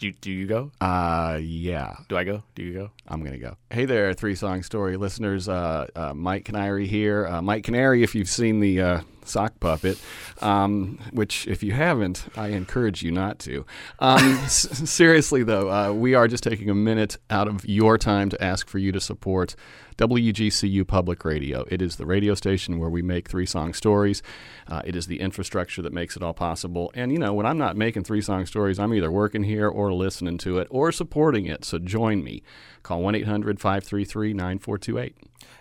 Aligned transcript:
Do 0.00 0.06
you, 0.06 0.14
do 0.18 0.32
you 0.32 0.46
go? 0.46 0.72
Uh, 0.80 1.38
yeah, 1.42 1.94
Do 2.08 2.16
I 2.16 2.24
go? 2.24 2.42
Do 2.54 2.62
you 2.62 2.72
go? 2.72 2.90
I'm 3.06 3.22
gonna 3.22 3.36
go. 3.36 3.56
Hey 3.68 3.84
there, 3.84 4.14
three 4.14 4.34
song 4.34 4.62
story 4.62 4.96
listeners. 4.96 5.46
Uh, 5.46 5.88
uh, 5.94 6.14
Mike 6.14 6.46
Canary 6.46 6.86
here. 6.86 7.26
Uh, 7.26 7.42
Mike 7.42 7.64
Canary, 7.64 8.02
if 8.02 8.14
you've 8.14 8.30
seen 8.30 8.60
the 8.60 8.80
uh, 8.80 9.00
sock 9.24 9.58
puppet, 9.60 9.98
um, 10.40 10.98
which 11.12 11.46
if 11.46 11.62
you 11.62 11.72
haven't, 11.72 12.26
I 12.36 12.48
encourage 12.48 13.02
you 13.02 13.10
not 13.12 13.38
to. 13.40 13.64
Um, 13.98 14.18
s- 14.44 14.88
seriously 14.90 15.42
though, 15.42 15.70
uh, 15.70 15.92
we 15.92 16.14
are 16.14 16.28
just 16.28 16.42
taking 16.42 16.70
a 16.70 16.74
minute 16.74 17.16
out 17.28 17.48
of 17.48 17.64
your 17.68 17.98
time 17.98 18.30
to 18.30 18.42
ask 18.42 18.68
for 18.68 18.78
you 18.78 18.92
to 18.92 19.00
support 19.00 19.54
WGCU 19.98 20.86
Public 20.86 21.24
Radio. 21.26 21.66
It 21.68 21.82
is 21.82 21.96
the 21.96 22.06
radio 22.06 22.34
station 22.34 22.78
where 22.78 22.88
we 22.88 23.02
make 23.02 23.28
three 23.28 23.44
song 23.44 23.74
stories. 23.74 24.22
Uh, 24.66 24.80
it 24.84 24.96
is 24.96 25.06
the 25.06 25.20
infrastructure 25.20 25.82
that 25.82 25.92
makes 25.92 26.16
it 26.16 26.22
all 26.22 26.32
possible. 26.32 26.90
And 26.94 27.12
you 27.12 27.18
know, 27.18 27.34
when 27.34 27.44
I'm 27.44 27.58
not 27.58 27.76
making 27.76 28.04
three 28.04 28.22
song 28.22 28.46
stories, 28.46 28.78
I'm 28.78 28.94
either 28.94 29.10
working 29.10 29.42
here 29.42 29.68
or 29.68 29.92
listening 29.92 30.38
to 30.38 30.58
it 30.58 30.68
or 30.70 30.90
supporting 30.90 31.44
it. 31.46 31.64
So 31.66 31.78
join 31.78 32.24
me. 32.24 32.42
Call 32.82 33.02
1 33.02 33.14
800 33.14 33.60
533 33.60 34.32
9428. 34.34 35.16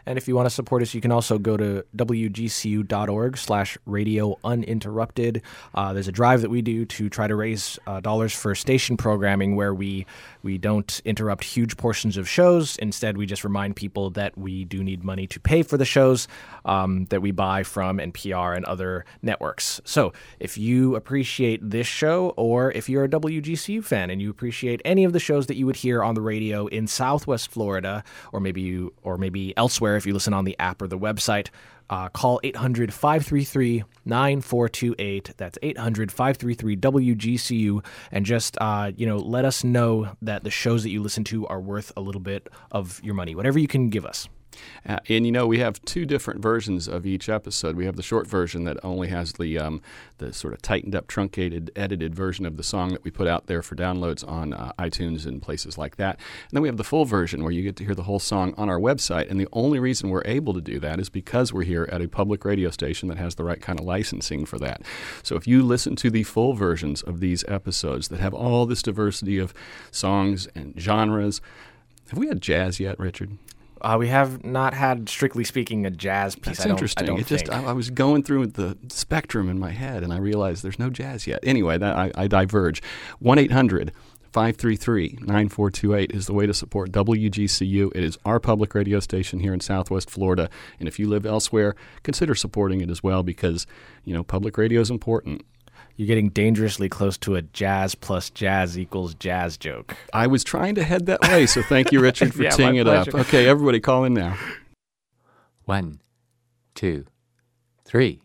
And 0.05 0.17
if 0.17 0.27
you 0.27 0.35
want 0.35 0.47
to 0.47 0.49
support 0.49 0.81
us, 0.81 0.93
you 0.93 1.01
can 1.01 1.11
also 1.11 1.37
go 1.37 1.55
to 1.55 1.85
wgcu.org 1.95 3.37
slash 3.37 3.77
radio 3.85 4.37
uninterrupted. 4.43 5.43
Uh, 5.75 5.93
there's 5.93 6.07
a 6.07 6.11
drive 6.11 6.41
that 6.41 6.49
we 6.49 6.61
do 6.61 6.85
to 6.85 7.09
try 7.09 7.27
to 7.27 7.35
raise 7.35 7.77
uh, 7.85 7.99
dollars 7.99 8.33
for 8.33 8.55
station 8.55 8.97
programming 8.97 9.55
where 9.55 9.73
we, 9.73 10.05
we 10.41 10.57
don't 10.57 11.02
interrupt 11.05 11.43
huge 11.43 11.77
portions 11.77 12.17
of 12.17 12.27
shows. 12.27 12.77
Instead, 12.77 13.17
we 13.17 13.25
just 13.25 13.43
remind 13.43 13.75
people 13.75 14.09
that 14.11 14.38
we 14.38 14.66
do 14.66 14.84
need 14.84 15.03
money 15.03 15.27
to 15.27 15.39
pay 15.39 15.63
for 15.63 15.77
the 15.77 15.85
shows 15.85 16.27
um, 16.66 17.05
that 17.05 17.21
we 17.21 17.31
buy 17.31 17.63
from 17.63 17.97
NPR 17.97 18.55
and 18.55 18.66
other 18.66 19.05
networks. 19.21 19.81
So 19.83 20.13
if 20.39 20.57
you 20.57 20.95
appreciate 20.95 21.67
this 21.70 21.88
show, 21.88 22.30
or 22.38 22.71
if 22.71 22.89
you're 22.89 23.03
a 23.03 23.09
WGCU 23.09 23.83
fan 23.83 24.09
and 24.09 24.21
you 24.21 24.30
appreciate 24.30 24.81
any 24.85 25.03
of 25.03 25.13
the 25.13 25.20
shows 25.20 25.47
that 25.47 25.55
you 25.55 25.66
would 25.66 25.77
hear 25.77 26.03
on 26.03 26.16
the 26.16 26.21
radio 26.21 26.67
in 26.67 26.88
Southwest 26.88 27.52
Florida, 27.52 28.03
or 28.31 28.39
maybe 28.39 28.61
you, 28.61 28.94
or 29.03 29.17
maybe 29.17 29.56
elsewhere 29.58 29.95
if 29.95 30.06
you 30.06 30.13
listen 30.13 30.33
on 30.33 30.45
the 30.45 30.58
app 30.59 30.81
or 30.81 30.88
the 30.88 30.97
website, 30.97 31.50
uh, 31.89 32.09
call 32.09 32.39
800 32.43 32.93
533 32.93 33.83
9428. 34.05 35.33
That's 35.37 35.57
800 35.61 36.11
533 36.11 36.77
WGCU. 36.77 37.85
And 38.11 38.25
just, 38.25 38.57
uh, 38.59 38.91
you 38.95 39.05
know, 39.05 39.17
let 39.17 39.45
us 39.45 39.63
know 39.63 40.15
that 40.21 40.43
the 40.43 40.51
shows 40.51 40.83
that 40.83 40.89
you 40.89 41.01
listen 41.01 41.23
to 41.25 41.47
are 41.47 41.59
worth 41.59 41.91
a 41.97 42.01
little 42.01 42.21
bit 42.21 42.49
of 42.71 43.01
your 43.03 43.15
money, 43.15 43.35
whatever 43.35 43.59
you 43.59 43.67
can 43.67 43.89
give 43.89 44.05
us. 44.05 44.29
Uh, 44.88 44.97
and 45.09 45.25
you 45.25 45.31
know, 45.31 45.47
we 45.47 45.59
have 45.59 45.83
two 45.85 46.05
different 46.05 46.41
versions 46.41 46.88
of 46.88 47.05
each 47.05 47.29
episode. 47.29 47.75
We 47.75 47.85
have 47.85 47.95
the 47.95 48.03
short 48.03 48.27
version 48.27 48.63
that 48.66 48.77
only 48.83 49.09
has 49.09 49.33
the 49.33 49.57
um, 49.57 49.81
the 50.17 50.33
sort 50.33 50.53
of 50.53 50.61
tightened 50.61 50.95
up, 50.95 51.07
truncated, 51.07 51.71
edited 51.75 52.13
version 52.13 52.45
of 52.45 52.57
the 52.57 52.63
song 52.63 52.91
that 52.91 53.03
we 53.03 53.11
put 53.11 53.27
out 53.27 53.47
there 53.47 53.61
for 53.61 53.75
downloads 53.75 54.27
on 54.27 54.53
uh, 54.53 54.71
iTunes 54.77 55.25
and 55.25 55.41
places 55.41 55.77
like 55.77 55.95
that. 55.97 56.16
And 56.17 56.51
then 56.51 56.61
we 56.61 56.67
have 56.67 56.77
the 56.77 56.83
full 56.83 57.05
version 57.05 57.43
where 57.43 57.51
you 57.51 57.63
get 57.63 57.75
to 57.77 57.85
hear 57.85 57.95
the 57.95 58.03
whole 58.03 58.19
song 58.19 58.53
on 58.57 58.69
our 58.69 58.79
website. 58.79 59.29
And 59.29 59.39
the 59.39 59.47
only 59.53 59.79
reason 59.79 60.09
we're 60.09 60.23
able 60.25 60.53
to 60.53 60.61
do 60.61 60.79
that 60.79 60.99
is 60.99 61.09
because 61.09 61.53
we're 61.53 61.63
here 61.63 61.88
at 61.91 62.01
a 62.01 62.07
public 62.07 62.45
radio 62.45 62.69
station 62.69 63.09
that 63.09 63.17
has 63.17 63.35
the 63.35 63.44
right 63.44 63.61
kind 63.61 63.79
of 63.79 63.85
licensing 63.85 64.45
for 64.45 64.59
that. 64.59 64.81
So 65.23 65.35
if 65.35 65.47
you 65.47 65.63
listen 65.63 65.95
to 65.97 66.09
the 66.09 66.23
full 66.23 66.53
versions 66.53 67.01
of 67.01 67.19
these 67.19 67.44
episodes 67.47 68.09
that 68.09 68.19
have 68.19 68.33
all 68.33 68.66
this 68.66 68.81
diversity 68.81 69.38
of 69.38 69.53
songs 69.91 70.47
and 70.55 70.73
genres, 70.79 71.41
have 72.09 72.19
we 72.19 72.27
had 72.27 72.41
jazz 72.41 72.79
yet, 72.79 72.99
Richard? 72.99 73.38
Uh, 73.81 73.97
we 73.99 74.08
have 74.08 74.44
not 74.44 74.73
had, 74.73 75.09
strictly 75.09 75.44
speaking, 75.44 75.85
a 75.85 75.91
jazz 75.91 76.35
piece. 76.35 76.45
That's 76.45 76.61
I 76.61 76.63
don't, 76.66 76.72
interesting. 76.72 77.03
I 77.03 77.08
don't 77.08 77.19
it 77.19 77.27
just. 77.27 77.49
I, 77.49 77.66
I 77.66 77.73
was 77.73 77.89
going 77.89 78.23
through 78.23 78.47
the 78.47 78.77
spectrum 78.89 79.49
in 79.49 79.59
my 79.59 79.72
head, 79.72 80.03
and 80.03 80.13
I 80.13 80.17
realized 80.17 80.63
there's 80.63 80.80
no 80.80 80.89
jazz 80.89 81.27
yet. 81.27 81.39
Anyway, 81.44 81.77
that 81.77 81.95
I, 81.95 82.11
I 82.16 82.27
diverge. 82.27 82.81
One 83.19 83.38
eight 83.38 83.52
hundred. 83.52 83.91
533 84.31 85.17
9428 85.22 86.11
is 86.11 86.27
the 86.27 86.33
way 86.33 86.45
to 86.45 86.53
support 86.53 86.91
WGCU. 86.91 87.91
It 87.95 88.03
is 88.03 88.17
our 88.25 88.39
public 88.39 88.75
radio 88.75 89.00
station 89.00 89.39
here 89.39 89.53
in 89.53 89.59
Southwest 89.59 90.09
Florida. 90.09 90.52
And 90.80 90.88
if 90.88 91.00
you 91.00 91.09
live 91.09 91.25
elsewhere, 91.25 91.75
consider 92.03 92.35
supporting 92.35 92.81
it 92.81 92.91
as 92.91 93.01
well 93.01 93.23
because, 93.23 93.66
you 94.03 94.13
know, 94.13 94.23
public 94.23 94.57
radio 94.57 94.81
is 94.81 94.91
important. 94.91 95.44
You're 95.99 96.07
getting 96.07 96.29
dangerously 96.29 96.87
close 96.87 97.17
to 97.17 97.35
a 97.35 97.41
jazz 97.41 97.93
plus 97.93 98.29
jazz 98.29 98.79
equals 98.79 99.15
jazz 99.15 99.57
joke. 99.57 99.97
I 100.13 100.27
was 100.27 100.45
trying 100.45 100.75
to 100.75 100.83
head 100.85 101.07
that 101.07 101.21
way, 101.23 101.45
so 101.45 101.61
thank 101.61 101.91
you, 101.91 101.99
Richard, 101.99 102.33
for 102.33 102.43
Yeah, 102.43 102.51
teeing 102.51 102.77
it 102.77 102.87
up. 102.87 103.13
Okay, 103.13 103.49
everybody 103.49 103.81
call 103.81 104.05
in 104.05 104.13
now. 104.13 104.37
One, 105.65 105.99
two, 106.73 107.03
three. 107.83 108.21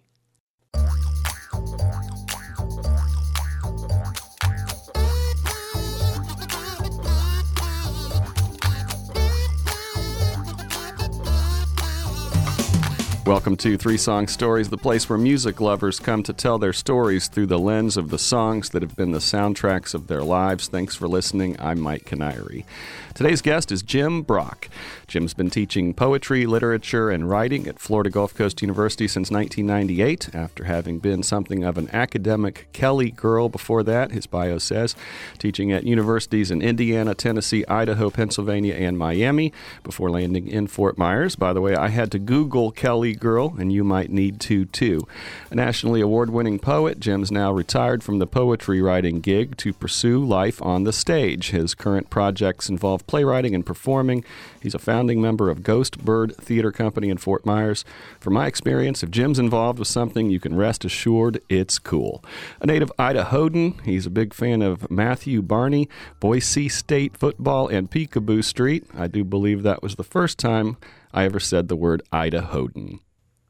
Welcome 13.26 13.56
to 13.56 13.78
Three 13.78 13.96
Song 13.96 14.28
Stories, 14.28 14.68
the 14.68 14.76
place 14.76 15.08
where 15.08 15.18
music 15.18 15.58
lovers 15.58 15.98
come 15.98 16.22
to 16.24 16.34
tell 16.34 16.58
their 16.58 16.74
stories 16.74 17.26
through 17.26 17.46
the 17.46 17.58
lens 17.58 17.96
of 17.96 18.10
the 18.10 18.18
songs 18.18 18.68
that 18.70 18.82
have 18.82 18.96
been 18.96 19.12
the 19.12 19.18
soundtracks 19.18 19.94
of 19.94 20.08
their 20.08 20.22
lives. 20.22 20.68
Thanks 20.68 20.94
for 20.94 21.08
listening. 21.08 21.56
I'm 21.58 21.80
Mike 21.80 22.04
Canary. 22.04 22.66
Today's 23.14 23.42
guest 23.42 23.70
is 23.70 23.82
Jim 23.82 24.22
Brock. 24.22 24.69
Jim's 25.06 25.34
been 25.34 25.48
teaching 25.48 25.94
poetry, 25.94 26.47
literature, 26.47 27.10
and 27.10 27.30
writing 27.30 27.69
at 27.69 27.78
Florida 27.78 28.10
Gulf 28.10 28.34
Coast 28.34 28.60
University 28.60 29.06
since 29.06 29.30
1998, 29.30 30.34
after 30.34 30.64
having 30.64 30.98
been 30.98 31.22
something 31.22 31.62
of 31.62 31.78
an 31.78 31.88
academic 31.92 32.66
Kelly 32.72 33.12
girl 33.12 33.48
before 33.48 33.84
that, 33.84 34.10
his 34.10 34.26
bio 34.26 34.58
says, 34.58 34.97
teaching 35.38 35.70
at 35.70 35.84
universities 35.84 36.50
in 36.50 36.60
Indiana, 36.60 37.14
Tennessee, 37.14 37.64
Idaho, 37.69 38.10
Pennsylvania, 38.10 38.74
and 38.74 38.98
Miami 38.98 39.53
before 39.84 40.10
landing 40.10 40.48
in 40.48 40.66
Fort 40.66 40.98
Myers. 40.98 41.36
By 41.36 41.53
the 41.53 41.60
way, 41.60 41.76
I 41.76 41.91
had 41.91 42.10
to 42.12 42.19
Google 42.19 42.72
Kelly 42.72 43.14
girl, 43.14 43.54
and 43.56 43.72
you 43.72 43.84
might 43.84 44.10
need 44.10 44.41
to 44.41 44.64
too. 44.64 45.06
A 45.53 45.54
nationally 45.54 46.00
award 46.00 46.30
winning 46.30 46.58
poet, 46.58 46.98
Jim's 46.98 47.30
now 47.30 47.53
retired 47.53 48.03
from 48.03 48.19
the 48.19 48.26
poetry 48.26 48.82
writing 48.82 49.20
gig 49.20 49.56
to 49.58 49.72
pursue 49.72 50.24
life 50.24 50.60
on 50.60 50.82
the 50.82 50.92
stage. 50.92 51.50
His 51.50 51.76
current 51.76 52.10
projects 52.10 52.69
involve 52.69 53.03
playwriting 53.06 53.54
and 53.54 53.65
performing. 53.65 54.25
He's 54.62 54.75
a 54.75 54.78
founding 54.78 55.20
member 55.20 55.50
of 55.50 55.62
Ghost 55.62 56.04
Bird 56.04 56.37
Theater 56.37 56.72
Company 56.72 57.10
in 57.10 57.19
Fort 57.19 57.44
Myers. 57.47 57.84
From 58.20 58.34
my 58.34 58.47
experience, 58.47 59.03
if 59.03 59.10
Jim's 59.10 59.38
involved 59.38 59.78
with 59.78 59.88
something, 59.88 60.31
you 60.31 60.41
can 60.41 60.56
rest 60.56 60.84
assured 60.84 61.41
it's 61.48 61.78
cool. 61.78 62.25
A 62.60 62.66
native 62.66 62.92
Idahoan, 62.98 63.81
he's 63.82 64.06
a 64.06 64.10
big 64.10 64.34
fan 64.34 64.62
of 64.62 64.91
Matthew 64.91 65.42
Barney, 65.42 65.88
Boise 66.20 66.69
State 66.69 67.16
football, 67.16 67.69
and 67.69 67.91
Picabo 67.91 68.42
Street. 68.42 68.84
I 68.97 69.06
do 69.06 69.25
believe 69.25 69.62
that 69.62 69.82
was 69.82 69.97
the 69.97 70.04
first 70.04 70.38
time 70.38 70.76
I 71.12 71.25
ever 71.25 71.41
said 71.41 71.69
the 71.69 71.76
word 71.76 72.03
Idahoan. 72.12 73.00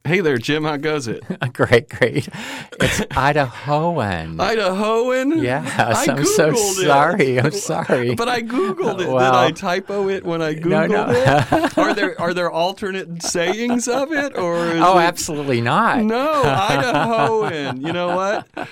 Hey 0.07 0.21
there, 0.21 0.37
Jim. 0.37 0.65
How 0.65 0.77
goes 0.77 1.09
it? 1.09 1.25
great, 1.55 1.89
great. 1.89 2.29
It's 2.29 3.01
Idahoan. 3.17 4.37
Idahoan? 4.37 5.43
Yes, 5.43 5.79
I 5.79 6.13
I'm 6.13 6.27
so 6.27 6.51
it. 6.51 6.57
sorry. 6.59 7.41
I'm 7.41 7.51
sorry. 7.53 8.15
But 8.15 8.29
I 8.29 8.43
googled 8.43 9.01
it. 9.01 9.09
Well, 9.09 9.47
Did 9.49 9.57
I 9.57 9.59
typo 9.59 10.11
it 10.11 10.23
when 10.23 10.43
I 10.43 10.57
googled 10.57 10.91
no, 10.91 11.07
no. 11.07 11.11
it? 11.11 11.79
Are 11.79 11.95
there 11.95 12.21
are 12.21 12.35
there 12.35 12.51
alternate 12.51 13.23
sayings 13.23 13.89
of 13.89 14.13
it, 14.13 14.37
or 14.37 14.57
oh, 14.59 14.99
it- 14.99 15.05
absolutely 15.05 15.63
not. 15.63 16.03
No, 16.03 16.43
Idahoan. 16.45 17.81
You 17.81 17.93
know 17.95 18.15
what? 18.15 18.47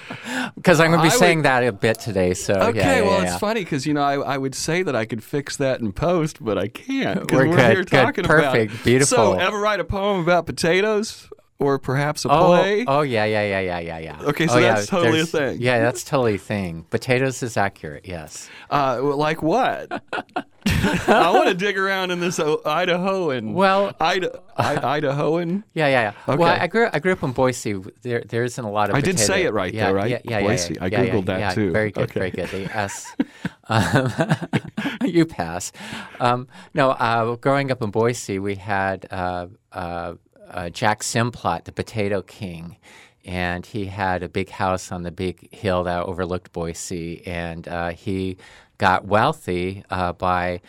Because 0.54 0.80
I'm 0.80 0.90
going 0.90 0.98
to 1.00 1.06
I 1.06 1.08
be 1.08 1.12
would- 1.14 1.18
saying 1.18 1.42
that 1.42 1.64
a 1.64 1.72
bit 1.72 1.98
today. 1.98 2.34
So 2.34 2.54
Okay, 2.54 2.78
yeah, 2.78 2.96
yeah, 2.96 3.02
well, 3.02 3.22
yeah. 3.22 3.30
it's 3.32 3.38
funny 3.40 3.64
because 3.64 3.86
you 3.86 3.94
know 3.94 4.02
I, 4.02 4.14
I 4.34 4.38
would 4.38 4.54
say 4.54 4.82
that 4.82 4.94
I 4.94 5.04
could 5.04 5.22
fix 5.24 5.56
that 5.56 5.80
in 5.80 5.92
post, 5.92 6.42
but 6.44 6.56
I 6.58 6.68
can't. 6.68 7.30
We're 7.30 7.48
we're 7.48 7.56
good, 7.56 7.70
here 7.70 7.84
good, 7.84 7.88
talking 7.88 8.24
about 8.24 8.52
perfect, 8.52 8.84
beautiful. 8.84 9.16
So, 9.16 9.38
ever 9.38 9.58
write 9.58 9.80
a 9.80 9.84
poem 9.84 10.20
about 10.20 10.46
potatoes, 10.46 11.21
or 11.62 11.78
perhaps 11.78 12.24
a 12.24 12.28
Oh, 12.30 12.46
play? 12.48 12.84
oh 12.86 13.02
yeah, 13.02 13.24
yeah, 13.24 13.42
yeah, 13.42 13.60
yeah, 13.60 13.78
yeah, 13.78 13.98
yeah. 13.98 14.20
Okay, 14.22 14.46
so 14.46 14.54
oh, 14.54 14.58
yeah, 14.58 14.74
that's 14.74 14.86
totally 14.86 15.20
a 15.20 15.26
thing. 15.26 15.60
Yeah, 15.60 15.78
that's 15.80 16.04
totally 16.04 16.34
a 16.34 16.38
thing. 16.38 16.84
Potatoes 16.90 17.42
is 17.42 17.56
accurate. 17.56 18.06
Yes. 18.06 18.48
Uh, 18.70 19.00
like 19.02 19.42
what? 19.42 20.02
I 20.66 21.30
want 21.32 21.48
to 21.48 21.54
dig 21.54 21.76
around 21.78 22.10
in 22.10 22.20
this 22.20 22.38
uh, 22.38 22.56
Idahoan. 22.64 23.52
Well- 23.54 23.94
Ida, 24.00 24.40
I, 24.56 25.00
Idahoan. 25.00 25.62
Yeah, 25.74 25.86
yeah, 25.88 26.12
yeah. 26.26 26.36
Well, 26.36 26.52
Okay. 26.52 26.60
I 26.62 26.66
grew 26.66 26.88
I 26.92 26.98
grew 26.98 27.12
up 27.12 27.22
in 27.22 27.32
Boise. 27.32 27.74
There 28.02 28.22
there 28.28 28.44
isn't 28.44 28.62
a 28.64 28.70
lot 28.70 28.90
of. 28.90 28.96
I 28.96 29.00
did 29.00 29.16
potato- 29.16 29.32
say 29.32 29.44
it 29.44 29.52
right 29.52 29.72
yeah, 29.72 29.86
there, 29.86 29.94
right? 29.94 30.10
Yeah, 30.10 30.18
yeah, 30.24 30.38
yeah, 30.38 30.46
Boise. 30.46 30.74
yeah, 30.74 30.84
I 30.84 30.86
yeah, 30.86 31.02
yeah, 31.02 31.12
Googled 31.12 31.26
that 31.26 31.40
yeah. 31.40 31.50
too. 31.54 31.70
Very 31.72 31.90
good, 31.90 32.04
Okay. 32.04 32.20
very 32.20 32.30
good. 32.30 32.48
The 32.50 32.76
S. 32.76 33.14
Um, 33.68 34.12
you 35.04 35.24
pass. 35.24 35.72
Um, 36.20 36.48
no, 36.74 36.90
uh, 36.90 37.36
growing 37.36 37.70
up 37.70 37.80
in 37.82 37.90
Boise, 37.90 38.38
we 38.38 38.56
had 38.56 39.06
uh, 39.10 39.46
uh, 39.72 40.14
uh, 40.52 40.68
Jack 40.70 41.00
Simplot, 41.02 41.64
the 41.64 41.72
Potato 41.72 42.22
King. 42.22 42.76
And 43.24 43.64
he 43.64 43.86
had 43.86 44.22
a 44.22 44.28
big 44.28 44.50
house 44.50 44.90
on 44.90 45.02
the 45.02 45.12
big 45.12 45.52
hill 45.54 45.84
that 45.84 46.04
overlooked 46.04 46.52
Boise. 46.52 47.24
And 47.26 47.68
uh, 47.68 47.90
he 47.90 48.36
got 48.78 49.04
wealthy 49.04 49.84
uh, 49.90 50.12
by 50.12 50.60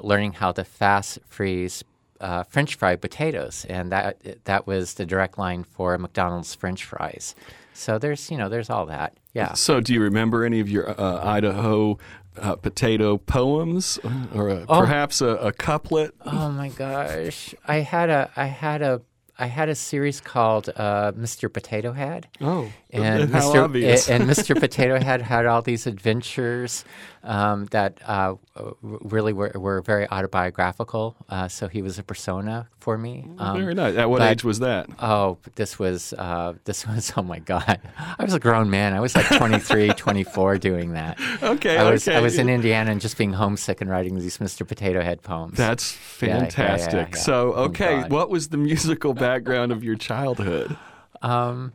learning 0.00 0.34
how 0.34 0.52
to 0.52 0.64
fast 0.64 1.18
freeze 1.26 1.82
uh, 2.20 2.42
French 2.42 2.74
fried 2.74 3.00
potatoes, 3.00 3.64
and 3.68 3.92
that 3.92 4.44
that 4.44 4.66
was 4.66 4.94
the 4.94 5.06
direct 5.06 5.38
line 5.38 5.62
for 5.62 5.96
McDonald's 5.98 6.52
French 6.52 6.84
fries. 6.84 7.34
So 7.74 7.96
there's 7.96 8.28
you 8.30 8.36
know 8.36 8.48
there's 8.48 8.70
all 8.70 8.86
that. 8.86 9.16
Yeah. 9.34 9.52
So, 9.54 9.80
do 9.80 9.94
you 9.94 10.00
remember 10.02 10.44
any 10.44 10.58
of 10.58 10.68
your 10.68 10.90
uh, 11.00 11.24
Idaho 11.24 11.96
uh, 12.36 12.56
potato 12.56 13.18
poems, 13.18 14.00
or 14.34 14.48
a, 14.48 14.64
Oh. 14.68 14.80
perhaps 14.80 15.20
a, 15.20 15.28
a 15.28 15.52
couplet? 15.52 16.12
Oh 16.26 16.50
my 16.50 16.70
gosh, 16.70 17.54
I 17.68 17.76
had 17.76 18.10
a 18.10 18.30
I 18.34 18.46
had 18.46 18.82
a 18.82 19.00
I 19.38 19.46
had 19.46 19.68
a 19.68 19.74
series 19.74 20.20
called 20.20 20.68
uh, 20.74 21.12
Mr. 21.12 21.52
Potato 21.52 21.92
Head. 21.92 22.26
Oh, 22.40 22.70
and 22.90 23.30
Mr. 23.30 24.08
and 24.08 24.24
Mr. 24.24 24.58
Potato 24.58 24.98
Head 24.98 25.20
had 25.20 25.44
all 25.46 25.60
these 25.60 25.86
adventures 25.86 26.84
um, 27.22 27.66
that 27.66 27.98
uh, 28.06 28.34
really 28.82 29.32
were, 29.34 29.52
were 29.54 29.82
very 29.82 30.08
autobiographical. 30.08 31.14
Uh, 31.28 31.48
so 31.48 31.68
he 31.68 31.82
was 31.82 31.98
a 31.98 32.02
persona 32.02 32.68
for 32.78 32.96
me. 32.96 33.26
Um, 33.38 33.58
Very 33.60 33.74
nice. 33.74 33.96
At 33.96 34.08
what 34.08 34.20
but- 34.20 34.30
age 34.32 34.44
was 34.44 34.60
that? 34.60 34.88
Oh, 35.00 35.36
this 35.56 35.78
was 35.78 36.14
uh, 36.14 36.54
this 36.64 36.86
was 36.86 37.12
oh 37.16 37.22
my 37.22 37.40
god! 37.40 37.80
I 38.18 38.24
was 38.24 38.32
a 38.34 38.40
grown 38.40 38.70
man. 38.70 38.94
I 38.94 39.00
was 39.00 39.14
like 39.14 39.26
23, 39.26 39.88
24 39.96 40.58
doing 40.58 40.92
that. 40.94 41.18
Okay, 41.42 41.76
I 41.76 41.90
was 41.90 42.08
okay. 42.08 42.16
I 42.16 42.20
was 42.20 42.38
in 42.38 42.48
Indiana 42.48 42.90
and 42.90 43.00
just 43.00 43.18
being 43.18 43.32
homesick 43.34 43.80
and 43.82 43.90
writing 43.90 44.18
these 44.18 44.38
Mr. 44.38 44.66
Potato 44.66 45.02
Head 45.02 45.22
poems. 45.22 45.56
That's 45.58 45.96
Yeah, 46.22 46.28
yeah, 46.28 46.34
yeah, 46.34 46.40
fantastic. 46.40 47.08
yeah. 47.14 47.20
So, 47.20 47.52
Oh, 47.54 47.64
okay, 47.64 48.00
God. 48.02 48.12
what 48.12 48.30
was 48.30 48.48
the 48.48 48.56
musical 48.56 49.12
background 49.14 49.72
of 49.72 49.84
your 49.84 49.96
childhood? 49.96 50.76
Um, 51.20 51.72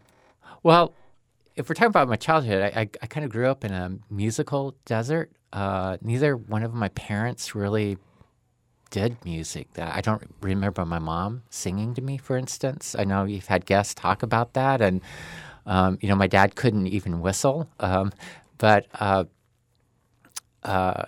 well, 0.63 0.93
if 1.55 1.69
we're 1.69 1.75
talking 1.75 1.87
about 1.87 2.07
my 2.07 2.15
childhood, 2.15 2.63
I, 2.63 2.81
I, 2.81 2.89
I 3.01 3.07
kind 3.07 3.25
of 3.25 3.31
grew 3.31 3.47
up 3.47 3.63
in 3.63 3.71
a 3.71 3.97
musical 4.09 4.75
desert. 4.85 5.31
Uh, 5.51 5.97
neither 6.01 6.35
one 6.35 6.63
of 6.63 6.73
my 6.73 6.89
parents 6.89 7.53
really 7.53 7.97
did 8.89 9.17
music. 9.25 9.67
I 9.77 10.01
don't 10.01 10.23
remember 10.41 10.85
my 10.85 10.99
mom 10.99 11.43
singing 11.49 11.93
to 11.95 12.01
me, 12.01 12.17
for 12.17 12.37
instance. 12.37 12.95
I 12.97 13.03
know 13.03 13.23
you've 13.23 13.47
had 13.47 13.65
guests 13.65 13.93
talk 13.93 14.23
about 14.23 14.53
that, 14.53 14.81
and 14.81 15.01
um, 15.65 15.97
you 16.01 16.09
know 16.09 16.15
my 16.15 16.27
dad 16.27 16.55
couldn't 16.55 16.87
even 16.87 17.21
whistle. 17.21 17.69
Um, 17.79 18.11
but 18.57 18.87
uh, 18.99 19.25
uh, 20.63 21.05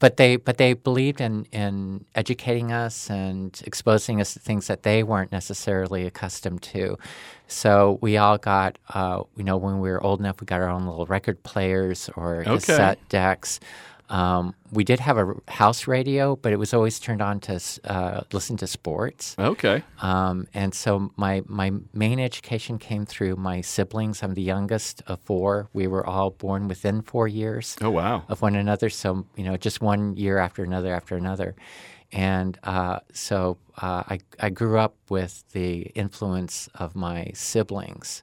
but 0.00 0.16
they 0.16 0.36
but 0.36 0.56
they 0.58 0.72
believed 0.72 1.20
in 1.20 1.46
in 1.52 2.04
educating 2.16 2.72
us 2.72 3.08
and 3.08 3.62
exposing 3.64 4.20
us 4.20 4.32
to 4.34 4.40
things 4.40 4.66
that 4.66 4.82
they 4.82 5.02
weren't 5.04 5.30
necessarily 5.30 6.06
accustomed 6.06 6.62
to. 6.62 6.98
So 7.46 7.98
we 8.00 8.16
all 8.16 8.38
got, 8.38 8.78
uh, 8.94 9.22
you 9.36 9.44
know, 9.44 9.56
when 9.56 9.80
we 9.80 9.90
were 9.90 10.02
old 10.02 10.20
enough, 10.20 10.40
we 10.40 10.44
got 10.46 10.60
our 10.60 10.68
own 10.68 10.86
little 10.86 11.06
record 11.06 11.42
players 11.42 12.10
or 12.16 12.40
Okay. 12.40 12.54
cassette 12.56 12.98
decks. 13.08 13.60
Um, 14.10 14.54
we 14.72 14.82
did 14.84 14.98
have 15.00 15.16
a 15.18 15.34
house 15.48 15.86
radio, 15.86 16.34
but 16.36 16.52
it 16.52 16.58
was 16.58 16.74
always 16.74 16.98
turned 16.98 17.22
on 17.22 17.38
to 17.40 17.60
uh, 17.84 18.22
listen 18.32 18.56
to 18.58 18.66
sports. 18.66 19.36
Okay. 19.38 19.82
Um, 20.02 20.46
and 20.52 20.74
so 20.74 21.12
my 21.16 21.42
my 21.46 21.70
main 21.94 22.18
education 22.18 22.78
came 22.78 23.06
through 23.06 23.36
my 23.36 23.60
siblings. 23.62 24.22
I'm 24.22 24.34
the 24.34 24.42
youngest 24.42 25.02
of 25.06 25.20
four. 25.20 25.68
We 25.72 25.86
were 25.86 26.04
all 26.04 26.30
born 26.30 26.66
within 26.68 27.02
four 27.02 27.28
years 27.28 27.76
Oh, 27.80 27.90
wow. 27.90 28.24
of 28.28 28.42
one 28.42 28.56
another. 28.56 28.90
So 28.90 29.24
you 29.36 29.44
know, 29.44 29.56
just 29.56 29.80
one 29.80 30.16
year 30.16 30.38
after 30.38 30.64
another 30.64 30.92
after 30.92 31.16
another, 31.16 31.54
and 32.10 32.58
uh, 32.64 32.98
so 33.12 33.58
uh, 33.80 34.02
I 34.08 34.18
I 34.40 34.50
grew 34.50 34.78
up 34.78 34.96
with 35.08 35.44
the 35.52 35.82
influence 35.94 36.68
of 36.74 36.96
my 36.96 37.30
siblings. 37.34 38.22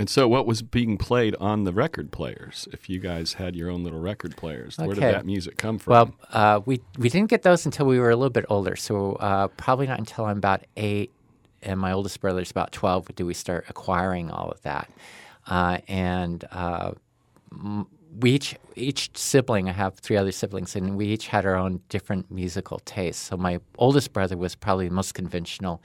And 0.00 0.08
so, 0.08 0.26
what 0.26 0.46
was 0.46 0.62
being 0.62 0.96
played 0.96 1.36
on 1.40 1.64
the 1.64 1.74
record 1.74 2.10
players? 2.10 2.66
If 2.72 2.88
you 2.88 3.00
guys 3.00 3.34
had 3.34 3.54
your 3.54 3.68
own 3.68 3.84
little 3.84 4.00
record 4.00 4.34
players, 4.34 4.78
where 4.78 4.94
did 4.94 5.02
that 5.02 5.26
music 5.26 5.58
come 5.58 5.78
from? 5.78 5.92
Well, 5.92 6.14
uh, 6.32 6.60
we 6.64 6.80
we 6.96 7.10
didn't 7.10 7.28
get 7.28 7.42
those 7.42 7.66
until 7.66 7.84
we 7.84 7.98
were 7.98 8.08
a 8.08 8.16
little 8.16 8.30
bit 8.30 8.46
older. 8.48 8.76
So 8.76 9.16
uh, 9.16 9.48
probably 9.48 9.86
not 9.86 9.98
until 9.98 10.24
I'm 10.24 10.38
about 10.38 10.64
eight, 10.78 11.10
and 11.62 11.78
my 11.78 11.92
oldest 11.92 12.18
brother's 12.22 12.50
about 12.50 12.72
twelve. 12.72 13.14
Do 13.14 13.26
we 13.26 13.34
start 13.34 13.66
acquiring 13.68 14.30
all 14.30 14.48
of 14.48 14.62
that? 14.62 14.90
Uh, 15.46 15.80
and 15.86 16.46
uh, 16.50 16.92
we 18.18 18.30
each 18.30 18.56
each 18.76 19.10
sibling. 19.14 19.68
I 19.68 19.72
have 19.72 19.96
three 19.96 20.16
other 20.16 20.32
siblings, 20.32 20.74
and 20.76 20.96
we 20.96 21.08
each 21.08 21.28
had 21.28 21.44
our 21.44 21.56
own 21.56 21.82
different 21.90 22.30
musical 22.30 22.78
tastes. 22.86 23.22
So 23.22 23.36
my 23.36 23.60
oldest 23.76 24.14
brother 24.14 24.38
was 24.38 24.54
probably 24.54 24.88
the 24.88 24.94
most 24.94 25.12
conventional. 25.12 25.82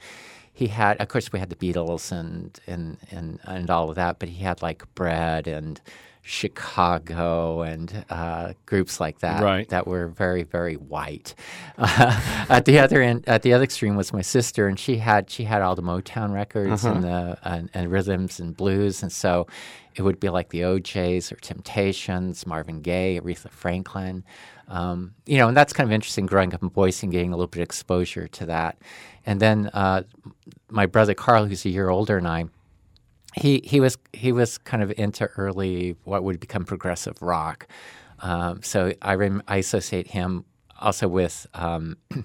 He 0.60 0.68
had, 0.68 0.96
of 1.02 1.08
course, 1.08 1.30
we 1.32 1.38
had 1.38 1.50
the 1.50 1.56
Beatles 1.56 2.10
and 2.10 2.58
and 2.66 2.96
and 3.10 3.38
and 3.44 3.68
all 3.70 3.90
of 3.90 3.96
that, 3.96 4.18
but 4.18 4.30
he 4.30 4.42
had 4.42 4.62
like 4.62 4.82
Bread 4.94 5.46
and 5.46 5.78
Chicago 6.22 7.60
and 7.62 8.04
uh, 8.10 8.52
groups 8.64 8.98
like 9.00 9.18
that 9.20 9.42
Right. 9.42 9.68
that 9.68 9.86
were 9.86 10.08
very 10.08 10.42
very 10.42 10.74
white. 10.76 11.34
Uh, 11.78 12.46
at 12.48 12.64
the 12.64 12.78
other 12.78 13.02
end, 13.02 13.22
at 13.28 13.42
the 13.42 13.52
other 13.52 13.64
extreme 13.64 13.96
was 13.96 14.10
my 14.10 14.22
sister, 14.22 14.66
and 14.66 14.78
she 14.78 14.96
had 14.96 15.28
she 15.28 15.44
had 15.44 15.60
all 15.60 15.74
the 15.74 15.82
Motown 15.82 16.32
records 16.32 16.86
and 16.86 17.04
the 17.04 17.36
and, 17.42 17.68
and 17.74 17.92
rhythms 17.92 18.40
and 18.40 18.56
blues, 18.56 19.02
and 19.02 19.12
so 19.12 19.46
it 19.94 20.00
would 20.00 20.18
be 20.18 20.30
like 20.30 20.48
the 20.48 20.64
O'Jays 20.64 21.30
or 21.30 21.36
Temptations, 21.36 22.46
Marvin 22.46 22.80
Gaye, 22.80 23.20
Aretha 23.20 23.50
Franklin. 23.50 24.24
Um, 24.68 25.12
you 25.26 25.36
know, 25.36 25.48
and 25.48 25.56
that's 25.56 25.74
kind 25.74 25.86
of 25.88 25.92
interesting 25.92 26.24
growing 26.24 26.54
up 26.54 26.62
in 26.62 26.68
Boise 26.68 27.06
and 27.06 27.12
getting 27.12 27.32
a 27.34 27.36
little 27.36 27.46
bit 27.46 27.60
of 27.60 27.64
exposure 27.64 28.26
to 28.26 28.46
that. 28.46 28.78
And 29.26 29.40
then 29.40 29.70
uh, 29.74 30.04
my 30.70 30.86
brother 30.86 31.14
Carl, 31.14 31.46
who's 31.46 31.64
a 31.64 31.68
year 31.68 31.88
older 31.90 32.14
than 32.16 32.26
I, 32.26 32.44
he 33.34 33.60
he 33.64 33.80
was 33.80 33.98
he 34.12 34.32
was 34.32 34.56
kind 34.58 34.82
of 34.82 34.92
into 34.96 35.26
early 35.36 35.96
what 36.04 36.22
would 36.24 36.40
become 36.40 36.64
progressive 36.64 37.20
rock. 37.20 37.66
Um, 38.20 38.62
so 38.62 38.92
I 39.02 39.14
rem- 39.16 39.42
I 39.46 39.56
associate 39.58 40.06
him 40.08 40.44
also 40.80 41.06
with 41.08 41.46
um, 41.52 41.96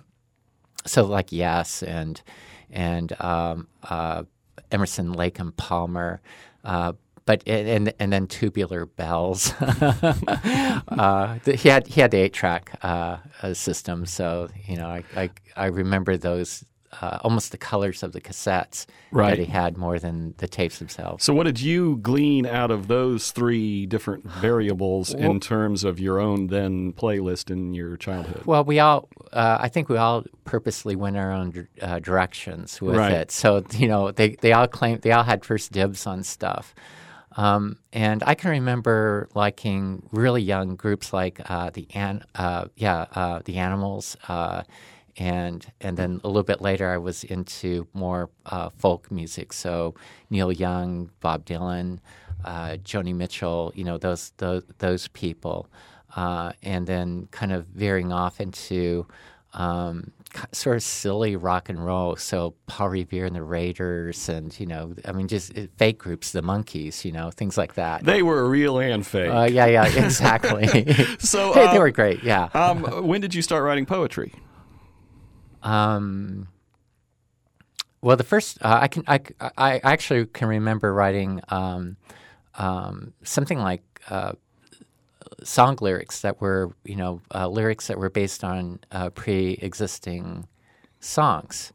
so 0.85 1.05
like 1.05 1.31
Yes 1.31 1.83
and 1.83 2.21
and 2.69 3.11
um, 3.21 3.67
uh, 3.83 4.23
Emerson, 4.71 5.11
Lake 5.11 5.39
and 5.39 5.55
Palmer. 5.57 6.21
Uh, 6.63 6.93
but 7.25 7.43
and 7.47 7.93
and- 7.99 8.13
then 8.13 8.27
tubular 8.27 8.85
bells. 8.85 9.53
uh, 9.61 11.39
he 11.45 11.69
had 11.69 11.87
he 11.87 12.01
had 12.01 12.11
the 12.11 12.17
eight 12.17 12.33
track 12.33 12.77
uh, 12.83 13.17
uh, 13.41 13.53
system, 13.53 14.05
so 14.05 14.49
you 14.65 14.77
know 14.77 14.87
I 14.87 15.03
I, 15.15 15.29
I 15.55 15.65
remember 15.67 16.17
those 16.17 16.65
uh, 16.99 17.19
almost 17.23 17.51
the 17.51 17.57
colors 17.57 18.03
of 18.03 18.11
the 18.11 18.19
cassettes 18.21 18.85
Right. 19.11 19.29
that 19.31 19.39
he 19.39 19.45
had 19.45 19.77
more 19.77 19.99
than 19.99 20.33
the 20.37 20.47
tapes 20.47 20.79
themselves. 20.79 21.23
so, 21.23 21.33
what 21.33 21.43
did 21.45 21.59
you 21.61 21.97
glean 21.97 22.45
out 22.45 22.71
of 22.71 22.87
those 22.87 23.31
three 23.31 23.85
different 23.85 24.25
variables 24.25 25.13
in 25.13 25.39
terms 25.39 25.83
of 25.83 25.99
your 25.99 26.19
own 26.19 26.47
then 26.47 26.93
playlist 26.93 27.49
in 27.51 27.73
your 27.73 27.97
childhood? 27.97 28.43
Well, 28.45 28.63
we 28.63 28.79
all, 28.79 29.07
uh, 29.31 29.57
I 29.59 29.69
think 29.69 29.89
we 29.89 29.97
all 29.97 30.23
purposely 30.45 30.95
went 30.95 31.17
our 31.17 31.31
own 31.31 31.67
uh, 31.81 31.99
directions 31.99 32.81
with 32.81 32.95
Right. 32.97 33.11
it. 33.13 33.31
So, 33.31 33.63
you 33.73 33.87
know, 33.87 34.11
they, 34.11 34.35
they 34.41 34.53
all 34.53 34.67
claimed, 34.67 35.01
they 35.01 35.11
all 35.11 35.23
had 35.23 35.43
first 35.45 35.71
dibs 35.71 36.05
on 36.07 36.23
stuff. 36.23 36.73
Um, 37.37 37.77
and 37.93 38.23
I 38.25 38.35
can 38.35 38.51
remember 38.51 39.29
liking 39.33 40.03
really 40.11 40.41
young 40.41 40.75
groups 40.75 41.13
like 41.13 41.39
uh, 41.49 41.69
the 41.69 41.87
an, 41.93 42.23
uh, 42.35 42.65
yeah, 42.75 43.05
uh, 43.15 43.39
the 43.45 43.57
Animals, 43.57 44.17
uh, 44.27 44.63
and 45.17 45.65
and 45.81 45.97
then 45.97 46.21
a 46.23 46.27
little 46.27 46.43
bit 46.43 46.61
later 46.61 46.91
I 46.91 46.97
was 46.97 47.23
into 47.23 47.87
more 47.93 48.29
uh, 48.45 48.69
folk 48.69 49.11
music. 49.11 49.53
So 49.53 49.95
Neil 50.29 50.51
Young, 50.51 51.09
Bob 51.19 51.45
Dylan, 51.45 51.99
uh, 52.45 52.77
Joni 52.83 53.15
Mitchell, 53.15 53.71
you 53.75 53.83
know 53.83 53.97
those 53.97 54.33
those, 54.37 54.63
those 54.79 55.07
people, 55.09 55.67
uh, 56.15 56.53
and 56.63 56.87
then 56.87 57.27
kind 57.31 57.51
of 57.51 57.65
veering 57.67 58.11
off 58.11 58.39
into 58.41 59.07
um, 59.53 60.11
sort 60.51 60.77
of 60.77 60.83
silly 60.83 61.35
rock 61.35 61.69
and 61.69 61.83
roll. 61.83 62.15
So 62.15 62.55
Paul 62.67 62.89
Revere 62.89 63.25
and 63.25 63.35
the 63.35 63.43
Raiders, 63.43 64.29
and 64.29 64.57
you 64.59 64.65
know, 64.65 64.95
I 65.05 65.11
mean, 65.11 65.27
just 65.27 65.57
uh, 65.57 65.67
fake 65.77 65.97
groups, 65.97 66.31
the 66.31 66.41
Monkees, 66.41 67.03
you 67.05 67.11
know, 67.11 67.31
things 67.31 67.57
like 67.57 67.75
that. 67.75 68.03
They 68.03 68.23
were 68.23 68.47
real 68.47 68.79
and 68.79 69.05
fake. 69.05 69.29
Uh, 69.29 69.47
yeah, 69.51 69.65
yeah, 69.65 69.85
exactly. 70.05 70.67
so, 71.19 71.53
hey, 71.53 71.67
they 71.67 71.77
uh, 71.77 71.79
were 71.79 71.91
great. 71.91 72.23
Yeah. 72.23 72.49
um, 72.53 73.05
when 73.05 73.21
did 73.21 73.33
you 73.33 73.41
start 73.41 73.63
writing 73.63 73.85
poetry? 73.85 74.33
Um, 75.63 76.47
well, 78.01 78.17
the 78.17 78.23
first 78.23 78.57
uh, 78.61 78.79
I 78.81 78.87
can 78.87 79.03
I, 79.07 79.19
I 79.57 79.79
actually 79.83 80.25
can 80.25 80.47
remember 80.47 80.93
writing 80.93 81.41
um, 81.49 81.97
um, 82.55 83.13
something 83.23 83.59
like 83.59 83.83
uh, 84.09 84.33
song 85.43 85.77
lyrics 85.81 86.21
that 86.21 86.41
were 86.41 86.71
you 86.83 86.95
know 86.95 87.21
uh, 87.33 87.47
lyrics 87.47 87.87
that 87.87 87.97
were 87.97 88.09
based 88.09 88.43
on 88.43 88.79
uh, 88.91 89.09
pre-existing 89.11 90.47
songs, 90.99 91.73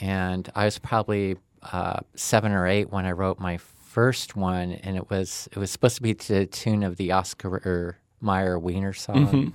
and 0.00 0.48
I 0.54 0.64
was 0.66 0.78
probably 0.78 1.36
uh, 1.72 2.00
seven 2.14 2.52
or 2.52 2.66
eight 2.66 2.90
when 2.90 3.04
I 3.04 3.12
wrote 3.12 3.40
my 3.40 3.58
first 3.58 4.36
one, 4.36 4.72
and 4.72 4.96
it 4.96 5.10
was 5.10 5.48
it 5.50 5.58
was 5.58 5.70
supposed 5.70 5.96
to 5.96 6.02
be 6.02 6.14
to 6.14 6.32
the 6.32 6.46
tune 6.46 6.84
of 6.84 6.96
the 6.96 7.10
Oscar 7.10 7.98
Mayer 8.20 8.58
Wiener 8.58 8.92
song. 8.92 9.52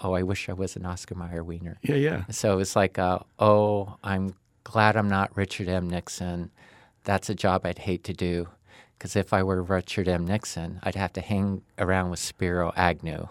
Oh, 0.00 0.12
I 0.12 0.22
wish 0.22 0.48
I 0.48 0.52
was 0.52 0.76
an 0.76 0.86
Oscar 0.86 1.14
Mayer 1.14 1.42
Wiener. 1.42 1.78
Yeah, 1.82 1.96
yeah. 1.96 2.24
So 2.30 2.58
it's 2.58 2.76
like, 2.76 2.98
uh, 2.98 3.18
oh, 3.38 3.96
I'm 4.04 4.34
glad 4.64 4.96
I'm 4.96 5.08
not 5.08 5.36
Richard 5.36 5.68
M. 5.68 5.88
Nixon. 5.88 6.50
That's 7.04 7.28
a 7.28 7.34
job 7.34 7.66
I'd 7.66 7.78
hate 7.78 8.04
to 8.04 8.12
do. 8.12 8.48
Because 8.96 9.16
if 9.16 9.32
I 9.32 9.42
were 9.42 9.62
Richard 9.62 10.08
M. 10.08 10.26
Nixon, 10.26 10.80
I'd 10.82 10.94
have 10.96 11.12
to 11.14 11.20
hang 11.20 11.62
around 11.78 12.10
with 12.10 12.18
Spiro 12.18 12.72
Agnew. 12.76 13.28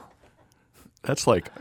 That's 1.04 1.28
like 1.28 1.52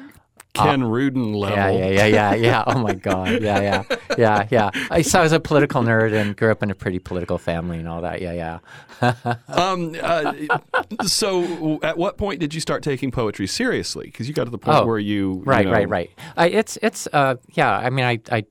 Ken 0.57 0.83
Rudin 0.85 1.33
level. 1.33 1.57
Yeah, 1.57 1.71
yeah, 1.71 1.89
yeah, 1.89 2.07
yeah, 2.07 2.35
yeah. 2.35 2.65
Oh 2.67 2.79
my 2.79 2.95
God. 3.09 3.41
Yeah, 3.43 3.61
yeah, 3.61 3.97
yeah, 4.19 4.49
yeah. 4.51 4.71
I, 4.91 5.03
so 5.03 5.21
I 5.21 5.23
was 5.23 5.33
a 5.33 5.41
political 5.41 5.83
nerd 5.83 6.13
and 6.13 6.37
grew 6.37 6.51
up 6.51 6.63
in 6.63 6.71
a 6.71 6.75
pretty 6.75 6.99
political 6.99 7.39
family 7.39 7.79
and 7.79 7.89
all 7.89 8.03
that. 8.03 8.21
Yeah, 8.21 8.33
yeah. 8.33 8.59
Um, 9.49 9.95
uh, 10.03 10.33
so, 11.07 11.79
at 11.83 11.99
what 11.99 12.17
point 12.17 12.41
did 12.41 12.55
you 12.55 12.61
start 12.61 12.83
taking 12.83 13.11
poetry 13.11 13.47
seriously? 13.47 14.07
Because 14.07 14.29
you 14.29 14.35
got 14.35 14.45
to 14.45 14.51
the 14.51 14.59
point 14.59 14.79
Oh, 14.79 14.87
where 14.87 14.99
you, 14.99 15.35
you 15.37 15.43
Right, 15.45 15.67
know- 15.67 15.73
right, 15.73 15.89
right. 15.89 16.11
I, 16.37 16.49
it's 16.49 16.79
it's 16.83 17.07
uh 17.13 17.37
yeah. 17.53 17.71
I 17.77 17.91
mean, 17.91 18.05
I 18.05 18.21
I 18.33 18.45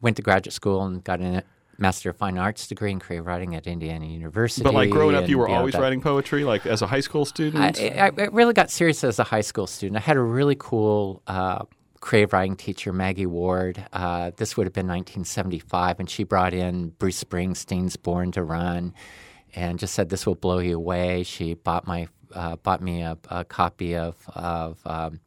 went 0.00 0.16
to 0.16 0.22
graduate 0.22 0.52
school 0.52 0.84
and 0.84 1.02
got 1.04 1.20
a 1.20 1.42
Master 1.78 2.10
of 2.10 2.16
Fine 2.16 2.36
Arts 2.38 2.66
degree 2.66 2.90
in 2.90 2.98
creative 2.98 3.26
writing 3.26 3.54
at 3.54 3.66
Indiana 3.66 4.04
University. 4.04 4.64
But 4.64 4.74
like 4.74 4.90
growing 4.90 5.14
up, 5.14 5.28
you 5.28 5.38
were 5.38 5.48
know, 5.48 5.54
always 5.54 5.74
that- 5.74 5.80
writing 5.80 6.00
poetry, 6.00 6.44
like 6.44 6.66
as 6.66 6.82
a 6.82 6.86
high 6.88 7.00
school 7.00 7.24
student. 7.24 7.78
I, 7.80 7.86
I, 7.88 8.06
I 8.06 8.24
really 8.26 8.52
got 8.52 8.70
serious 8.70 9.04
as 9.04 9.18
a 9.18 9.24
high 9.24 9.42
school 9.42 9.66
student. 9.68 9.96
I 9.96 10.00
had 10.00 10.16
a 10.16 10.20
really 10.20 10.56
cool 10.58 11.22
uh, 11.28 11.64
creative 12.00 12.32
writing 12.32 12.56
teacher, 12.56 12.92
Maggie 12.92 13.26
Ward. 13.26 13.84
Uh, 13.92 14.32
this 14.36 14.56
would 14.56 14.66
have 14.66 14.74
been 14.74 14.88
1975, 14.88 16.00
and 16.00 16.10
she 16.10 16.24
brought 16.24 16.52
in 16.52 16.90
Bruce 16.98 17.22
Springsteen's 17.22 17.96
"Born 17.96 18.32
to 18.32 18.42
Run," 18.42 18.92
and 19.54 19.78
just 19.78 19.94
said, 19.94 20.08
"This 20.08 20.26
will 20.26 20.34
blow 20.34 20.58
you 20.58 20.76
away." 20.76 21.22
She 21.22 21.54
bought 21.54 21.86
my 21.86 22.08
uh, 22.34 22.56
bought 22.56 22.82
me 22.82 23.02
a, 23.02 23.16
a 23.30 23.44
copy 23.44 23.94
of 23.96 24.16
of 24.34 24.80
um, 24.84 25.20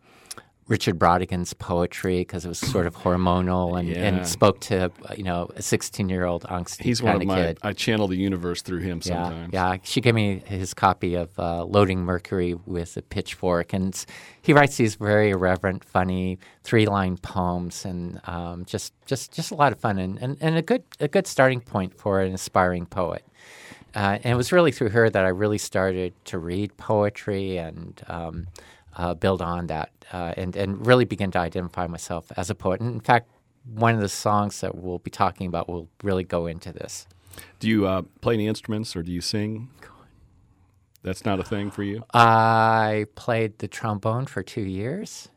Richard 0.72 0.98
Brautigan's 0.98 1.54
poetry 1.54 2.20
because 2.20 2.46
it 2.46 2.48
was 2.48 2.58
sort 2.58 2.88
of 2.88 2.96
hormonal 2.96 3.78
and, 3.78 3.90
Yeah. 3.90 4.06
and 4.08 4.26
spoke 4.26 4.62
to 4.62 4.90
you 5.18 5.24
know 5.26 5.50
a 5.58 5.62
16 5.62 6.08
year 6.08 6.24
old 6.24 6.44
angsty 6.44 6.82
He's 6.84 7.04
one 7.04 7.18
of 7.18 7.26
my. 7.26 7.36
kid. 7.36 7.58
I 7.62 7.74
channel 7.74 8.08
the 8.08 8.16
universe 8.16 8.62
through 8.62 8.80
him 8.80 9.02
Yeah, 9.04 9.24
sometimes. 9.26 9.54
yeah. 9.54 9.76
She 9.84 10.00
gave 10.00 10.16
me 10.16 10.42
his 10.46 10.74
copy 10.74 11.16
of 11.16 11.38
uh, 11.38 11.66
Loading 11.66 12.00
Mercury 12.06 12.54
with 12.66 12.96
a 12.96 13.02
pitchfork, 13.02 13.74
and 13.74 13.94
he 14.42 14.54
writes 14.54 14.78
these 14.78 14.96
very 14.96 15.32
irreverent, 15.32 15.84
funny 15.84 16.40
three-line 16.64 17.18
poems, 17.18 17.84
and 17.84 18.22
um, 18.26 18.64
just, 18.64 18.94
just, 19.06 19.34
just 19.34 19.52
a 19.52 19.56
lot 19.56 19.74
of 19.74 19.80
fun, 19.82 20.00
and, 20.00 20.18
and, 20.20 20.38
and 20.40 20.56
a 20.56 20.62
good, 20.62 20.84
a 21.02 21.10
good 21.10 21.28
starting 21.28 21.60
point 21.60 21.98
for 22.00 22.22
an 22.22 22.34
aspiring 22.34 22.86
poet. 22.86 23.26
Uh, 23.94 24.20
and 24.24 24.28
it 24.34 24.36
was 24.38 24.54
really 24.54 24.72
through 24.72 24.92
her 24.92 25.10
that 25.10 25.26
I 25.26 25.28
really 25.28 25.58
started 25.58 26.14
to 26.26 26.38
read 26.40 26.78
poetry 26.78 27.58
and 27.58 28.02
um, 28.08 28.48
uh, 28.96 29.14
build 29.14 29.42
on 29.42 29.68
that, 29.68 29.92
uh, 30.12 30.34
and 30.38 30.56
and 30.56 30.86
really 30.86 31.06
begin 31.06 31.32
to 31.32 31.40
identify 31.40 31.88
myself 31.88 32.32
as 32.38 32.50
a 32.50 32.56
poet. 32.56 32.82
And 32.82 32.94
in 32.94 33.00
fact, 33.00 33.30
one 33.66 33.96
of 33.96 34.02
the 34.02 34.10
songs 34.10 34.62
that 34.62 34.76
we'll 34.76 35.00
be 35.00 35.12
talking 35.12 35.48
about 35.48 35.70
will 35.70 35.90
really 36.04 36.24
go 36.24 36.48
into 36.48 36.72
this. 36.72 37.08
Do 37.60 37.70
you 37.70 37.86
uh, 37.86 38.02
play 38.20 38.34
any 38.34 38.48
instruments 38.48 38.96
or 38.96 39.04
do 39.04 39.12
you 39.12 39.22
sing? 39.22 39.70
That's 41.04 41.26
not 41.26 41.40
a 41.40 41.44
thing 41.44 41.72
for 41.72 41.84
you. 41.84 42.04
I 42.14 43.08
played 43.16 43.60
the 43.60 43.68
trombone 43.68 44.28
for 44.28 44.44
two 44.44 44.62
years. 44.62 45.30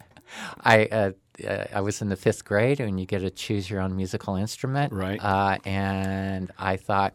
I 0.60 0.86
uh, 0.86 1.12
uh, 1.46 1.64
I 1.72 1.80
was 1.80 2.00
in 2.00 2.08
the 2.08 2.16
fifth 2.16 2.44
grade, 2.44 2.80
and 2.80 2.98
you 2.98 3.06
get 3.06 3.20
to 3.20 3.30
choose 3.30 3.68
your 3.68 3.80
own 3.80 3.96
musical 3.96 4.36
instrument. 4.36 4.92
Right. 4.92 5.22
Uh, 5.22 5.58
and 5.64 6.52
I 6.58 6.76
thought, 6.76 7.14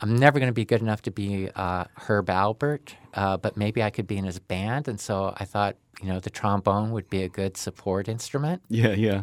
I'm 0.00 0.16
never 0.16 0.38
going 0.38 0.50
to 0.50 0.54
be 0.54 0.64
good 0.64 0.82
enough 0.82 1.02
to 1.02 1.10
be 1.10 1.50
uh, 1.54 1.84
Herb 1.94 2.26
Alpert, 2.26 2.94
uh, 3.16 3.36
but 3.36 3.56
maybe 3.56 3.82
I 3.82 3.90
could 3.90 4.06
be 4.06 4.18
in 4.18 4.24
his 4.24 4.38
band. 4.38 4.86
And 4.86 5.00
so 5.00 5.34
I 5.36 5.44
thought, 5.44 5.76
you 6.02 6.08
know, 6.08 6.20
the 6.20 6.30
trombone 6.30 6.92
would 6.92 7.08
be 7.10 7.22
a 7.22 7.28
good 7.28 7.56
support 7.56 8.08
instrument. 8.08 8.62
Yeah, 8.68 8.92
yeah. 8.92 9.22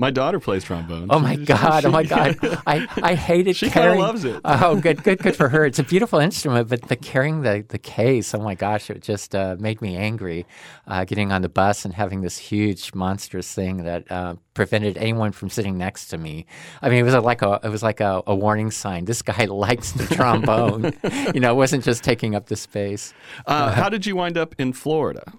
My 0.00 0.12
daughter 0.12 0.38
plays 0.38 0.62
trombone. 0.62 1.08
Oh 1.10 1.18
my 1.18 1.34
God! 1.34 1.84
Oh 1.84 1.90
my 1.90 2.04
God! 2.04 2.36
I, 2.68 2.86
I 3.02 3.14
hated 3.16 3.56
She 3.56 3.68
carrying. 3.68 3.98
loves 4.00 4.24
it. 4.24 4.40
Oh, 4.44 4.76
good, 4.76 5.02
good, 5.02 5.18
good 5.18 5.34
for 5.34 5.48
her. 5.48 5.64
It's 5.66 5.80
a 5.80 5.82
beautiful 5.82 6.20
instrument, 6.20 6.68
but 6.68 6.82
the 6.82 6.94
carrying 6.94 7.42
the, 7.42 7.64
the 7.68 7.78
case, 7.80 8.32
oh 8.32 8.38
my 8.38 8.54
gosh, 8.54 8.90
it 8.90 9.02
just 9.02 9.34
uh, 9.34 9.56
made 9.58 9.82
me 9.82 9.96
angry. 9.96 10.46
Uh, 10.86 11.04
getting 11.04 11.32
on 11.32 11.42
the 11.42 11.48
bus 11.48 11.84
and 11.84 11.92
having 11.92 12.20
this 12.20 12.38
huge, 12.38 12.94
monstrous 12.94 13.52
thing 13.52 13.78
that 13.78 14.08
uh, 14.08 14.36
prevented 14.54 14.96
anyone 14.98 15.32
from 15.32 15.50
sitting 15.50 15.76
next 15.76 16.06
to 16.06 16.16
me. 16.16 16.46
I 16.80 16.90
mean, 16.90 17.00
it 17.00 17.02
was 17.02 17.14
a, 17.14 17.20
like 17.20 17.42
a 17.42 17.58
it 17.64 17.68
was 17.68 17.82
like 17.82 17.98
a, 18.00 18.22
a 18.24 18.36
warning 18.36 18.70
sign. 18.70 19.04
This 19.04 19.20
guy 19.20 19.44
likes 19.50 19.90
the 19.90 20.06
trombone. 20.14 20.92
you 21.34 21.40
know, 21.40 21.50
it 21.50 21.56
wasn't 21.56 21.82
just 21.82 22.04
taking 22.04 22.36
up 22.36 22.46
the 22.46 22.56
space. 22.56 23.12
Uh, 23.46 23.72
how 23.72 23.88
did 23.88 24.06
you 24.06 24.14
wind 24.14 24.38
up 24.38 24.54
in 24.58 24.72
Florida? 24.72 25.32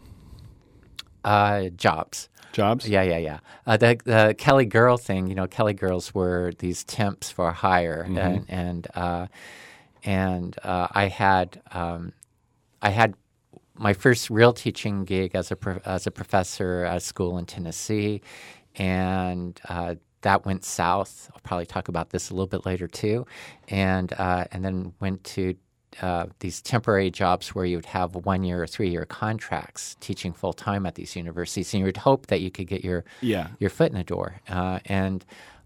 Uh, 1.23 1.69
jobs. 1.69 2.27
Jobs? 2.51 2.87
Yeah, 2.87 3.03
yeah, 3.03 3.17
yeah. 3.17 3.39
Uh, 3.65 3.77
the 3.77 3.99
the 4.03 4.35
Kelly 4.37 4.65
Girl 4.65 4.97
thing, 4.97 5.27
you 5.27 5.35
know, 5.35 5.47
Kelly 5.47 5.73
Girls 5.73 6.13
were 6.13 6.51
these 6.59 6.83
temps 6.83 7.29
for 7.29 7.51
hire, 7.51 8.05
and 8.07 8.45
and 8.49 8.87
uh, 8.95 9.27
and 10.03 10.55
uh, 10.63 10.87
I 10.91 11.07
had 11.07 11.61
um, 11.71 12.13
I 12.81 12.89
had 12.89 13.13
my 13.75 13.93
first 13.93 14.29
real 14.29 14.53
teaching 14.53 15.05
gig 15.05 15.35
as 15.35 15.51
a 15.51 15.55
pro- 15.55 15.81
as 15.85 16.07
a 16.07 16.11
professor 16.11 16.83
at 16.85 16.97
a 16.97 16.99
school 16.99 17.37
in 17.37 17.45
Tennessee, 17.45 18.21
and 18.75 19.59
uh, 19.69 19.95
that 20.21 20.45
went 20.45 20.65
south. 20.65 21.29
I'll 21.33 21.41
probably 21.41 21.65
talk 21.65 21.87
about 21.87 22.09
this 22.09 22.29
a 22.29 22.33
little 22.33 22.47
bit 22.47 22.65
later 22.65 22.87
too, 22.87 23.25
and 23.69 24.11
uh, 24.13 24.45
and 24.51 24.63
then 24.63 24.93
went 24.99 25.23
to 25.35 25.55
uh, 26.01 26.27
these 26.39 26.61
temporary 26.61 27.09
jobs 27.11 27.49
where 27.55 27.65
you 27.65 27.77
would 27.77 27.85
have 27.87 28.15
one 28.15 28.43
year 28.43 28.61
or 28.63 28.67
three 28.67 28.89
year 28.89 29.05
contracts 29.05 29.95
teaching 29.99 30.33
full 30.33 30.53
time 30.53 30.85
at 30.85 30.95
these 30.95 31.15
universities, 31.15 31.73
and 31.73 31.79
you 31.79 31.85
would 31.85 31.97
hope 31.97 32.27
that 32.27 32.41
you 32.41 32.51
could 32.51 32.67
get 32.67 32.83
your 32.83 33.03
Yeah. 33.21 33.47
your 33.59 33.69
foot 33.69 33.91
in 33.91 33.97
the 33.97 34.03
door. 34.03 34.35
Uh, 34.47 34.79
and 34.85 35.25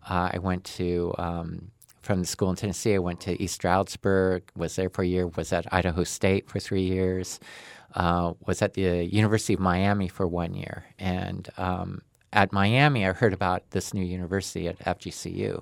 uh, 0.09 0.29
I 0.33 0.39
went 0.39 0.63
to 0.77 1.13
um, 1.17 1.71
from 2.01 2.19
the 2.21 2.27
school 2.27 2.49
in 2.49 2.55
Tennessee. 2.55 2.95
I 2.95 2.99
went 2.99 3.21
to 3.21 3.41
East 3.41 3.55
Stroudsburg. 3.55 4.43
Was 4.55 4.75
there 4.75 4.89
for 4.89 5.03
a 5.03 5.07
year. 5.07 5.27
Was 5.27 5.53
at 5.53 5.71
Idaho 5.73 6.03
State 6.03 6.49
for 6.49 6.59
three 6.59 6.83
years. 6.83 7.39
Uh, 7.95 8.33
was 8.47 8.61
at 8.61 8.73
the 8.73 9.05
University 9.05 9.53
of 9.53 9.59
Miami 9.59 10.07
for 10.07 10.25
one 10.27 10.53
year. 10.55 10.83
And 10.97 11.47
um, 11.57 12.01
at 12.33 12.51
Miami, 12.51 13.05
I 13.05 13.13
heard 13.13 13.33
about 13.33 13.69
this 13.69 13.93
new 13.93 14.03
university 14.03 14.67
at 14.67 14.79
FGCU. 14.79 15.61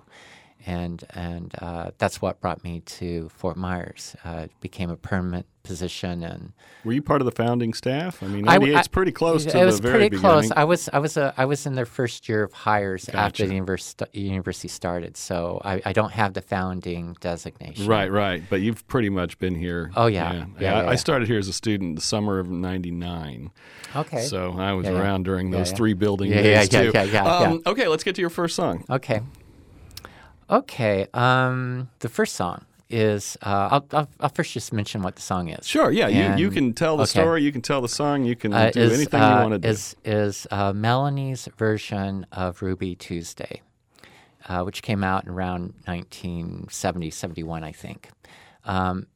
And 0.65 1.03
and 1.12 1.53
uh, 1.60 1.91
that's 1.98 2.22
what 2.22 2.39
brought 2.41 2.63
me 2.63 2.82
to 2.82 3.30
Fort 3.30 3.58
Myers. 3.58 4.15
Uh, 4.24 4.41
it 4.46 4.51
became 4.62 4.89
a 4.89 4.98
permanent 4.98 5.46
position, 5.63 6.24
and 6.24 6.53
Were 6.84 6.91
you 6.94 7.03
part 7.03 7.22
of 7.22 7.25
the 7.25 7.32
founding 7.32 7.74
staff? 7.74 8.24
I 8.24 8.27
mean, 8.27 8.48
I- 8.48 8.58
98's 8.58 8.88
I- 8.88 8.91
pretty 8.91 9.12
close 9.12 9.46
to 9.46 9.60
it 9.60 9.63
was 9.65 9.77
the 9.80 9.88
very 9.89 10.10
pretty 10.10 10.18
close. 10.18 10.46
beginning. 10.46 10.58
I 10.58 10.63
was 10.63 10.89
I 10.91 10.98
was 11.00 11.18
a, 11.18 11.34
I 11.38 11.46
was 11.46 11.65
in 11.68 11.75
their 11.75 11.86
first 11.86 12.27
year 12.27 12.44
of 12.44 12.53
hires 12.53 13.08
after 13.10 13.46
the 13.46 13.53
university, 13.53 14.06
university 14.20 14.68
started, 14.68 15.18
so 15.18 15.62
I, 15.63 15.82
I 15.86 15.94
don't 15.94 16.12
have 16.12 16.34
the 16.34 16.41
founding 16.41 17.15
designation. 17.22 17.86
Right, 17.86 18.12
right. 18.12 18.44
But 18.50 18.62
you've 18.62 18.88
pretty 18.88 19.10
much 19.10 19.38
been 19.38 19.53
here. 19.56 19.91
Oh, 19.96 20.08
yeah. 20.08 20.34
Yeah, 20.34 20.46
Yeah, 20.60 20.74
I, 20.74 20.82
yeah, 20.82 20.88
I 20.88 20.91
yeah. 20.91 20.96
started 20.96 21.27
here 21.27 21.38
as 21.38 21.48
a 21.48 21.53
student 21.53 21.89
in 21.89 21.96
the 21.96 22.01
summer 22.01 22.39
of 22.39 22.50
99. 22.50 23.51
Okay. 23.96 24.22
So 24.22 24.56
I 24.58 24.74
was 24.74 24.88
around 24.88 25.24
during 25.24 25.51
those 25.51 25.72
three 25.72 25.94
building 25.94 26.32
days 26.32 26.72
yeah, 26.74 26.82
too. 26.82 26.91
yeah, 26.94 27.03
yeah, 27.03 27.12
yeah, 27.24 27.38
Um, 27.38 27.62
Okay, 27.68 27.88
let's 27.88 28.03
get 28.03 28.15
to 28.15 28.22
your 28.22 28.30
first 28.32 28.56
song. 28.56 28.84
Okay. 28.89 29.22
Okay. 30.51 31.08
Um, 31.13 31.89
the 32.00 32.10
first 32.10 32.36
song 32.36 32.65
is 32.89 33.38
uh, 33.41 33.70
I'll, 33.72 33.86
I'll 33.93 34.10
I'll 34.20 34.29
first 34.29 34.51
just 34.51 34.74
mention 34.74 35.01
what 35.01 35.15
the 35.15 35.22
song 35.22 35.48
is. 35.50 35.65
Sure, 35.65 35.91
yeah. 35.91 36.08
You, 36.10 36.46
you 36.46 36.51
can 36.51 36.74
tell 36.74 36.98
the 36.98 37.03
okay. 37.03 37.22
story, 37.22 37.41
you 37.41 37.51
can 37.51 37.62
tell 37.62 37.79
the 37.81 37.88
song, 37.88 38.25
you 38.25 38.36
can 38.36 38.53
Uh, 38.53 38.70
do 38.70 38.81
is, 38.81 38.93
anything 38.93 39.22
uh, 39.22 39.29
you 39.29 39.50
want 39.50 39.53
to 39.53 39.60
do. 39.60 39.67
Is 39.70 39.96
is 40.03 40.46
uh, 40.51 40.74
Melanie's 40.74 41.48
version 41.58 42.25
of 42.34 42.62
Ruby 42.62 42.96
Tuesday, 42.96 43.62
uh, 44.50 44.63
which 44.63 44.81
came 44.81 45.05
out 45.05 45.24
in 45.24 45.29
around 45.29 45.74
1970, 45.86 47.10
71, 47.12 47.63
I 47.63 47.72
think. 47.72 48.10
Um, 48.65 49.08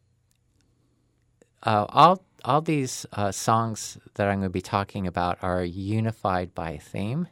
uh, 1.63 1.86
all 1.89 2.24
all 2.46 2.62
these 2.62 3.06
uh, 3.12 3.32
songs 3.32 3.98
that 4.13 4.27
I'm 4.30 4.36
going 4.39 4.44
to 4.44 4.50
be 4.50 4.62
talking 4.62 5.06
about 5.06 5.38
are 5.42 5.63
unified 5.65 6.54
by 6.56 6.72
a 6.72 6.80
theme. 6.80 7.27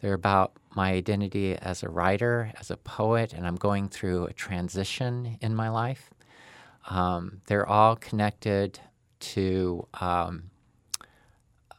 They're 0.00 0.12
about 0.12 0.52
my 0.74 0.92
identity 0.92 1.56
as 1.56 1.82
a 1.82 1.88
writer, 1.88 2.52
as 2.60 2.70
a 2.70 2.76
poet, 2.76 3.32
and 3.32 3.46
I'm 3.46 3.56
going 3.56 3.88
through 3.88 4.26
a 4.26 4.32
transition 4.32 5.38
in 5.40 5.54
my 5.54 5.68
life. 5.68 6.10
Um, 6.90 7.40
they're 7.46 7.68
all 7.68 7.96
connected 7.96 8.80
to 9.20 9.86
um, 10.00 10.44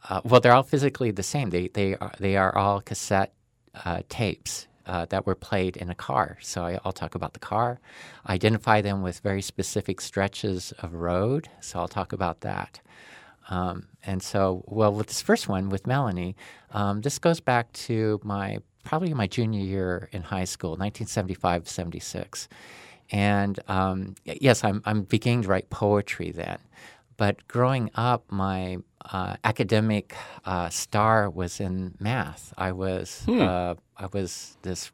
uh, 0.08 0.20
well, 0.24 0.40
they're 0.40 0.54
all 0.54 0.62
physically 0.62 1.10
the 1.10 1.22
same. 1.22 1.50
They 1.50 1.68
they 1.68 1.96
are 1.96 2.12
they 2.18 2.36
are 2.36 2.56
all 2.56 2.80
cassette 2.80 3.32
uh, 3.84 4.02
tapes 4.08 4.66
uh, 4.86 5.06
that 5.06 5.26
were 5.26 5.34
played 5.34 5.76
in 5.76 5.90
a 5.90 5.94
car. 5.94 6.38
So 6.40 6.64
I, 6.64 6.78
I'll 6.84 6.92
talk 6.92 7.14
about 7.14 7.32
the 7.34 7.40
car. 7.40 7.80
Identify 8.28 8.82
them 8.82 9.02
with 9.02 9.20
very 9.20 9.42
specific 9.42 10.00
stretches 10.00 10.72
of 10.78 10.94
road. 10.94 11.48
So 11.60 11.80
I'll 11.80 11.88
talk 11.88 12.12
about 12.12 12.40
that. 12.42 12.80
Um, 13.50 13.88
and 14.04 14.22
so, 14.22 14.64
well, 14.66 14.92
with 14.92 15.08
this 15.08 15.22
first 15.22 15.48
one 15.48 15.68
with 15.70 15.86
Melanie, 15.86 16.36
um, 16.72 17.00
this 17.02 17.18
goes 17.18 17.40
back 17.40 17.72
to 17.74 18.20
my 18.24 18.58
probably 18.86 19.12
my 19.12 19.26
junior 19.26 19.60
year 19.60 20.08
in 20.12 20.22
high 20.22 20.44
school, 20.44 20.70
1975 20.70 21.68
76. 21.68 22.48
And 23.10 23.58
um, 23.68 24.14
yes, 24.24 24.64
I'm, 24.64 24.80
I'm 24.84 25.02
beginning 25.02 25.42
to 25.42 25.48
write 25.48 25.68
poetry 25.70 26.30
then. 26.30 26.58
But 27.16 27.46
growing 27.48 27.90
up, 27.94 28.30
my 28.30 28.78
uh, 29.04 29.36
academic 29.44 30.14
uh, 30.44 30.68
star 30.68 31.28
was 31.28 31.60
in 31.60 31.94
math. 31.98 32.52
I 32.56 32.72
was 32.72 33.26
uh, 33.28 33.74
I 33.96 34.06
was 34.12 34.56
this 34.62 34.92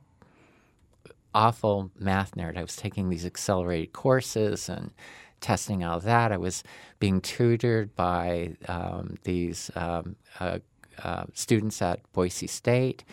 awful 1.34 1.90
math 1.98 2.32
nerd. 2.34 2.56
I 2.56 2.62
was 2.62 2.76
taking 2.76 3.08
these 3.08 3.26
accelerated 3.26 3.92
courses 3.92 4.68
and 4.68 4.92
testing 5.40 5.82
out 5.82 6.02
that. 6.04 6.30
I 6.32 6.36
was 6.36 6.62
being 7.00 7.20
tutored 7.20 7.94
by 7.96 8.56
um, 8.68 9.16
these 9.24 9.70
um, 9.74 10.16
uh, 10.38 10.58
uh, 11.02 11.24
students 11.34 11.82
at 11.82 12.00
Boise 12.12 12.46
State, 12.46 13.04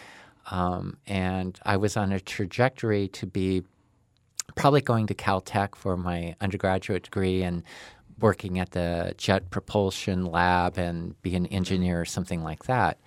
um, 0.52 0.98
and 1.08 1.60
I 1.64 1.78
was 1.78 1.98
on 1.98 2.12
a 2.12 2.20
trajectory 2.20 3.08
to 3.10 3.26
be 3.26 3.64
probably 4.56 4.82
going 4.82 5.08
to 5.08 5.14
Caltech 5.14 5.76
for 5.76 5.96
my 5.96 6.36
undergraduate 6.42 7.04
degree 7.04 7.44
and 7.44 7.64
working 8.20 8.60
at 8.60 8.72
the 8.72 9.14
jet 9.18 9.50
propulsion 9.50 10.26
lab 10.26 10.78
and 10.78 11.20
be 11.22 11.36
an 11.36 11.46
engineer 11.48 12.02
or 12.02 12.06
something 12.06 12.44
like 12.44 12.64
that. 12.64 13.00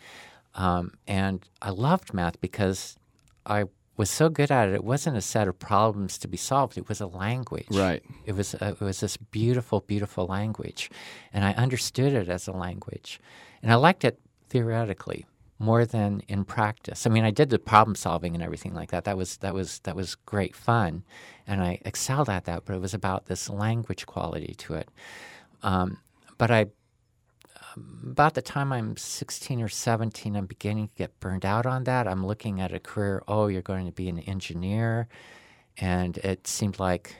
Um, 0.54 0.92
and 1.06 1.46
I 1.60 1.70
loved 1.70 2.14
math 2.14 2.40
because 2.40 2.96
I 3.44 3.64
was 3.96 4.10
so 4.10 4.28
good 4.28 4.50
at 4.50 4.68
it. 4.68 4.74
It 4.74 4.84
wasn't 4.84 5.16
a 5.16 5.20
set 5.20 5.48
of 5.48 5.58
problems 5.58 6.16
to 6.18 6.28
be 6.28 6.36
solved. 6.36 6.78
It 6.78 6.88
was 6.88 7.00
a 7.00 7.06
language. 7.06 7.66
Right. 7.70 8.02
It 8.24 8.32
was 8.32 8.54
a, 8.54 8.68
it 8.68 8.80
was 8.80 9.00
this 9.00 9.16
beautiful, 9.16 9.80
beautiful 9.80 10.26
language, 10.26 10.90
and 11.32 11.44
I 11.44 11.52
understood 11.52 12.12
it 12.14 12.28
as 12.28 12.48
a 12.48 12.52
language, 12.52 13.20
and 13.62 13.70
I 13.70 13.74
liked 13.76 14.04
it 14.04 14.18
theoretically 14.48 15.26
more 15.62 15.86
than 15.86 16.20
in 16.26 16.44
practice. 16.44 17.06
I 17.06 17.10
mean, 17.10 17.24
I 17.24 17.30
did 17.30 17.48
the 17.48 17.58
problem 17.58 17.94
solving 17.94 18.34
and 18.34 18.42
everything 18.42 18.74
like 18.74 18.90
that. 18.90 19.04
That 19.04 19.16
was 19.16 19.36
that 19.38 19.54
was 19.54 19.78
that 19.80 19.94
was 19.94 20.16
great 20.16 20.56
fun, 20.56 21.04
and 21.46 21.62
I 21.62 21.80
excelled 21.84 22.28
at 22.28 22.44
that. 22.46 22.64
But 22.64 22.74
it 22.74 22.80
was 22.80 22.94
about 22.94 23.26
this 23.26 23.48
language 23.48 24.04
quality 24.04 24.54
to 24.58 24.74
it. 24.74 24.88
Um, 25.62 25.98
but 26.36 26.50
I, 26.50 26.66
about 28.02 28.34
the 28.34 28.42
time 28.42 28.72
I'm 28.72 28.96
16 28.96 29.62
or 29.62 29.68
17, 29.68 30.34
I'm 30.34 30.46
beginning 30.46 30.88
to 30.88 30.94
get 30.96 31.20
burned 31.20 31.46
out 31.46 31.64
on 31.64 31.84
that. 31.84 32.08
I'm 32.08 32.26
looking 32.26 32.60
at 32.60 32.72
a 32.72 32.80
career. 32.80 33.22
Oh, 33.28 33.46
you're 33.46 33.62
going 33.62 33.86
to 33.86 33.92
be 33.92 34.08
an 34.08 34.18
engineer, 34.18 35.06
and 35.78 36.18
it 36.18 36.46
seemed 36.46 36.80
like. 36.80 37.16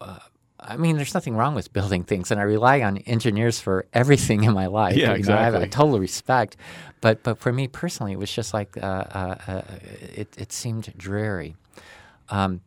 Uh, 0.00 0.18
I 0.66 0.76
mean, 0.76 0.96
there's 0.96 1.14
nothing 1.14 1.36
wrong 1.36 1.54
with 1.54 1.72
building 1.72 2.04
things, 2.04 2.30
and 2.30 2.40
I 2.40 2.44
rely 2.44 2.80
on 2.82 2.98
engineers 2.98 3.60
for 3.60 3.86
everything 3.92 4.44
in 4.44 4.54
my 4.54 4.66
life. 4.66 4.96
Yeah, 4.96 5.02
You 5.02 5.08
know, 5.08 5.14
exactly. 5.14 5.40
I 5.40 5.44
have 5.44 5.54
a 5.54 5.66
total 5.68 5.98
respect, 6.00 6.56
but 7.00 7.22
but 7.22 7.38
for 7.38 7.52
me 7.52 7.68
personally, 7.68 8.12
it 8.12 8.18
was 8.18 8.32
just 8.32 8.54
like 8.54 8.76
uh, 8.76 8.80
uh, 8.80 9.36
uh, 9.46 9.62
it 10.14 10.28
it 10.38 10.52
seemed 10.52 10.92
dreary. 10.96 11.54
Um, 12.30 12.62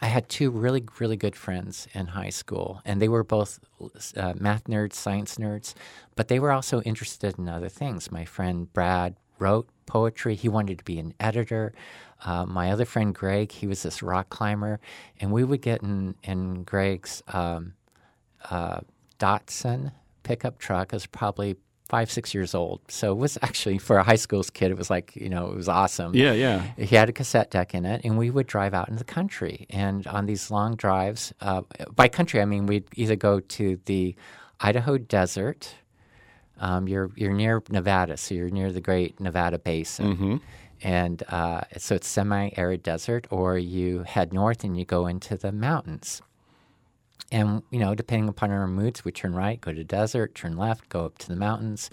I 0.00 0.06
had 0.06 0.28
two 0.28 0.50
really 0.50 0.84
really 1.00 1.16
good 1.16 1.34
friends 1.34 1.88
in 1.94 2.06
high 2.08 2.30
school, 2.30 2.80
and 2.84 3.02
they 3.02 3.08
were 3.08 3.24
both 3.24 3.58
uh, 4.16 4.34
math 4.38 4.64
nerds, 4.64 4.94
science 4.94 5.36
nerds, 5.36 5.74
but 6.14 6.28
they 6.28 6.38
were 6.38 6.52
also 6.52 6.80
interested 6.82 7.38
in 7.38 7.48
other 7.48 7.68
things. 7.68 8.12
My 8.12 8.24
friend 8.24 8.72
Brad 8.72 9.16
wrote 9.38 9.68
poetry. 9.86 10.34
He 10.34 10.48
wanted 10.48 10.78
to 10.78 10.84
be 10.84 10.98
an 10.98 11.14
editor. 11.18 11.72
Uh, 12.24 12.46
my 12.46 12.70
other 12.70 12.84
friend 12.84 13.14
Greg, 13.14 13.52
he 13.52 13.66
was 13.66 13.82
this 13.82 14.02
rock 14.02 14.30
climber, 14.30 14.80
and 15.20 15.32
we 15.32 15.44
would 15.44 15.62
get 15.62 15.82
in 15.82 16.14
in 16.22 16.64
Greg's 16.64 17.22
um, 17.28 17.74
uh, 18.50 18.80
Datsun 19.18 19.92
pickup 20.22 20.58
truck. 20.58 20.92
It 20.92 20.96
was 20.96 21.06
probably 21.06 21.56
five 21.88 22.10
six 22.10 22.34
years 22.34 22.54
old, 22.54 22.80
so 22.88 23.12
it 23.12 23.18
was 23.18 23.38
actually 23.42 23.78
for 23.78 23.98
a 23.98 24.02
high 24.02 24.16
school 24.16 24.42
kid. 24.42 24.70
It 24.70 24.78
was 24.78 24.90
like 24.90 25.14
you 25.14 25.28
know 25.28 25.50
it 25.50 25.56
was 25.56 25.68
awesome. 25.68 26.14
Yeah, 26.14 26.32
yeah. 26.32 26.62
He 26.76 26.96
had 26.96 27.08
a 27.08 27.12
cassette 27.12 27.50
deck 27.50 27.74
in 27.74 27.84
it, 27.84 28.00
and 28.04 28.18
we 28.18 28.30
would 28.30 28.46
drive 28.46 28.74
out 28.74 28.88
into 28.88 28.98
the 28.98 29.12
country. 29.12 29.66
And 29.70 30.06
on 30.06 30.26
these 30.26 30.50
long 30.50 30.74
drives, 30.76 31.32
uh, 31.40 31.62
by 31.94 32.08
country 32.08 32.40
I 32.40 32.44
mean 32.44 32.66
we'd 32.66 32.88
either 32.94 33.16
go 33.16 33.40
to 33.40 33.78
the 33.84 34.16
Idaho 34.60 34.98
desert. 34.98 35.74
Um, 36.58 36.88
you're 36.88 37.10
you're 37.14 37.34
near 37.34 37.62
Nevada, 37.68 38.16
so 38.16 38.34
you're 38.34 38.48
near 38.48 38.72
the 38.72 38.80
Great 38.80 39.20
Nevada 39.20 39.58
Basin, 39.58 40.40
and 40.82 41.22
uh, 41.28 41.62
so 41.76 41.94
it's 41.94 42.08
semi-arid 42.08 42.82
desert. 42.82 43.26
Or 43.30 43.58
you 43.58 44.02
head 44.02 44.32
north 44.32 44.64
and 44.64 44.76
you 44.76 44.84
go 44.84 45.06
into 45.06 45.36
the 45.36 45.52
mountains. 45.52 46.22
And 47.32 47.62
you 47.70 47.78
know, 47.78 47.94
depending 47.94 48.28
upon 48.28 48.50
our 48.50 48.66
moods, 48.66 49.04
we 49.04 49.12
turn 49.12 49.34
right, 49.34 49.60
go 49.60 49.72
to 49.72 49.84
desert, 49.84 50.34
turn 50.34 50.56
left, 50.56 50.88
go 50.88 51.06
up 51.06 51.18
to 51.18 51.28
the 51.28 51.36
mountains, 51.36 51.90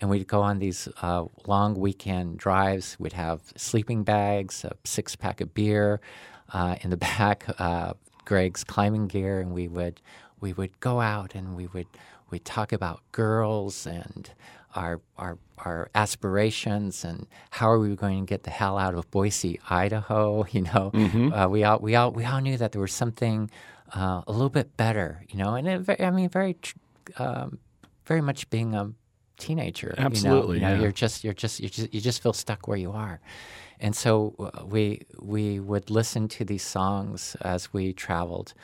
and 0.00 0.08
we'd 0.08 0.26
go 0.26 0.40
on 0.40 0.58
these 0.58 0.88
uh, 1.02 1.26
long 1.46 1.74
weekend 1.74 2.38
drives. 2.38 2.96
We'd 2.98 3.12
have 3.12 3.40
sleeping 3.56 4.02
bags, 4.02 4.64
a 4.64 4.72
six 4.84 5.14
pack 5.14 5.40
of 5.40 5.52
beer, 5.52 6.00
uh, 6.52 6.76
in 6.80 6.90
the 6.90 6.96
back, 7.18 7.44
uh, 7.58 7.94
Greg's 8.24 8.64
climbing 8.64 9.08
gear, 9.08 9.40
and 9.40 9.52
we 9.52 9.68
would 9.68 10.00
we 10.40 10.52
would 10.52 10.78
go 10.80 11.00
out 11.00 11.34
and 11.34 11.56
we 11.56 11.66
would 11.68 11.86
we'd 12.30 12.44
talk 12.44 12.72
about 12.72 13.00
girls 13.12 13.86
and 13.86 14.30
our 14.74 15.00
our 15.16 15.38
our 15.58 15.90
aspirations 15.94 17.04
and 17.04 17.26
how 17.50 17.70
are 17.70 17.78
we 17.78 17.94
going 17.94 18.26
to 18.26 18.30
get 18.30 18.42
the 18.42 18.50
hell 18.50 18.78
out 18.78 18.94
of 18.94 19.10
Boise, 19.10 19.60
Idaho? 19.70 20.46
You 20.52 20.62
know, 20.62 20.90
uh, 21.34 21.48
we 21.48 21.64
all 21.64 21.78
we 21.78 21.94
all 21.94 22.12
we 22.12 22.24
all 22.24 22.40
knew 22.40 22.56
that 22.56 22.72
there 22.72 22.80
was 22.80 22.92
something 22.92 23.50
uh, 23.94 24.22
a 24.26 24.32
little 24.32 24.50
bit 24.50 24.76
better. 24.76 25.24
You 25.28 25.38
know, 25.38 25.54
and 25.54 25.68
it, 25.68 26.00
I 26.00 26.10
mean, 26.10 26.28
very 26.28 26.56
um, 27.16 27.58
very 28.06 28.20
much 28.20 28.48
being 28.50 28.74
a 28.74 28.92
teenager. 29.38 29.94
you 29.96 30.00
know? 30.00 30.06
Absolutely, 30.06 30.56
you 30.56 30.62
know, 30.62 30.74
yeah. 30.74 30.80
you're 30.80 30.92
just 30.92 31.24
you're 31.24 31.34
just 31.34 31.60
you 31.60 31.68
just 31.68 31.92
you 31.94 32.00
just 32.00 32.22
feel 32.22 32.32
stuck 32.32 32.68
where 32.68 32.78
you 32.78 32.92
are. 32.92 33.20
And 33.80 33.96
so 33.96 34.34
uh, 34.38 34.64
we 34.64 35.02
we 35.20 35.58
would 35.58 35.90
listen 35.90 36.28
to 36.28 36.44
these 36.44 36.62
songs 36.62 37.36
as 37.40 37.72
we 37.72 37.92
traveled, 37.92 38.54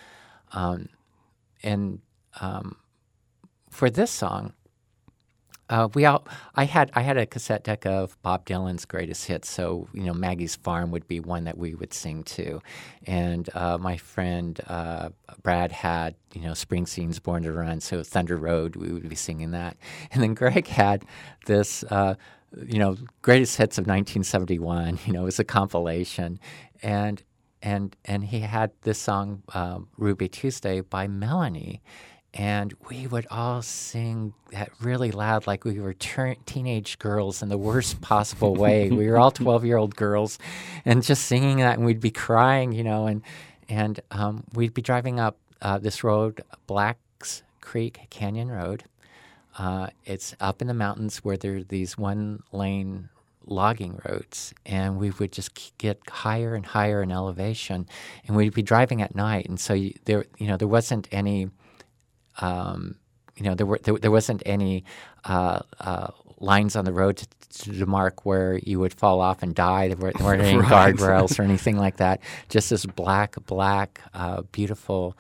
um, 0.53 0.88
and 1.62 2.01
um, 2.40 2.77
for 3.71 3.90
this 3.90 4.11
song, 4.11 4.53
uh, 5.71 5.89
we 5.95 6.05
all 6.05 6.27
I 6.55 6.65
had 6.65 6.91
I 6.95 7.03
had 7.03 7.17
a 7.17 7.27
cassette 7.27 7.65
deck 7.65 7.87
of 7.87 8.21
Bob 8.23 8.47
Dylan's 8.47 8.85
greatest 8.85 9.27
hits. 9.27 9.51
So 9.51 9.89
you 9.93 10.05
know 10.05 10.15
Maggie's 10.15 10.57
Farm 10.57 10.91
would 10.91 11.07
be 11.07 11.21
one 11.21 11.45
that 11.45 11.59
we 11.59 11.75
would 11.75 11.93
sing 11.93 12.23
to, 12.25 12.61
and 13.07 13.49
uh, 13.55 13.79
my 13.79 13.97
friend 13.97 14.61
uh, 14.67 15.11
Brad 15.43 15.73
had 15.73 16.15
you 16.35 16.43
know 16.43 16.53
Springsteen's 16.53 17.19
Born 17.19 17.43
to 17.43 17.53
Run. 17.53 17.81
So 17.81 18.03
Thunder 18.03 18.37
Road 18.37 18.77
we 18.77 18.93
would 18.93 19.09
be 19.09 19.17
singing 19.17 19.51
that, 19.53 19.77
and 20.11 20.23
then 20.23 20.35
Greg 20.35 20.67
had 20.67 21.05
this. 21.47 21.85
Uh, 21.85 22.15
you 22.67 22.79
know, 22.79 22.97
greatest 23.21 23.59
hits 23.59 23.77
of 23.77 23.83
1971. 23.83 24.99
You 25.05 25.13
know, 25.13 25.21
it 25.21 25.25
was 25.25 25.39
a 25.39 25.45
compilation, 25.45 26.41
and 26.83 27.23
and 27.63 27.97
and 28.05 28.25
he 28.25 28.41
had 28.41 28.71
this 28.83 28.99
song 28.99 29.43
um, 29.53 29.89
"Ruby 29.97 30.29
Tuesday" 30.29 30.81
by 30.81 31.09
Melanie, 31.09 31.83
and 32.35 32.75
we 32.88 33.07
would 33.07 33.27
all 33.31 33.62
sing 33.62 34.35
that 34.53 34.71
really 34.81 35.11
loud, 35.11 35.47
like 35.47 35.64
we 35.64 35.81
were 35.81 35.95
tur 35.95 36.37
teenage 36.47 36.99
girls 36.99 37.43
in 37.43 37.49
the 37.49 37.59
worst 37.59 38.01
possible 38.01 38.55
way. 38.55 38.91
we 38.91 39.09
were 39.09 39.19
all 39.19 39.31
12 39.33 39.64
year 39.64 39.77
old 39.77 39.97
girls, 39.97 40.38
and 40.85 41.03
just 41.03 41.25
singing 41.25 41.59
that, 41.59 41.77
and 41.77 41.87
we'd 41.87 42.01
be 42.01 42.11
crying, 42.11 42.73
you 42.73 42.85
know, 42.85 43.07
and 43.07 43.23
and 43.69 44.01
um, 44.11 44.45
we'd 44.55 44.75
be 44.75 44.83
driving 44.83 45.21
up 45.21 45.37
uh, 45.61 45.79
this 45.79 46.03
road, 46.03 46.43
Blacks 46.67 47.43
Creek 47.61 48.01
Canyon 48.11 48.51
Road. 48.51 48.85
Uh, 49.59 49.88
it's 50.05 50.35
up 50.41 50.62
in 50.62 50.69
the 50.69 50.75
mountains 50.75 51.19
where 51.19 51.37
there 51.37 51.57
are 51.57 51.62
these 51.64 51.99
one 51.99 52.43
lane 52.53 53.09
logging 53.45 54.01
roads, 54.09 54.55
and 54.67 54.99
we 54.99 55.11
would 55.11 55.33
just 55.33 55.79
get 55.79 56.01
higher 56.09 56.55
and 56.55 56.67
higher 56.67 57.03
in 57.03 57.11
elevation, 57.11 57.87
and 58.27 58.37
we'd 58.37 58.55
be 58.55 58.62
driving 58.62 59.03
at 59.03 59.14
night, 59.14 59.47
and 59.49 59.59
so 59.59 59.75
you, 59.75 59.95
there, 60.05 60.27
you 60.38 60.47
know, 60.47 60.57
there 60.57 60.69
wasn't 60.69 61.09
any, 61.11 61.51
um, 62.38 62.96
you 63.37 63.44
know, 63.44 63.55
there 63.55 63.66
were 63.66 63.79
there, 63.83 63.94
there 63.98 64.11
wasn't 64.11 64.42
any 64.46 64.85
uh, 65.24 65.61
uh, 65.81 66.09
lines 66.38 66.77
on 66.77 66.85
the 66.85 66.92
road 66.92 67.18
to, 67.18 67.72
to 67.74 67.87
mark 67.87 68.24
where 68.27 68.59
you 68.59 68.79
would 68.81 68.94
fall 68.94 69.20
off 69.20 69.42
and 69.42 69.55
die. 69.55 69.88
There 69.88 69.96
weren't, 69.96 70.18
there 70.18 70.27
weren't 70.27 70.42
any 70.42 70.59
Right. 70.59 70.94
guardrails 70.94 71.38
or 71.38 71.42
anything 71.42 71.77
like 71.77 71.96
that. 71.98 72.20
Just 72.48 72.70
this 72.70 72.85
black, 72.87 73.37
black, 73.46 74.01
uh, 74.14 74.42
beautiful, 74.53 75.16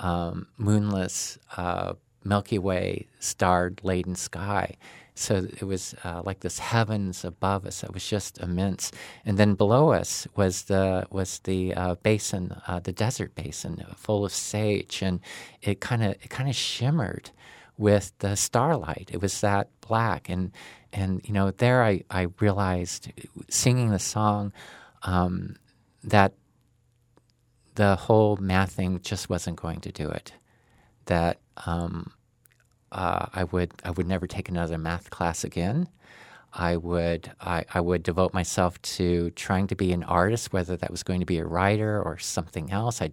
um, 0.00 0.46
moonless. 0.58 1.38
Uh, 1.56 1.94
Milky 2.24 2.58
Way 2.58 3.08
star 3.18 3.72
laden 3.82 4.14
sky. 4.14 4.76
So 5.14 5.46
it 5.60 5.62
was 5.64 5.94
uh, 6.04 6.22
like 6.24 6.40
this 6.40 6.58
heavens 6.58 7.24
above 7.24 7.66
us. 7.66 7.84
It 7.84 7.92
was 7.92 8.08
just 8.08 8.38
immense. 8.38 8.90
And 9.26 9.36
then 9.38 9.54
below 9.54 9.92
us 9.92 10.26
was 10.36 10.62
the 10.64 11.06
was 11.10 11.40
the 11.40 11.74
uh, 11.74 11.94
basin, 11.96 12.56
uh, 12.66 12.80
the 12.80 12.92
desert 12.92 13.34
basin, 13.34 13.84
full 13.96 14.24
of 14.24 14.32
sage, 14.32 15.02
and 15.02 15.20
it 15.60 15.80
kind 15.80 16.02
of 16.02 16.12
it 16.12 16.30
kind 16.30 16.48
of 16.48 16.56
shimmered 16.56 17.30
with 17.76 18.12
the 18.18 18.36
starlight. 18.36 19.10
It 19.12 19.20
was 19.20 19.40
that 19.42 19.68
black, 19.80 20.28
and 20.30 20.50
and 20.92 21.20
you 21.24 21.34
know 21.34 21.50
there 21.50 21.82
I 21.82 22.04
I 22.10 22.28
realized 22.40 23.12
singing 23.50 23.90
the 23.90 23.98
song 23.98 24.52
um, 25.02 25.56
that 26.02 26.32
the 27.74 27.96
whole 27.96 28.36
math 28.36 28.72
thing 28.72 29.00
just 29.02 29.28
wasn't 29.28 29.56
going 29.56 29.80
to 29.80 29.92
do 29.92 30.08
it 30.08 30.32
that 31.06 31.38
um, 31.66 32.12
uh, 32.92 33.26
I 33.34 33.44
would 33.44 33.72
I 33.84 33.90
would 33.90 34.06
never 34.06 34.26
take 34.26 34.48
another 34.48 34.78
math 34.78 35.10
class 35.10 35.42
again. 35.44 35.88
I 36.54 36.76
would 36.76 37.32
I, 37.40 37.64
I 37.72 37.80
would 37.80 38.02
devote 38.02 38.34
myself 38.34 38.80
to 38.82 39.30
trying 39.30 39.66
to 39.68 39.74
be 39.74 39.92
an 39.92 40.02
artist, 40.04 40.52
whether 40.52 40.76
that 40.76 40.90
was 40.90 41.02
going 41.02 41.20
to 41.20 41.26
be 41.26 41.38
a 41.38 41.46
writer 41.46 42.00
or 42.00 42.18
something 42.18 42.70
else. 42.70 43.00
I 43.02 43.10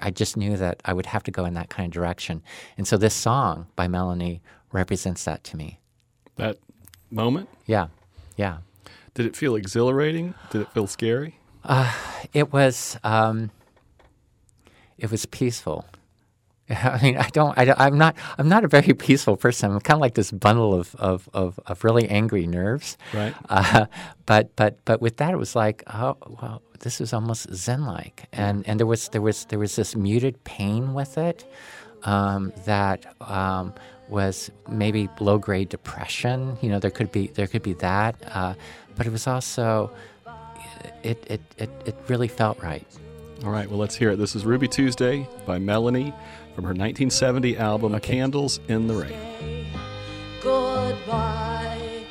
I 0.00 0.10
just 0.10 0.36
knew 0.36 0.56
that 0.56 0.80
I 0.86 0.94
would 0.94 1.06
have 1.06 1.22
to 1.24 1.30
go 1.30 1.44
in 1.44 1.54
that 1.54 1.68
kind 1.68 1.86
of 1.86 1.92
direction, 1.92 2.42
and 2.78 2.88
so 2.88 2.96
this 2.96 3.14
song 3.14 3.66
by 3.76 3.86
Melanie 3.86 4.40
represents 4.72 5.24
that 5.24 5.44
to 5.44 5.56
me. 5.56 5.78
That 6.36 6.56
moment, 7.10 7.48
Yeah, 7.66 7.88
yeah. 8.36 8.58
did 9.14 9.26
it 9.26 9.36
feel 9.36 9.56
exhilarating? 9.56 10.34
Did 10.50 10.62
it 10.62 10.72
feel 10.72 10.86
scary? 10.86 11.36
It 12.32 12.52
was 12.52 12.98
um, 13.04 13.50
it 14.96 15.10
was 15.10 15.26
peaceful. 15.26 15.84
I 16.84 17.02
mean, 17.02 17.16
I 17.16 17.28
don't, 17.30 17.56
I 17.58 17.86
am 17.86 17.98
not, 17.98 18.16
I'm 18.38 18.48
not 18.48 18.64
a 18.64 18.68
very 18.68 18.94
peaceful 19.06 19.36
person. 19.36 19.72
I'm 19.72 19.80
kind 19.80 19.96
of 19.96 20.00
like 20.00 20.14
this 20.14 20.30
bundle 20.30 20.72
of, 20.72 20.94
of, 20.96 21.28
of, 21.34 21.58
of 21.66 21.84
really 21.84 22.08
angry 22.08 22.46
nerves. 22.46 22.96
Right. 23.12 23.34
Uh, 23.50 23.86
but, 24.26 24.54
but, 24.54 24.78
but 24.84 25.00
with 25.02 25.16
that, 25.16 25.32
it 25.32 25.36
was 25.36 25.56
like, 25.56 25.82
oh, 25.92 26.16
well, 26.40 26.62
this 26.80 27.00
is 27.00 27.12
almost 27.12 27.52
Zen-like, 27.52 28.26
and 28.32 28.66
and 28.66 28.80
there 28.80 28.86
was 28.86 29.08
there 29.10 29.20
was 29.20 29.44
there 29.46 29.58
was 29.58 29.76
this 29.76 29.94
muted 29.94 30.42
pain 30.44 30.94
with 30.94 31.18
it 31.18 31.44
um, 32.04 32.52
that 32.64 33.04
um, 33.20 33.74
was 34.08 34.50
maybe 34.68 35.08
low 35.20 35.38
grade 35.38 35.68
depression. 35.68 36.56
You 36.60 36.70
know, 36.70 36.78
there 36.78 36.90
could 36.90 37.12
be 37.12 37.28
there 37.28 37.46
could 37.46 37.62
be 37.62 37.74
that, 37.74 38.16
uh, 38.34 38.54
but 38.96 39.06
it 39.06 39.12
was 39.12 39.26
also 39.26 39.90
it, 41.02 41.22
it 41.28 41.40
it 41.58 41.70
it 41.84 41.96
really 42.08 42.28
felt 42.28 42.60
right. 42.62 42.86
All 43.44 43.50
right, 43.50 43.68
well, 43.70 43.78
let's 43.78 43.94
hear 43.94 44.10
it. 44.10 44.16
This 44.16 44.34
is 44.34 44.44
Ruby 44.44 44.68
Tuesday 44.68 45.26
by 45.46 45.58
Melanie 45.58 46.12
from 46.60 46.66
her 46.66 46.74
1970 46.74 47.56
album 47.56 47.94
okay. 47.94 48.16
Candles 48.16 48.60
in 48.68 48.86
the 48.86 48.92
Rain. 48.92 49.66
Goodbye, 50.42 52.04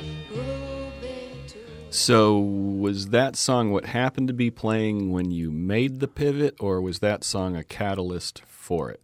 So, 1.90 2.36
was 2.36 3.08
that 3.08 3.36
song 3.36 3.70
what 3.70 3.84
happened 3.84 4.26
to 4.26 4.34
be 4.34 4.50
playing 4.50 5.12
when 5.12 5.30
you 5.30 5.52
made 5.52 6.00
the 6.00 6.08
pivot, 6.08 6.56
or 6.58 6.80
was 6.80 6.98
that 6.98 7.22
song 7.22 7.54
a 7.54 7.62
catalyst 7.62 8.42
for 8.44 8.90
it? 8.90 9.00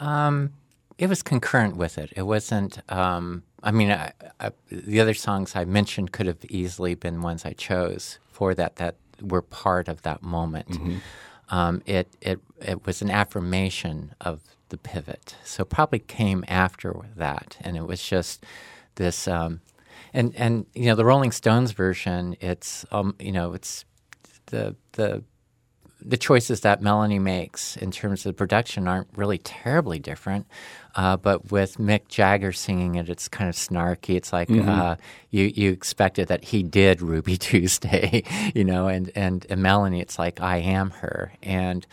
Um, 0.00 0.54
it 0.98 1.08
was 1.08 1.22
concurrent 1.22 1.76
with 1.76 1.96
it. 1.96 2.12
It 2.16 2.22
wasn't. 2.22 2.80
Um, 2.90 3.44
I 3.62 3.70
mean, 3.70 3.92
I, 3.92 4.12
I, 4.40 4.50
the 4.70 4.98
other 4.98 5.14
songs 5.14 5.54
I 5.54 5.64
mentioned 5.64 6.10
could 6.10 6.26
have 6.26 6.44
easily 6.48 6.96
been 6.96 7.22
ones 7.22 7.44
I 7.44 7.52
chose 7.52 8.18
for 8.28 8.54
that. 8.54 8.76
That 8.76 8.96
were 9.20 9.42
part 9.42 9.86
of 9.86 10.02
that 10.02 10.22
moment. 10.24 10.70
Mm-hmm 10.70 10.96
um, 11.50 11.82
it, 11.86 12.08
it, 12.20 12.40
it 12.60 12.86
was 12.86 13.02
an 13.02 13.10
affirmation 13.10 14.14
of 14.20 14.40
the 14.74 14.78
pivot. 14.78 15.36
So 15.44 15.64
probably 15.64 16.00
came 16.00 16.44
after 16.48 16.94
that, 17.16 17.56
and 17.60 17.76
it 17.76 17.86
was 17.86 18.02
just 18.02 18.44
this. 18.96 19.28
Um, 19.28 19.60
and 20.12 20.34
and 20.36 20.66
you 20.74 20.86
know 20.86 20.96
the 20.96 21.04
Rolling 21.04 21.32
Stones 21.32 21.70
version, 21.72 22.36
it's 22.40 22.84
um, 22.90 23.14
you 23.20 23.30
know 23.30 23.52
it's 23.52 23.84
the 24.46 24.74
the 24.92 25.22
the 26.04 26.16
choices 26.16 26.60
that 26.60 26.82
Melanie 26.82 27.20
makes 27.20 27.76
in 27.76 27.90
terms 27.90 28.26
of 28.26 28.36
production 28.36 28.86
aren't 28.88 29.08
really 29.16 29.38
terribly 29.38 29.98
different. 29.98 30.46
Uh, 30.96 31.16
but 31.16 31.50
with 31.50 31.78
Mick 31.78 32.08
Jagger 32.08 32.52
singing 32.52 32.96
it, 32.96 33.08
it's 33.08 33.28
kind 33.28 33.48
of 33.48 33.54
snarky. 33.56 34.16
It's 34.16 34.32
like 34.32 34.48
mm-hmm. 34.48 34.68
uh, 34.68 34.96
you 35.30 35.52
you 35.54 35.70
expected 35.70 36.28
that 36.28 36.44
he 36.44 36.64
did 36.64 37.00
Ruby 37.00 37.36
Tuesday, 37.50 38.24
you 38.54 38.64
know, 38.64 38.88
and, 38.88 39.10
and, 39.14 39.46
and 39.48 39.62
Melanie, 39.62 40.00
it's 40.00 40.18
like 40.18 40.40
I 40.40 40.56
am 40.58 40.90
her, 40.90 41.32
and 41.42 41.86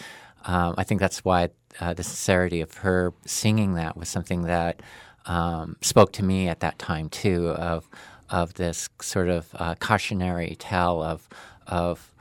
um, 0.46 0.76
I 0.78 0.84
think 0.84 1.00
that's 1.00 1.24
why 1.24 1.50
uh, 1.80 1.94
the 1.94 2.04
sincerity 2.04 2.62
of 2.62 2.74
her 2.76 3.14
singing 3.26 3.76
that 3.76 3.98
was 3.98 4.10
something 4.10 4.44
that 4.44 4.82
um, 5.26 5.78
spoke 5.82 6.12
to 6.14 6.24
me 6.24 6.48
at 6.48 6.60
that 6.62 6.80
time 6.80 7.10
too 7.10 7.50
of 7.50 7.88
of 8.30 8.54
this 8.54 8.90
sort 9.02 9.28
of 9.28 9.48
uh, 9.56 9.76
cautionary 9.76 10.56
tale 10.58 11.02
of 11.02 11.28
of 11.68 12.14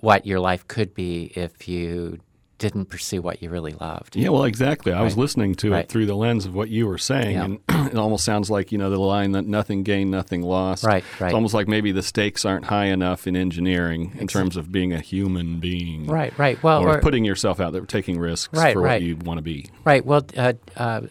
what 0.00 0.24
your 0.26 0.40
life 0.40 0.66
could 0.68 0.94
be 0.94 1.32
if 1.34 1.68
you 1.68 2.18
didn't 2.58 2.86
pursue 2.86 3.22
what 3.22 3.42
you 3.42 3.50
really 3.50 3.72
loved. 3.72 4.16
Yeah, 4.16 4.30
well, 4.30 4.44
exactly. 4.44 4.92
I 4.92 4.98
right. 4.98 5.04
was 5.04 5.16
listening 5.16 5.54
to 5.56 5.70
right. 5.70 5.84
it 5.84 5.88
through 5.88 6.06
the 6.06 6.14
lens 6.14 6.44
of 6.44 6.54
what 6.54 6.68
you 6.68 6.86
were 6.86 6.98
saying, 6.98 7.36
yeah. 7.36 7.44
and 7.44 7.60
it 7.92 7.96
almost 7.96 8.24
sounds 8.24 8.50
like 8.50 8.72
you 8.72 8.78
know 8.78 8.90
the 8.90 8.98
line 8.98 9.32
that 9.32 9.46
nothing 9.46 9.84
gained, 9.84 10.10
nothing 10.10 10.42
lost. 10.42 10.84
Right, 10.84 11.04
right. 11.20 11.28
It's 11.28 11.34
almost 11.34 11.54
like 11.54 11.68
maybe 11.68 11.92
the 11.92 12.02
stakes 12.02 12.44
aren't 12.44 12.66
high 12.66 12.86
enough 12.86 13.26
in 13.26 13.36
engineering 13.36 14.16
in 14.18 14.26
terms 14.26 14.56
of 14.56 14.72
being 14.72 14.92
a 14.92 15.00
human 15.00 15.60
being. 15.60 16.06
Right, 16.06 16.36
right. 16.38 16.62
Well, 16.62 16.82
or, 16.82 16.96
or 16.96 17.00
putting 17.00 17.24
yourself 17.24 17.60
out 17.60 17.72
there, 17.72 17.82
taking 17.82 18.18
risks 18.18 18.58
right, 18.58 18.72
for 18.72 18.82
what 18.82 19.02
you 19.02 19.16
want 19.16 19.38
to 19.38 19.42
be. 19.42 19.70
Right. 19.84 20.04
Well, 20.04 20.26
uh, 20.36 20.54
uh, 20.76 21.02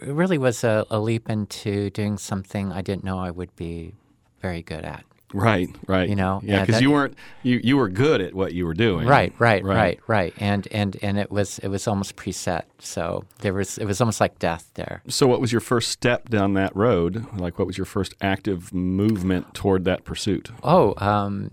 it 0.00 0.12
really 0.12 0.38
was 0.38 0.64
a, 0.64 0.84
a 0.90 0.98
leap 0.98 1.30
into 1.30 1.90
doing 1.90 2.18
something 2.18 2.72
I 2.72 2.82
didn't 2.82 3.04
know 3.04 3.18
I 3.18 3.30
would 3.30 3.54
be 3.56 3.94
very 4.40 4.62
good 4.62 4.84
at. 4.84 5.04
Right, 5.32 5.68
right. 5.86 6.08
You 6.08 6.16
know, 6.16 6.40
yeah, 6.44 6.64
because 6.64 6.80
you 6.80 6.90
weren't 6.90 7.16
you 7.42 7.60
you 7.62 7.76
were 7.76 7.88
good 7.88 8.20
at 8.20 8.34
what 8.34 8.52
you 8.52 8.66
were 8.66 8.74
doing. 8.74 9.06
Right, 9.06 9.32
right, 9.38 9.64
right, 9.64 9.76
right, 9.76 10.00
right. 10.06 10.34
And 10.38 10.68
and 10.70 10.96
and 11.02 11.18
it 11.18 11.30
was 11.30 11.58
it 11.60 11.68
was 11.68 11.86
almost 11.88 12.16
preset. 12.16 12.64
So 12.78 13.24
there 13.40 13.54
was 13.54 13.78
it 13.78 13.86
was 13.86 14.00
almost 14.00 14.20
like 14.20 14.38
death 14.38 14.70
there. 14.74 15.02
So 15.08 15.26
what 15.26 15.40
was 15.40 15.52
your 15.52 15.60
first 15.60 15.90
step 15.90 16.28
down 16.28 16.54
that 16.54 16.74
road? 16.76 17.26
Like 17.36 17.58
what 17.58 17.66
was 17.66 17.78
your 17.78 17.86
first 17.86 18.14
active 18.20 18.72
movement 18.72 19.54
toward 19.54 19.84
that 19.84 20.04
pursuit? 20.04 20.50
Oh, 20.62 20.94
um, 20.98 21.52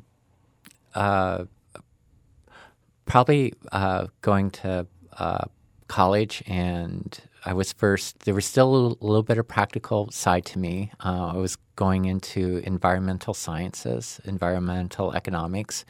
uh, 0.96 1.46
probably 3.06 3.54
uh, 3.72 4.08
going 4.22 4.52
to 4.52 4.88
uh, 5.18 5.46
college 5.88 6.44
and 6.48 7.20
I 7.46 7.54
was 7.54 7.72
first, 7.74 8.20
there 8.22 8.34
was 8.34 8.46
still 8.46 8.70
a 8.70 8.72
little, 8.72 8.98
little 9.02 9.24
bit 9.24 9.38
of 9.38 9.48
practical 9.48 10.12
side 10.12 10.46
to 10.46 10.60
me. 10.60 10.92
Uh, 11.04 11.32
I 11.34 11.38
was 11.38 11.58
going 11.80 12.04
into 12.04 12.62
environmental 12.65 13.34
sciences, 13.34 14.20
environmental 14.26 15.13
economics, 15.13 15.86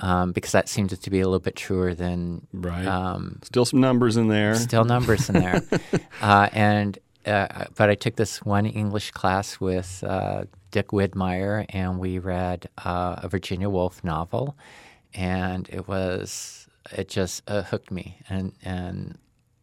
um, 0.00 0.32
because 0.32 0.50
that 0.50 0.68
seemed 0.68 0.90
to 0.90 1.10
be 1.10 1.20
a 1.20 1.24
little 1.24 1.38
bit 1.38 1.54
truer 1.54 1.94
than. 1.94 2.44
Right. 2.52 2.84
Um, 2.84 3.38
still 3.44 3.64
some 3.64 3.80
numbers 3.80 4.16
in 4.16 4.26
there. 4.26 4.56
Still 4.56 4.84
numbers 4.84 5.28
in 5.28 5.36
there. 5.36 5.62
uh, 6.20 6.48
and, 6.52 6.98
uh, 7.24 7.66
but 7.76 7.88
I 7.88 7.94
took 7.94 8.16
this 8.16 8.42
one 8.42 8.66
English 8.66 9.12
class 9.12 9.60
with 9.60 10.02
uh, 10.04 10.46
Dick 10.72 10.88
Widmeyer, 10.88 11.66
and 11.68 12.00
we 12.00 12.18
read 12.18 12.68
uh, 12.84 13.14
a 13.22 13.28
Virginia 13.28 13.70
Woolf 13.70 14.02
novel, 14.02 14.56
and 15.14 15.68
it 15.68 15.86
was, 15.86 16.66
it 16.90 17.08
just 17.08 17.48
uh, 17.48 17.62
hooked 17.62 17.92
me. 17.92 18.18
And, 18.28 18.54
and 18.64 19.18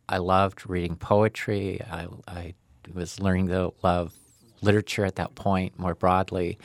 I 0.08 0.20
loved 0.20 0.70
reading 0.70 0.96
poetry. 0.96 1.82
I, 1.82 2.08
I 2.30 2.54
was 2.94 3.20
learning 3.20 3.50
to 3.50 3.74
love 3.84 4.14
literature 4.62 5.06
at 5.06 5.16
that 5.16 5.36
point 5.36 5.78
more 5.80 5.96
broadly. 5.96 6.58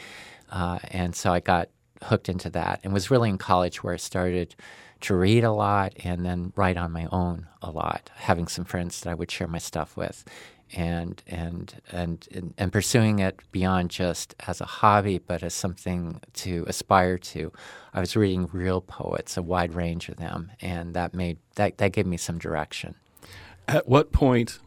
Uh, 0.50 0.78
and 0.90 1.14
so 1.14 1.33
I 1.33 1.40
got 1.40 1.68
hooked 2.02 2.28
into 2.28 2.50
that 2.50 2.80
and 2.85 2.92
was 2.92 3.11
really 3.11 3.28
in 3.28 3.38
college 3.38 3.83
where 3.83 3.94
I 3.94 3.98
started 3.98 4.54
to 5.00 5.14
read 5.14 5.44
a 5.44 5.52
lot 5.52 5.92
and 6.02 6.24
then 6.24 6.52
write 6.57 6.76
on 6.76 6.92
my 6.92 7.07
own 7.12 7.46
a 7.61 7.70
lot, 7.70 8.11
having 8.14 8.46
some 8.46 8.64
friends 8.64 9.00
that 9.00 9.11
I 9.11 9.14
would 9.14 9.30
share 9.30 9.48
my 9.48 9.59
stuff 9.59 9.96
with. 9.96 10.24
And, 10.74 11.22
and 11.28 11.80
and 11.92 12.26
and 12.33 12.54
and 12.59 12.72
pursuing 12.72 13.20
it 13.20 13.38
beyond 13.52 13.90
just 13.90 14.35
as 14.48 14.61
a 14.61 14.64
hobby, 14.64 15.18
but 15.18 15.42
as 15.44 15.54
something 15.54 16.20
to 16.33 16.64
aspire 16.66 17.18
to. 17.18 17.52
I 17.92 18.00
was 18.00 18.16
reading 18.16 18.48
real 18.50 18.80
poets, 18.80 19.37
a 19.37 19.42
wide 19.42 19.74
range 19.74 20.09
of 20.09 20.16
them, 20.16 20.50
and 20.61 20.94
that 20.94 21.14
made 21.14 21.38
that 21.57 21.78
that 21.78 21.92
gave 21.92 22.07
me 22.07 22.16
some 22.16 22.38
direction. 22.38 22.96
At 23.68 23.87
what 23.87 24.11
point, 24.11 24.59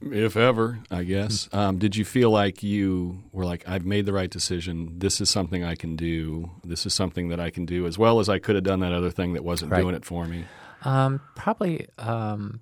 if 0.00 0.36
ever, 0.36 0.78
I 0.90 1.02
guess, 1.04 1.48
um, 1.52 1.78
did 1.78 1.96
you 1.96 2.04
feel 2.04 2.30
like 2.30 2.62
you 2.62 3.22
were 3.32 3.44
like, 3.44 3.68
I've 3.68 3.84
made 3.84 4.06
the 4.06 4.12
right 4.12 4.30
decision. 4.30 4.98
This 4.98 5.20
is 5.20 5.28
something 5.28 5.64
I 5.64 5.74
can 5.74 5.96
do. 5.96 6.50
This 6.64 6.86
is 6.86 6.94
something 6.94 7.28
that 7.28 7.40
I 7.40 7.50
can 7.50 7.66
do 7.66 7.86
as 7.86 7.98
well 7.98 8.20
as 8.20 8.28
I 8.28 8.38
could 8.38 8.54
have 8.54 8.64
done 8.64 8.80
that 8.80 8.92
other 8.92 9.10
thing 9.10 9.32
that 9.32 9.44
wasn't 9.44 9.72
right. 9.72 9.80
doing 9.80 9.94
it 9.94 10.04
for 10.04 10.26
me? 10.26 10.44
Um, 10.84 11.20
probably, 11.34 11.88
um, 11.98 12.60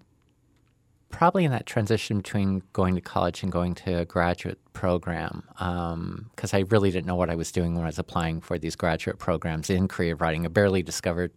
probably 1.11 1.45
in 1.45 1.51
that 1.51 1.67
transition 1.67 2.19
between 2.19 2.63
going 2.73 2.95
to 2.95 3.01
college 3.01 3.43
and 3.43 3.53
going 3.53 3.75
to 3.75 4.01
a 4.01 4.05
graduate 4.05 4.59
program, 4.73 5.43
because 5.51 6.55
um, 6.55 6.59
I 6.59 6.65
really 6.69 6.91
didn't 6.91 7.07
know 7.07 7.17
what 7.17 7.31
I 7.31 7.35
was 7.35 7.53
doing 7.53 7.75
when 7.75 7.85
I 7.85 7.89
was 7.89 7.99
applying 7.99 8.41
for 8.41 8.59
these 8.59 8.77
graduate 8.77 9.19
programs 9.19 9.69
in 9.69 9.89
creative 9.89 10.21
writing. 10.21 10.47
I 10.47 10.49
barely 10.49 10.83
discovered 10.83 11.33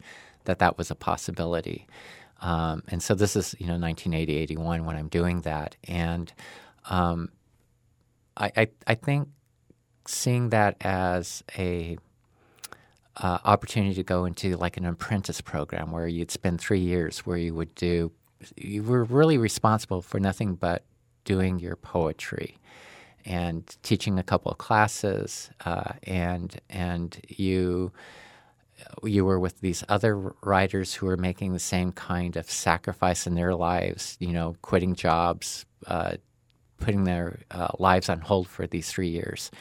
that 0.46 0.60
that 0.60 0.78
was 0.78 0.90
a 0.90 0.96
possibility. 0.96 1.88
Um, 2.41 2.84
and 2.88 3.02
so 3.04 3.15
this 3.15 3.36
is, 3.36 3.56
you 3.60 3.67
know, 3.67 3.78
1980, 3.78 4.38
81 4.38 4.86
when 4.86 4.95
I'm 4.95 5.10
doing 5.10 5.41
that. 5.41 5.75
And 5.86 6.32
um, 6.89 7.30
I, 8.38 8.52
I, 8.56 8.67
I, 8.88 8.95
think 8.95 9.28
seeing 10.08 10.49
that 10.49 10.78
as 10.82 11.43
a 11.58 11.97
uh, 13.17 13.39
opportunity 13.43 13.93
to 13.95 14.04
go 14.04 14.25
into 14.25 14.56
like 14.56 14.78
an 14.78 14.86
apprentice 14.86 15.41
program 15.41 15.91
where 15.91 16.08
you'd 16.08 16.32
spend 16.32 16.62
three 16.62 16.80
years 16.80 17.19
where 17.19 17.38
you 17.38 17.54
would 17.54 17.75
do, 17.75 18.12
you 18.56 18.84
were 18.84 19.04
really 19.04 19.38
responsible 19.38 20.02
for 20.02 20.19
nothing 20.19 20.56
but 20.56 20.86
doing 21.25 21.60
your 21.60 21.75
poetry 21.75 22.58
and 23.25 23.78
teaching 23.84 24.17
a 24.17 24.23
couple 24.23 24.52
of 24.52 24.58
classes 24.58 25.49
uh, 25.65 25.93
and 26.04 26.60
and 26.69 27.19
you 27.28 27.91
you 29.04 29.26
were 29.26 29.39
with 29.39 29.62
these 29.62 29.84
other 29.89 30.34
writers 30.44 30.94
who 30.94 31.06
were 31.06 31.18
making 31.18 31.54
the 31.54 31.60
same 31.60 31.92
kind 31.92 32.36
of 32.36 32.50
sacrifice 32.50 33.28
in 33.28 33.36
their 33.36 33.56
lives, 33.56 34.18
you 34.20 34.34
know, 34.34 34.56
quitting 34.62 34.96
jobs, 34.96 35.65
uh, 35.88 36.13
putting 36.80 37.04
their 37.04 37.39
uh, 37.52 37.70
lives 37.80 38.10
on 38.10 38.22
hold 38.22 38.48
for 38.48 38.68
these 38.68 38.89
three 38.92 39.10
years. 39.10 39.52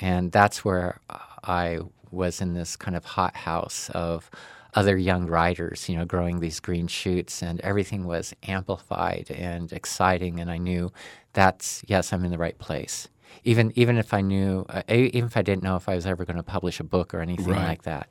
And 0.00 0.30
that's 0.30 0.64
where 0.64 1.00
I 1.44 1.80
was 2.10 2.40
in 2.40 2.54
this 2.54 2.76
kind 2.76 2.96
of 2.96 3.04
hot 3.04 3.36
house 3.36 3.90
of 3.90 4.30
other 4.74 4.96
young 4.96 5.26
writers, 5.26 5.88
you 5.88 5.96
know, 5.96 6.04
growing 6.04 6.40
these 6.40 6.60
green 6.60 6.86
shoots, 6.86 7.42
and 7.42 7.60
everything 7.60 8.04
was 8.04 8.34
amplified 8.46 9.30
and 9.30 9.72
exciting. 9.72 10.40
And 10.40 10.50
I 10.50 10.58
knew 10.58 10.92
that's, 11.32 11.82
yes, 11.86 12.12
I'm 12.12 12.24
in 12.24 12.30
the 12.30 12.38
right 12.38 12.58
place. 12.58 13.08
Even, 13.44 13.72
even 13.76 13.96
if 13.96 14.12
I 14.14 14.20
knew, 14.20 14.66
uh, 14.68 14.82
even 14.88 15.26
if 15.26 15.36
I 15.36 15.42
didn't 15.42 15.62
know 15.62 15.76
if 15.76 15.88
I 15.88 15.94
was 15.94 16.06
ever 16.06 16.24
going 16.24 16.36
to 16.36 16.42
publish 16.42 16.80
a 16.80 16.84
book 16.84 17.14
or 17.14 17.20
anything 17.20 17.54
right. 17.54 17.66
like 17.66 17.82
that. 17.82 18.08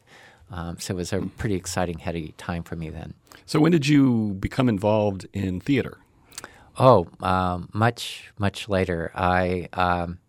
Um, 0.49 0.79
so 0.79 0.93
it 0.93 0.97
was 0.97 1.13
a 1.13 1.21
pretty 1.21 1.55
exciting, 1.55 1.99
heady 1.99 2.33
time 2.37 2.63
for 2.63 2.75
me 2.75 2.89
then. 2.89 3.13
So 3.45 3.59
when 3.59 3.71
did 3.71 3.87
you 3.87 4.35
become 4.39 4.69
involved 4.69 5.27
in 5.33 5.59
theater? 5.59 5.97
Oh, 6.79 7.07
um, 7.21 7.69
much 7.73 8.31
much 8.37 8.69
later. 8.69 9.11
I 9.15 9.67
um, 9.73 10.19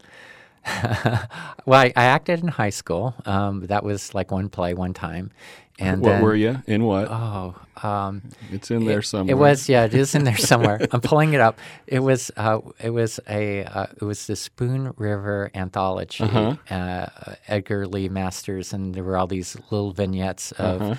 well, 1.66 1.80
I, 1.80 1.92
I, 1.96 2.04
acted 2.04 2.40
in 2.40 2.48
high 2.48 2.70
school. 2.70 3.14
Um, 3.24 3.66
that 3.66 3.84
was 3.84 4.14
like 4.14 4.30
one 4.30 4.48
play, 4.48 4.74
one 4.74 4.94
time. 4.94 5.30
And 5.78 6.02
what 6.02 6.10
then, 6.10 6.22
were 6.22 6.34
you 6.34 6.60
in? 6.66 6.84
What? 6.84 7.08
Oh, 7.08 7.54
um, 7.82 8.22
it's 8.50 8.70
in 8.70 8.84
there 8.84 9.00
somewhere. 9.00 9.36
It 9.36 9.38
was, 9.38 9.68
yeah, 9.68 9.84
it 9.84 9.94
is 9.94 10.14
in 10.14 10.24
there 10.24 10.36
somewhere. 10.36 10.80
I'm 10.90 11.00
pulling 11.00 11.34
it 11.34 11.40
up. 11.40 11.58
It 11.86 12.00
was, 12.00 12.32
uh, 12.36 12.60
it 12.80 12.90
was 12.90 13.20
a, 13.28 13.64
uh, 13.64 13.86
it 13.96 14.02
was 14.02 14.26
the 14.26 14.34
Spoon 14.34 14.92
River 14.96 15.52
anthology. 15.54 16.24
Uh-huh. 16.24 16.56
Uh, 16.68 17.34
Edgar 17.46 17.86
Lee 17.86 18.08
Masters, 18.08 18.72
and 18.72 18.92
there 18.94 19.04
were 19.04 19.16
all 19.16 19.28
these 19.28 19.56
little 19.70 19.92
vignettes 19.92 20.52
of. 20.52 20.82
Uh-huh. 20.82 20.94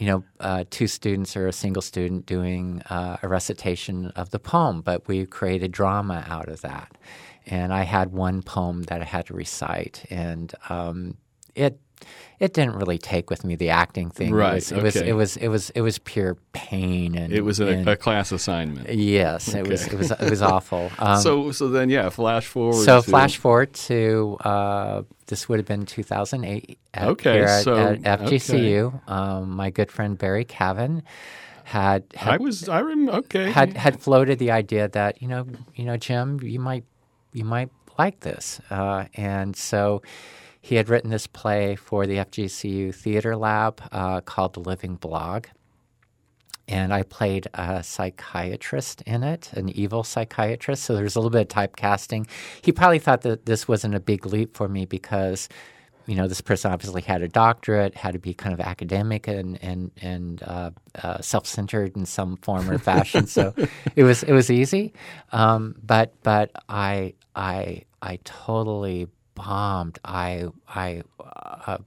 You 0.00 0.06
know, 0.06 0.24
uh, 0.38 0.62
two 0.70 0.86
students 0.86 1.36
or 1.36 1.48
a 1.48 1.52
single 1.52 1.82
student 1.82 2.24
doing 2.24 2.82
uh, 2.82 3.16
a 3.20 3.26
recitation 3.26 4.12
of 4.14 4.30
the 4.30 4.38
poem, 4.38 4.80
but 4.80 5.08
we 5.08 5.26
created 5.26 5.72
drama 5.72 6.24
out 6.28 6.48
of 6.48 6.60
that. 6.60 6.92
And 7.50 7.72
I 7.72 7.82
had 7.82 8.12
one 8.12 8.42
poem 8.42 8.82
that 8.84 9.00
I 9.00 9.04
had 9.04 9.26
to 9.26 9.34
recite, 9.34 10.04
and 10.10 10.54
um, 10.68 11.16
it 11.54 11.80
it 12.38 12.54
didn't 12.54 12.76
really 12.76 12.98
take 12.98 13.30
with 13.30 13.44
me 13.44 13.56
the 13.56 13.70
acting 13.70 14.10
thing. 14.10 14.32
Right. 14.32 14.50
It 14.50 14.54
was, 14.54 14.72
okay. 14.72 14.80
it 14.80 14.84
was 14.84 14.96
it 14.96 15.12
was 15.12 15.36
it 15.36 15.48
was 15.48 15.70
it 15.70 15.80
was 15.80 15.98
pure 15.98 16.36
pain 16.52 17.16
and 17.16 17.32
it 17.32 17.40
was 17.40 17.58
a, 17.58 17.66
and, 17.68 17.88
a 17.88 17.96
class 17.96 18.30
assignment. 18.30 18.88
Yes, 18.90 19.48
Okay. 19.48 19.60
it 19.60 19.66
was 19.66 19.86
it 19.86 19.94
was 19.94 20.10
it 20.12 20.30
was 20.30 20.42
awful. 20.42 20.90
Um, 20.98 21.20
so 21.20 21.52
so 21.52 21.68
then 21.68 21.90
yeah, 21.90 22.08
flash 22.10 22.46
forward. 22.46 22.84
so 22.84 23.00
to- 23.00 23.10
flash 23.10 23.36
forward 23.36 23.72
to 23.74 24.36
uh, 24.44 25.02
this 25.26 25.48
would 25.48 25.58
have 25.58 25.66
been 25.66 25.86
2008. 25.86 26.78
At, 26.94 27.08
Okay, 27.08 27.34
here 27.34 27.44
at, 27.44 27.64
so- 27.64 27.76
at 27.76 28.20
FGCU. 28.20 29.08
Um, 29.08 29.50
my 29.50 29.70
good 29.70 29.90
friend 29.90 30.16
Barry 30.16 30.44
Cavin 30.44 31.02
had 31.64 32.04
had 32.14 32.34
I 32.34 32.36
was 32.38 32.68
I 32.68 32.80
rem 32.80 33.08
okay. 33.08 33.50
had 33.50 33.76
had 33.76 34.00
floated 34.00 34.38
the 34.38 34.50
idea 34.52 34.88
that 34.88 35.20
you 35.20 35.28
know 35.28 35.46
you 35.74 35.84
know 35.84 35.96
Jim 35.96 36.40
you 36.42 36.60
might 36.60 36.84
you 37.38 37.44
might 37.44 37.70
like 37.98 38.20
this 38.20 38.60
uh, 38.70 39.04
and 39.14 39.56
so 39.56 40.02
he 40.60 40.74
had 40.74 40.88
written 40.88 41.10
this 41.10 41.26
play 41.26 41.76
for 41.76 42.06
the 42.06 42.16
FGCU 42.16 42.94
Theater 42.94 43.36
Lab 43.36 43.80
uh, 43.92 44.20
called 44.20 44.54
The 44.54 44.60
Living 44.60 44.96
Blog 44.96 45.46
and 46.68 46.92
I 46.92 47.02
played 47.02 47.48
a 47.54 47.82
psychiatrist 47.82 49.02
in 49.02 49.22
it, 49.22 49.50
an 49.54 49.70
evil 49.70 50.04
psychiatrist. 50.04 50.84
So 50.84 50.94
there's 50.94 51.16
a 51.16 51.20
little 51.20 51.30
bit 51.30 51.40
of 51.40 51.48
typecasting. 51.48 52.28
He 52.60 52.72
probably 52.72 52.98
thought 52.98 53.22
that 53.22 53.46
this 53.46 53.66
wasn't 53.66 53.94
a 53.94 54.00
big 54.00 54.26
leap 54.26 54.54
for 54.54 54.68
me 54.68 54.84
because, 54.84 55.48
you 56.06 56.14
know, 56.14 56.28
this 56.28 56.42
person 56.42 56.70
obviously 56.70 57.00
had 57.00 57.22
a 57.22 57.28
doctorate, 57.28 57.94
had 57.94 58.12
to 58.12 58.18
be 58.18 58.34
kind 58.34 58.52
of 58.52 58.60
academic 58.60 59.26
and 59.26 59.58
and 59.62 59.90
and 60.02 60.42
uh, 60.42 60.70
uh, 61.02 61.20
self-centered 61.22 61.96
in 61.96 62.04
some 62.04 62.36
form 62.36 62.70
or 62.70 62.78
fashion. 62.92 63.26
so 63.26 63.54
it 63.96 64.04
was 64.04 64.22
it 64.22 64.32
was 64.32 64.50
easy, 64.50 64.92
um, 65.32 65.74
but 65.82 66.12
but 66.22 66.50
I 66.68 67.14
I 67.38 67.84
I 68.02 68.18
totally 68.24 69.06
bombed. 69.34 69.98
I 70.04 70.48
I. 70.68 71.02
Uh, 71.20 71.78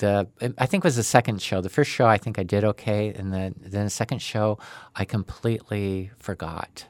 the 0.00 0.28
I 0.58 0.66
think 0.66 0.84
it 0.84 0.88
was 0.88 0.96
the 0.96 1.02
second 1.02 1.40
show. 1.40 1.60
The 1.62 1.70
first 1.70 1.90
show 1.90 2.06
I 2.06 2.18
think 2.18 2.38
I 2.38 2.42
did 2.42 2.64
okay, 2.64 3.14
and 3.14 3.32
then 3.32 3.54
then 3.60 3.84
the 3.84 3.90
second 3.90 4.20
show 4.20 4.58
I 4.94 5.04
completely 5.04 6.10
forgot 6.18 6.86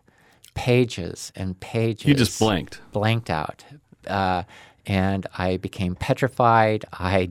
pages 0.55 1.33
and 1.37 1.59
pages. 1.61 2.07
you 2.07 2.15
just 2.15 2.39
blanked. 2.39 2.81
blanked 2.93 3.31
out, 3.31 3.65
uh, 4.09 4.43
and 4.87 5.27
I 5.39 5.59
became 5.59 5.95
petrified. 5.95 6.85
I 6.93 7.31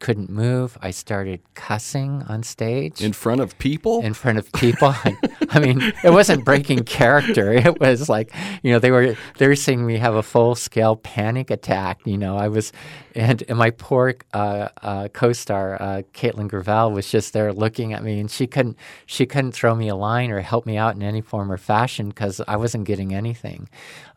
couldn't 0.00 0.28
move. 0.28 0.76
I 0.82 0.90
started 0.90 1.40
cussing 1.54 2.22
on 2.28 2.42
stage 2.42 3.00
In 3.02 3.14
front 3.14 3.40
of 3.40 3.56
people? 3.58 4.02
in 4.02 4.12
front 4.12 4.36
of 4.38 4.52
people. 4.52 4.88
I, 4.88 5.16
I 5.50 5.60
mean, 5.60 5.80
it 6.04 6.10
wasn't 6.10 6.44
breaking 6.44 6.84
character. 6.84 7.52
It 7.52 7.80
was 7.80 8.08
like, 8.08 8.32
you 8.62 8.72
know, 8.72 8.78
they 8.78 8.90
were 8.90 9.16
they 9.38 9.46
were 9.48 9.56
seeing 9.56 9.86
me 9.86 9.98
have 9.98 10.14
a 10.14 10.22
full 10.22 10.54
scale 10.54 10.96
panic 10.96 11.50
attack. 11.50 12.00
You 12.04 12.18
know, 12.18 12.36
I 12.36 12.48
was, 12.48 12.72
and, 13.14 13.42
and 13.48 13.58
my 13.58 13.70
poor 13.70 14.14
uh, 14.34 14.68
uh, 14.82 15.08
co-star 15.08 15.80
uh, 15.80 16.02
Caitlin 16.14 16.48
Gravel 16.48 16.92
was 16.92 17.10
just 17.10 17.32
there 17.32 17.52
looking 17.52 17.92
at 17.92 18.02
me, 18.02 18.20
and 18.20 18.30
she 18.30 18.46
couldn't 18.46 18.76
she 19.06 19.26
couldn't 19.26 19.52
throw 19.52 19.74
me 19.74 19.88
a 19.88 19.96
line 19.96 20.30
or 20.30 20.40
help 20.40 20.66
me 20.66 20.76
out 20.76 20.94
in 20.94 21.02
any 21.02 21.20
form 21.20 21.50
or 21.50 21.56
fashion 21.56 22.08
because 22.08 22.40
I 22.46 22.56
wasn't 22.56 22.84
getting 22.84 23.14
anything. 23.14 23.68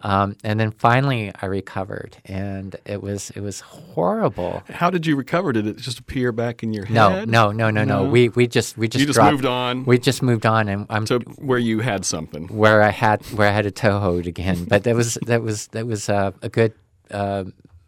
Um, 0.01 0.37
and 0.45 0.59
then 0.59 0.71
finally, 0.71 1.31
I 1.41 1.45
recovered, 1.47 2.17
and 2.25 2.75
it 2.85 3.01
was 3.03 3.31
it 3.31 3.41
was 3.41 3.59
horrible. 3.59 4.63
How 4.69 4.89
did 4.89 5.05
you 5.05 5.15
recover? 5.15 5.51
Did 5.51 5.67
it 5.67 5.77
just 5.77 5.99
appear 5.99 6.31
back 6.31 6.63
in 6.63 6.71
your 6.73 6.85
No, 6.89 7.09
head? 7.09 7.29
no, 7.29 7.51
no, 7.51 7.69
no, 7.69 7.83
no. 7.83 8.03
No? 8.03 8.09
We 8.09 8.29
we 8.29 8.47
just 8.47 8.77
we 8.77 8.87
just 8.87 9.01
You 9.01 9.07
just 9.07 9.15
dropped- 9.17 9.31
moved 9.33 9.45
on 9.45 9.83
We 9.85 9.97
just 9.97 10.21
moved 10.21 10.45
on, 10.45 10.69
and 10.69 10.85
I'm 10.89 11.05
to 11.05 11.18
where 11.37 11.59
you 11.59 11.79
had 11.79 12.05
something. 12.05 12.47
where 12.47 12.81
I 12.81 12.89
had 12.91 13.25
where 13.27 13.47
I 13.47 13.51
had 13.51 13.65
a 13.65 13.71
toehold 13.71 14.27
again. 14.27 14.65
But 14.65 14.83
that 14.83 14.95
was 14.95 15.17
that 15.25 15.41
was 15.41 15.67
that 15.67 15.85
was 15.87 16.09
uh, 16.09 16.31
a 16.41 16.49
good 16.49 16.73
uh, 17.11 17.45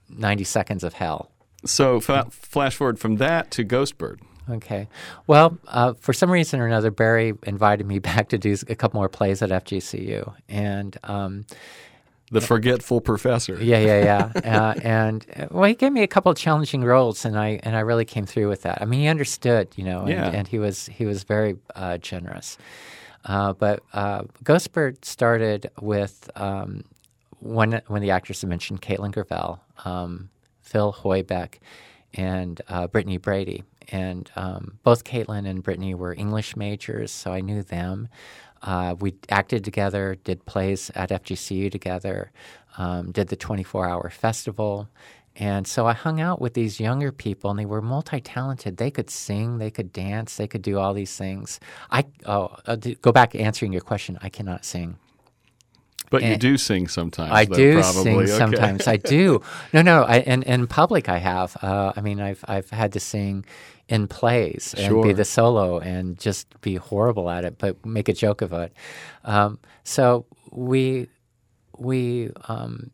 ninety 0.10 0.44
seconds 0.44 0.84
of 0.84 0.94
hell. 0.94 1.32
So 1.66 2.00
flash 2.00 2.76
forward 2.76 3.00
from 3.00 3.18
that 3.18 3.52
to 3.52 3.64
Ghostbird. 3.64 4.20
Okay. 4.50 4.88
Well, 5.28 5.58
uh, 5.68 5.94
for 5.94 6.12
some 6.14 6.32
reason 6.32 6.60
or 6.60 6.66
another, 6.68 6.90
Barry 6.92 7.34
invited 7.44 7.86
me 7.86 8.00
back 8.12 8.30
to 8.30 8.38
do 8.38 8.56
a 8.68 8.76
couple 8.76 9.00
more 9.00 9.08
plays 9.10 9.42
at 9.44 9.50
FGCU, 9.52 10.34
and 10.50 10.98
um, 11.04 11.46
The 12.32 12.42
forgetful 12.42 13.02
professor. 13.02 13.56
yeah, 13.62 13.78
yeah, 13.80 14.32
yeah. 14.44 14.60
uh, 14.60 14.74
and 14.84 15.26
uh, 15.38 15.48
well, 15.52 15.66
he 15.70 15.76
gave 15.76 15.92
me 15.94 16.02
a 16.02 16.08
couple 16.08 16.32
of 16.32 16.38
challenging 16.38 16.84
roles, 16.84 17.24
and 17.26 17.38
I 17.38 17.60
and 17.64 17.76
I 17.76 17.82
really 17.82 18.04
came 18.06 18.26
through 18.26 18.50
with 18.50 18.64
that. 18.64 18.82
I 18.82 18.86
mean, 18.86 19.02
he 19.02 19.08
understood, 19.08 19.68
you 19.76 19.84
know, 19.86 20.00
and, 20.02 20.10
Yeah. 20.10 20.32
and 20.34 20.48
he 20.48 20.58
was 20.58 20.88
he 20.88 21.06
was 21.06 21.24
very 21.24 21.58
uh, 21.76 22.00
generous. 22.00 22.58
Uh, 23.26 23.54
but 23.54 23.82
uh, 23.94 24.24
Ghostbird 24.44 25.06
started 25.06 25.70
with 25.80 26.30
um, 26.36 26.84
when 27.40 27.82
when 27.88 28.02
the 28.02 28.12
actress 28.12 28.44
I 28.44 28.48
mentioned, 28.48 28.82
Caitlin 28.82 29.12
Gravel, 29.12 29.62
um, 29.86 30.30
Phil 30.62 30.94
Hoybeck, 30.94 31.56
and 32.14 32.62
uh, 32.68 32.88
Brittany 32.88 33.18
Brady. 33.18 33.64
And 33.90 34.30
um, 34.36 34.80
both 34.84 35.04
Caitlin 35.04 35.48
and 35.48 35.64
Brittany 35.64 35.94
were 35.96 36.14
English 36.14 36.56
majors, 36.56 37.12
so 37.12 37.32
I 37.32 37.42
knew 37.42 37.62
them. 37.62 38.08
Uh, 38.62 38.96
we 39.00 39.16
acted 39.30 39.64
together, 39.64 40.16
did 40.24 40.46
plays 40.46 40.92
at 40.94 41.10
FGCU 41.10 41.72
together, 41.72 42.32
um, 42.78 43.12
did 43.12 43.28
the 43.30 43.36
24 43.36 43.90
hour 43.90 44.10
festival. 44.10 44.88
And 45.36 45.66
so 45.66 45.88
I 45.88 45.94
hung 45.94 46.20
out 46.20 46.42
with 46.42 46.54
these 46.54 46.80
younger 46.80 47.12
people, 47.12 47.50
and 47.50 47.60
they 47.60 47.66
were 47.66 47.82
multi 47.82 48.20
talented. 48.20 48.78
They 48.78 48.92
could 48.92 49.10
sing, 49.10 49.60
they 49.60 49.72
could 49.72 49.94
dance, 49.94 50.36
they 50.36 50.48
could 50.48 50.62
do 50.62 50.78
all 50.78 50.94
these 50.94 51.16
things. 51.16 51.60
I 51.90 52.06
oh, 52.26 52.56
uh, 52.66 52.76
go 53.02 53.12
back 53.12 53.34
answering 53.34 53.72
your 53.72 53.82
question. 53.82 54.20
I 54.22 54.30
cannot 54.30 54.66
sing. 54.66 54.98
But 56.10 56.24
you 56.24 56.36
do 56.36 56.58
sing 56.58 56.90
sometimes. 56.90 57.32
I 57.32 57.46
though, 57.46 57.56
do 57.56 57.80
probably. 57.80 58.04
sing 58.04 58.18
Okay. 58.20 58.38
sometimes. 58.38 58.88
I 58.88 58.98
do. 58.98 59.42
No, 59.72 59.82
no. 59.82 60.04
I, 60.04 60.18
in 60.18 60.44
in 60.44 60.68
public, 60.68 61.08
I 61.08 61.18
have. 61.20 61.56
Uh, 61.64 61.94
I 61.96 62.02
mean, 62.02 62.20
I've 62.20 62.44
I've 62.50 62.70
had 62.70 62.92
to 62.94 63.00
sing 63.00 63.46
in 63.88 64.10
plays 64.10 64.76
and 64.78 65.02
be 65.02 65.14
the 65.14 65.24
solo 65.24 65.80
and 65.80 66.20
just 66.20 66.60
be 66.60 66.76
horrible 66.76 67.30
at 67.30 67.46
it, 67.46 67.58
but 67.58 67.86
make 67.86 68.10
a 68.10 68.14
joke 68.14 68.42
of 68.42 68.52
it. 68.52 68.74
Um, 69.24 69.60
so 69.86 70.26
we 70.52 71.08
we 71.78 72.32
um, 72.50 72.92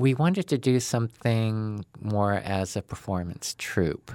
we 0.00 0.14
wanted 0.14 0.46
to 0.48 0.58
do 0.58 0.80
something 0.80 1.84
more 2.00 2.34
as 2.34 2.76
a 2.76 2.82
performance 2.82 3.54
troupe, 3.58 4.10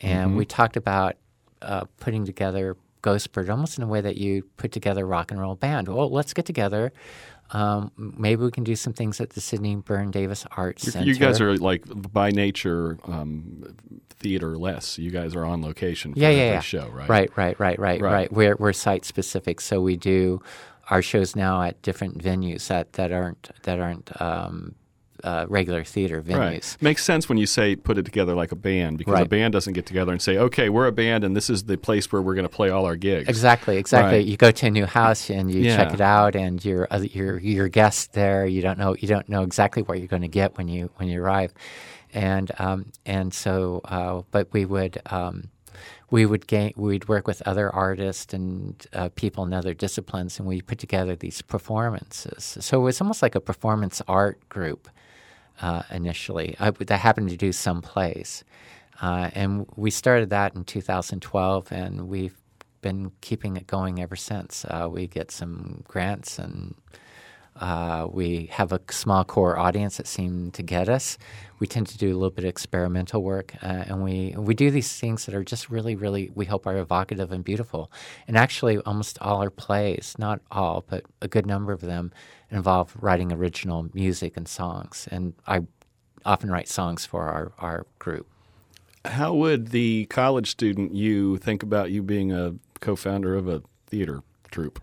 and 0.00 0.28
Mm-hmm. 0.30 0.38
we 0.38 0.44
talked 0.44 0.76
about 0.76 1.16
uh, 1.62 1.84
putting 1.98 2.24
together 2.26 2.76
Ghostbird 3.02 3.48
almost 3.50 3.78
in 3.78 3.84
a 3.84 3.86
way 3.86 4.00
that 4.00 4.16
you 4.16 4.42
put 4.56 4.70
together 4.72 5.02
a 5.04 5.06
rock 5.06 5.30
and 5.30 5.40
roll 5.40 5.54
band. 5.54 5.88
Well, 5.88 6.10
let's 6.10 6.32
get 6.34 6.44
together. 6.46 6.92
Um, 7.50 7.90
maybe 7.96 8.42
we 8.42 8.50
can 8.50 8.64
do 8.64 8.74
some 8.76 8.92
things 8.94 9.20
at 9.20 9.30
the 9.30 9.40
Sidney 9.40 9.76
Berne 9.76 10.10
Davis 10.10 10.46
Arts 10.56 10.90
Center. 10.90 11.06
You 11.06 11.14
guys 11.16 11.40
are 11.40 11.56
like 11.58 11.84
by 12.12 12.30
nature 12.30 12.98
um, 13.04 13.76
theater 14.10 14.56
less. 14.56 14.98
You 14.98 15.10
guys 15.10 15.34
are 15.36 15.44
on 15.44 15.60
location 15.62 16.14
for 16.14 16.18
yeah, 16.20 16.30
yeah, 16.30 16.52
yeah. 16.52 16.60
show, 16.60 16.88
right? 16.88 17.08
Right, 17.08 17.30
right, 17.36 17.60
right, 17.60 17.78
right, 17.78 18.00
Right. 18.00 18.12
right. 18.12 18.32
We're 18.32 18.56
we're 18.58 18.72
site 18.72 19.04
specific, 19.04 19.60
so 19.60 19.80
we 19.82 19.96
do 19.96 20.40
our 20.90 21.02
shows 21.02 21.36
now 21.36 21.62
at 21.62 21.80
different 21.82 22.18
venues 22.18 22.66
that, 22.68 22.94
that 22.94 23.12
aren't 23.12 23.50
that 23.64 23.78
aren't 23.78 24.08
um, 24.20 24.74
uh, 25.24 25.46
regular 25.48 25.82
theater 25.82 26.22
venues. 26.22 26.38
Right. 26.38 26.76
Makes 26.80 27.02
sense 27.02 27.28
when 27.28 27.38
you 27.38 27.46
say 27.46 27.74
put 27.74 27.98
it 27.98 28.04
together 28.04 28.34
like 28.34 28.52
a 28.52 28.56
band 28.56 28.98
because 28.98 29.20
a 29.20 29.24
band 29.24 29.52
doesn't 29.52 29.72
get 29.72 29.86
together 29.86 30.12
and 30.12 30.20
say, 30.20 30.36
okay, 30.36 30.68
we're 30.68 30.86
a 30.86 30.92
band 30.92 31.24
and 31.24 31.34
this 31.34 31.48
is 31.48 31.64
the 31.64 31.78
place 31.78 32.12
where 32.12 32.20
we're 32.22 32.34
going 32.34 32.46
to 32.46 32.54
play 32.54 32.68
all 32.68 32.84
our 32.84 32.94
gigs. 32.94 33.28
Exactly, 33.28 33.78
exactly. 33.78 34.18
Right. 34.18 34.26
You 34.26 34.36
go 34.36 34.50
to 34.50 34.66
a 34.66 34.70
new 34.70 34.86
house 34.86 35.30
and 35.30 35.52
you 35.52 35.64
check 35.64 35.94
it 35.94 36.00
out, 36.00 36.36
and 36.36 36.64
you're 36.64 36.86
uh, 36.90 36.98
you're 36.98 37.38
you're 37.38 37.68
guest 37.68 38.12
there. 38.12 38.46
You 38.46 38.62
don't 38.62 38.78
know 38.78 38.94
you 38.98 39.08
don't 39.08 39.28
know 39.28 39.42
exactly 39.42 39.82
what 39.82 39.98
you're 39.98 40.08
going 40.08 40.22
to 40.22 40.28
get 40.28 40.56
when 40.58 40.68
you 40.68 40.90
when 40.96 41.08
you 41.08 41.22
arrive, 41.22 41.52
and 42.12 42.52
um, 42.58 42.92
and 43.06 43.32
so 43.32 43.80
uh, 43.84 44.22
but 44.30 44.52
we 44.52 44.64
would. 44.64 45.00
Um, 45.06 45.48
we 46.10 46.26
would 46.26 46.46
gain, 46.46 46.72
we'd 46.76 47.08
work 47.08 47.26
with 47.26 47.42
other 47.42 47.74
artists 47.74 48.32
and 48.32 48.86
uh, 48.92 49.08
people 49.16 49.42
in 49.42 49.52
other 49.52 49.74
disciplines, 49.74 50.38
and 50.38 50.46
we 50.46 50.60
put 50.60 50.78
together 50.78 51.16
these 51.16 51.42
performances. 51.42 52.56
So 52.60 52.80
it 52.80 52.84
was 52.84 53.00
almost 53.00 53.20
like 53.20 53.34
a 53.34 53.40
performance 53.40 54.00
art 54.06 54.48
group 54.48 54.88
uh, 55.60 55.82
initially. 55.90 56.56
I, 56.58 56.70
that 56.70 57.00
happened 57.00 57.30
to 57.30 57.36
do 57.36 57.52
some 57.52 57.82
plays, 57.82 58.44
uh, 59.02 59.30
and 59.34 59.66
we 59.76 59.90
started 59.90 60.30
that 60.30 60.54
in 60.54 60.64
2012, 60.64 61.72
and 61.72 62.08
we've 62.08 62.36
been 62.80 63.12
keeping 63.22 63.56
it 63.56 63.66
going 63.66 64.00
ever 64.00 64.16
since. 64.16 64.64
Uh, 64.66 64.88
we 64.90 65.06
get 65.06 65.30
some 65.30 65.82
grants 65.88 66.38
and 66.38 66.74
uh, 67.56 68.08
we 68.10 68.46
have 68.52 68.72
a 68.72 68.80
small 68.90 69.24
core 69.24 69.56
audience 69.58 69.96
that 69.96 70.06
seem 70.06 70.50
to 70.50 70.62
get 70.62 70.88
us. 70.88 71.18
We 71.60 71.66
tend 71.68 71.86
to 71.88 71.98
do 71.98 72.08
a 72.08 72.16
little 72.16 72.30
bit 72.30 72.44
of 72.44 72.48
experimental 72.48 73.22
work, 73.22 73.54
uh, 73.62 73.84
and 73.86 74.02
we 74.02 74.34
we 74.36 74.54
do 74.54 74.70
these 74.70 74.92
things 74.98 75.24
that 75.26 75.34
are 75.34 75.44
just 75.44 75.70
really, 75.70 75.94
really 75.94 76.30
we 76.34 76.46
hope 76.46 76.66
are 76.66 76.76
evocative 76.76 77.30
and 77.30 77.44
beautiful. 77.44 77.92
And 78.26 78.36
actually, 78.36 78.78
almost 78.78 79.18
all 79.20 79.40
our 79.40 79.50
plays, 79.50 80.16
not 80.18 80.40
all, 80.50 80.84
but 80.88 81.04
a 81.22 81.28
good 81.28 81.46
number 81.46 81.72
of 81.72 81.80
them, 81.80 82.12
involve 82.54 82.96
writing 83.00 83.32
original 83.32 83.88
music 83.92 84.36
and 84.36 84.46
songs. 84.46 85.08
And 85.10 85.34
I 85.46 85.62
often 86.24 86.50
write 86.50 86.68
songs 86.68 87.04
for 87.04 87.24
our 87.24 87.52
our 87.58 87.86
group. 87.98 88.26
How 89.04 89.34
would 89.34 89.68
the 89.68 90.06
college 90.06 90.50
student 90.50 90.94
you 90.94 91.36
think 91.36 91.62
about 91.62 91.90
you 91.90 92.02
being 92.02 92.32
a 92.32 92.54
co-founder 92.80 93.34
of 93.34 93.48
a 93.48 93.62
theater 93.86 94.22
troupe? 94.50 94.80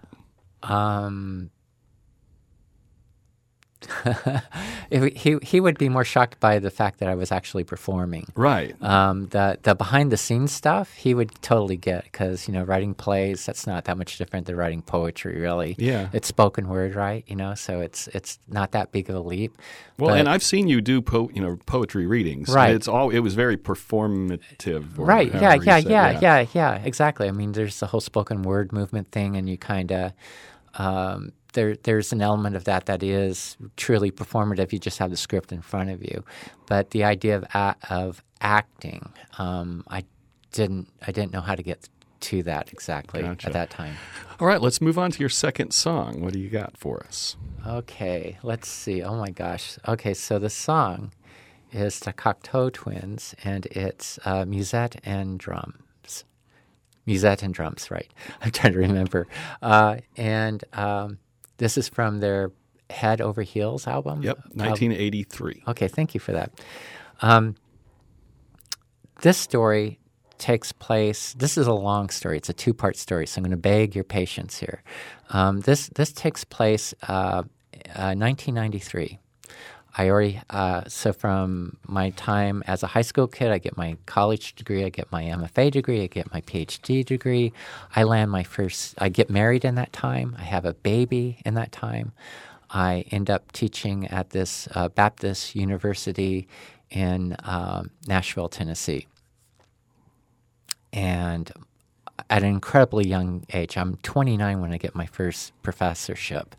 Um, 0.61 1.49
he 4.91 5.37
he 5.41 5.59
would 5.59 5.77
be 5.77 5.89
more 5.89 6.03
shocked 6.03 6.39
by 6.39 6.59
the 6.59 6.69
fact 6.69 6.99
that 6.99 7.09
I 7.09 7.15
was 7.15 7.31
actually 7.31 7.63
performing. 7.63 8.25
Right. 8.35 8.75
Um, 8.81 9.27
the 9.27 9.57
the 9.63 9.75
behind 9.75 10.11
the 10.11 10.17
scenes 10.17 10.51
stuff 10.51 10.93
he 10.93 11.13
would 11.13 11.31
totally 11.41 11.77
get 11.77 12.03
because 12.03 12.47
you 12.47 12.53
know 12.53 12.63
writing 12.63 12.93
plays 12.93 13.45
that's 13.45 13.65
not 13.65 13.85
that 13.85 13.97
much 13.97 14.17
different 14.17 14.47
than 14.47 14.55
writing 14.55 14.81
poetry 14.81 15.39
really. 15.39 15.75
Yeah. 15.77 16.09
It's 16.13 16.27
spoken 16.27 16.67
word, 16.67 16.95
right? 16.95 17.23
You 17.27 17.35
know, 17.35 17.55
so 17.55 17.79
it's 17.81 18.07
it's 18.09 18.39
not 18.47 18.71
that 18.71 18.91
big 18.91 19.09
of 19.09 19.15
a 19.15 19.19
leap. 19.21 19.57
Well, 19.97 20.11
But- 20.11 20.19
and 20.19 20.29
I've 20.29 20.43
seen 20.43 20.67
you 20.67 20.81
do 20.81 21.01
po- 21.01 21.29
you 21.33 21.41
know 21.41 21.57
poetry 21.65 22.05
readings. 22.05 22.49
Right. 22.49 22.73
It's 22.75 22.87
all 22.87 23.09
it 23.09 23.19
was 23.19 23.35
very 23.35 23.57
performative. 23.57 24.85
right 24.97 25.31
yeah 25.33 25.55
yeah 25.55 25.79
say- 25.79 25.89
yeah 25.89 26.19
yeah 26.19 26.45
yeah 26.53 26.75
exactly 26.83 27.27
i 27.27 27.31
mean 27.31 27.51
there's 27.53 27.79
the 27.79 27.87
whole 27.87 28.01
spoken 28.01 28.41
word 28.43 28.71
movement 28.71 29.11
thing 29.11 29.35
and 29.35 29.49
you 29.49 29.57
kind 29.57 29.91
of 29.91 30.11
um, 30.75 31.33
there 31.53 31.75
there's 31.83 32.11
an 32.13 32.21
element 32.21 32.55
of 32.55 32.63
that 32.65 32.85
that 32.85 33.03
is 33.03 33.57
truly 33.77 34.11
performative 34.11 34.71
you 34.71 34.79
just 34.79 34.99
have 34.99 35.09
the 35.09 35.17
script 35.17 35.51
in 35.51 35.61
front 35.61 35.89
of 35.89 36.01
you 36.01 36.23
but 36.67 36.91
the 36.91 37.03
idea 37.03 37.35
of 37.37 37.43
a- 37.53 37.75
of 37.89 38.23
acting 38.41 39.11
um, 39.37 39.83
i 39.89 40.03
didn't 40.51 40.87
i 41.07 41.11
didn't 41.11 41.31
know 41.33 41.41
how 41.41 41.55
to 41.55 41.63
get 41.63 41.89
to 42.19 42.43
that 42.43 42.71
exactly 42.71 43.21
Gotcha. 43.23 43.47
at 43.47 43.53
that 43.53 43.69
time 43.71 43.95
All 44.39 44.47
right, 44.47 44.61
let's 44.61 44.79
move 44.81 44.97
on 44.99 45.11
to 45.11 45.19
your 45.19 45.29
second 45.29 45.71
song. 45.71 46.21
What 46.21 46.33
do 46.33 46.39
you 46.39 46.49
got 46.49 46.77
for 46.77 47.03
us? 47.03 47.35
Okay, 47.65 48.37
let's 48.43 48.67
see. 48.67 49.03
Oh 49.03 49.15
my 49.15 49.29
gosh. 49.29 49.77
Okay, 49.87 50.13
so 50.15 50.39
the 50.39 50.49
song 50.49 51.11
is 51.71 51.99
the 51.99 52.11
Cocteau 52.13 52.71
Twins, 52.73 53.35
and 53.43 53.65
it's 53.67 54.17
uh, 54.25 54.45
musette 54.45 54.99
and 55.03 55.39
drums. 55.39 56.25
Musette 57.07 57.43
and 57.43 57.53
drums, 57.53 57.89
right? 57.91 58.11
I'm 58.41 58.51
trying 58.51 58.73
to 58.73 58.79
remember. 58.79 59.27
Uh, 59.61 59.97
and 60.17 60.63
um, 60.73 61.19
this 61.61 61.77
is 61.77 61.87
from 61.87 62.19
their 62.19 62.51
Head 62.89 63.21
Over 63.21 63.43
Heels 63.43 63.87
album. 63.87 64.23
Yep, 64.23 64.37
Uh, 64.37 64.65
1983. 64.65 65.63
Okay, 65.69 65.87
thank 65.87 66.13
you 66.13 66.19
for 66.19 66.33
that. 66.33 66.51
Um, 67.21 67.55
this 69.21 69.37
story 69.37 69.99
takes 70.37 70.71
place. 70.71 71.33
This 71.33 71.57
is 71.57 71.67
a 71.67 71.73
long 71.73 72.09
story. 72.09 72.35
It's 72.37 72.49
a 72.49 72.53
two-part 72.53 72.97
story, 72.97 73.27
so 73.27 73.37
I'm 73.37 73.43
going 73.43 73.51
to 73.51 73.57
beg 73.57 73.93
your 73.95 74.03
patience 74.03 74.57
here. 74.59 74.81
Um, 75.29 75.61
this 75.61 75.87
this 75.95 76.11
takes 76.11 76.43
place 76.43 76.93
uh, 77.07 77.43
uh, 77.95 78.15
1993. 78.17 79.19
I 79.97 80.09
already 80.09 80.39
uh, 80.49 80.83
so 80.87 81.11
from 81.11 81.77
my 81.85 82.11
time 82.11 82.63
as 82.65 82.81
a 82.83 82.87
high 82.87 83.01
school 83.01 83.27
kid, 83.27 83.51
I 83.51 83.57
get 83.57 83.75
my 83.75 83.97
college 84.05 84.55
degree, 84.55 84.85
I 84.85 84.89
get 84.89 85.11
my 85.11 85.23
MFA 85.23 85.71
degree, 85.71 86.03
I 86.03 86.07
get 86.07 86.31
my 86.33 86.41
PhD 86.41 87.05
degree. 87.05 87.51
I 87.95 88.03
land 88.03 88.31
my 88.31 88.43
first. 88.43 88.95
I 88.97 89.09
get 89.09 89.29
married 89.29 89.65
in 89.65 89.75
that 89.75 89.91
time. 89.91 90.35
I 90.39 90.43
have 90.43 90.65
a 90.65 90.73
baby 90.73 91.39
in 91.45 91.55
that 91.55 91.71
time. 91.71 92.13
I 92.69 93.03
end 93.11 93.29
up 93.29 93.51
teaching 93.51 94.07
at 94.07 94.29
this 94.29 94.67
uh, 94.73 94.87
Baptist 94.87 95.55
University 95.55 96.47
in 96.89 97.35
um, 97.43 97.91
Nashville, 98.07 98.47
Tennessee. 98.47 99.07
And 100.93 101.51
at 102.29 102.43
an 102.43 102.49
incredibly 102.49 103.07
young 103.07 103.45
age, 103.53 103.77
I'm 103.77 103.97
29 103.97 104.61
when 104.61 104.71
I 104.71 104.77
get 104.77 104.95
my 104.95 105.05
first 105.05 105.51
professorship. 105.63 106.55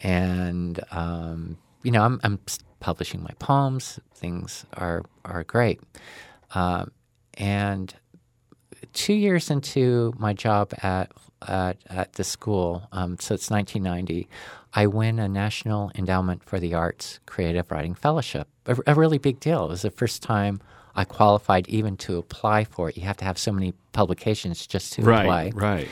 And, 0.00 0.80
um, 0.90 1.58
you 1.88 1.92
know, 1.92 2.02
I'm, 2.02 2.20
I'm 2.22 2.38
publishing 2.80 3.22
my 3.22 3.32
poems, 3.38 3.98
things 4.12 4.66
are, 4.74 5.06
are 5.24 5.42
great. 5.42 5.80
Um, 6.54 6.92
and 7.32 7.94
two 8.92 9.14
years 9.14 9.50
into 9.50 10.12
my 10.18 10.34
job 10.34 10.74
at 10.82 11.10
at, 11.46 11.78
at 11.88 12.12
the 12.12 12.24
school, 12.24 12.86
um, 12.92 13.16
so 13.18 13.32
it's 13.32 13.48
1990, 13.48 14.28
I 14.74 14.86
win 14.86 15.18
a 15.18 15.28
National 15.28 15.90
Endowment 15.94 16.44
for 16.44 16.60
the 16.60 16.74
Arts 16.74 17.20
Creative 17.24 17.70
Writing 17.70 17.94
Fellowship. 17.94 18.48
A, 18.66 18.76
a 18.88 18.94
really 18.94 19.16
big 19.16 19.40
deal. 19.40 19.64
It 19.64 19.68
was 19.68 19.82
the 19.82 19.90
first 19.90 20.22
time 20.22 20.60
I 20.94 21.04
qualified 21.04 21.68
even 21.68 21.96
to 21.98 22.18
apply 22.18 22.64
for 22.64 22.90
it. 22.90 22.98
You 22.98 23.04
have 23.04 23.16
to 23.18 23.24
have 23.24 23.38
so 23.38 23.52
many 23.52 23.72
publications 23.92 24.66
just 24.66 24.92
to 24.94 25.02
apply. 25.02 25.52
Right, 25.54 25.54
right. 25.54 25.88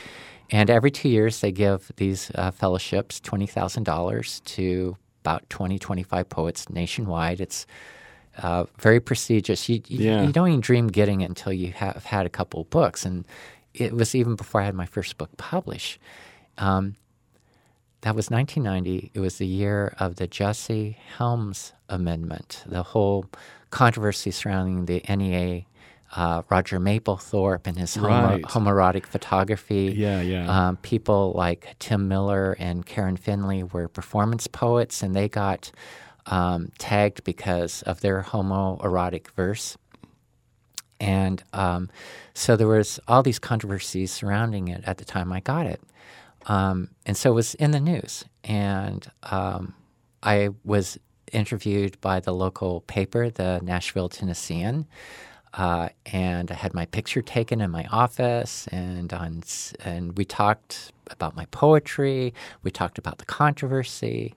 And 0.51 0.69
every 0.69 0.91
two 0.91 1.09
years, 1.09 1.39
they 1.39 1.51
give 1.51 1.91
these 1.95 2.29
uh, 2.35 2.51
fellowships 2.51 3.19
$20,000 3.21 4.43
to 4.43 4.97
about 5.27 5.49
20, 5.49 5.77
25 5.77 6.29
poets 6.29 6.69
nationwide. 6.69 7.41
It's 7.41 7.67
uh, 8.41 8.63
very 8.79 8.99
prestigious. 9.01 9.67
You, 9.67 9.81
you, 9.87 10.05
Yeah. 10.09 10.23
you 10.23 10.31
don't 10.31 10.47
even 10.47 10.61
dream 10.61 10.87
getting 10.87 11.19
it 11.21 11.25
until 11.25 11.51
you 11.51 11.73
have 11.73 12.05
had 12.05 12.25
a 12.25 12.29
couple 12.29 12.61
of 12.61 12.69
books. 12.69 13.05
And 13.05 13.25
it 13.73 13.91
was 13.91 14.15
even 14.15 14.35
before 14.35 14.61
I 14.61 14.65
had 14.65 14.73
my 14.75 14.85
first 14.85 15.17
book 15.17 15.29
published. 15.37 15.99
Um, 16.57 16.95
that 18.01 18.15
was 18.15 18.29
1990. 18.29 19.11
It 19.13 19.19
was 19.19 19.37
the 19.37 19.45
year 19.47 19.93
of 19.99 20.15
the 20.15 20.27
Jesse 20.27 20.97
Helms 21.17 21.73
Amendment, 21.89 22.63
the 22.65 22.83
whole 22.83 23.25
controversy 23.69 24.31
surrounding 24.31 24.85
the 24.85 25.03
NEA, 25.13 25.65
uh, 26.15 26.41
Roger 26.49 26.79
Mapplethorpe 26.79 27.67
and 27.67 27.77
his 27.77 27.95
homo- 27.95 28.07
Right. 28.09 28.41
homoerotic 28.43 29.05
photography. 29.05 29.93
Yeah, 29.97 30.21
yeah. 30.21 30.47
Um, 30.69 30.77
people 30.77 31.33
like 31.35 31.75
Tim 31.79 32.07
Miller 32.07 32.55
and 32.59 32.85
Karen 32.85 33.17
Finley 33.17 33.63
were 33.63 33.87
performance 33.87 34.47
poets, 34.47 35.03
and 35.03 35.15
they 35.15 35.27
got 35.27 35.71
um, 36.27 36.71
tagged 36.77 37.23
because 37.23 37.81
of 37.83 38.01
their 38.01 38.21
homoerotic 38.23 39.27
verse. 39.35 39.77
And 40.99 41.43
um, 41.53 41.89
so 42.33 42.55
there 42.55 42.67
was 42.67 42.99
all 43.07 43.21
these 43.21 43.39
controversies 43.39 44.11
surrounding 44.11 44.67
it 44.67 44.83
at 44.85 44.97
the 44.97 45.05
time 45.05 45.31
I 45.31 45.41
got 45.41 45.65
it. 45.67 45.81
Um, 46.47 46.89
and 47.05 47.15
so 47.15 47.31
it 47.31 47.35
was 47.35 47.53
in 47.55 47.71
the 47.71 47.79
news. 47.79 48.25
And 48.43 49.05
um, 49.23 49.73
I 50.23 50.49
was 50.63 50.97
interviewed 51.33 51.99
by 52.01 52.19
the 52.19 52.33
local 52.33 52.81
paper, 52.81 53.29
the 53.29 53.59
Nashville 53.61 54.09
Tennessean. 54.09 54.87
Uh, 55.53 55.89
and 56.05 56.51
I 56.51 56.55
had 56.55 56.73
my 56.73 56.85
picture 56.85 57.21
taken 57.21 57.61
in 57.61 57.71
my 57.71 57.85
office, 57.91 58.67
and 58.67 59.11
on 59.13 59.43
and 59.83 60.17
we 60.17 60.25
talked 60.25 60.91
about 61.09 61.35
my 61.35 61.45
poetry. 61.45 62.33
We 62.63 62.71
talked 62.71 62.97
about 62.97 63.17
the 63.17 63.25
controversy. 63.25 64.35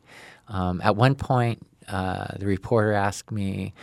Um, 0.49 0.81
at 0.83 0.97
one 0.97 1.15
point, 1.15 1.67
uh, 1.89 2.37
the 2.39 2.47
reporter 2.47 2.93
asked 2.93 3.31
me, 3.31 3.75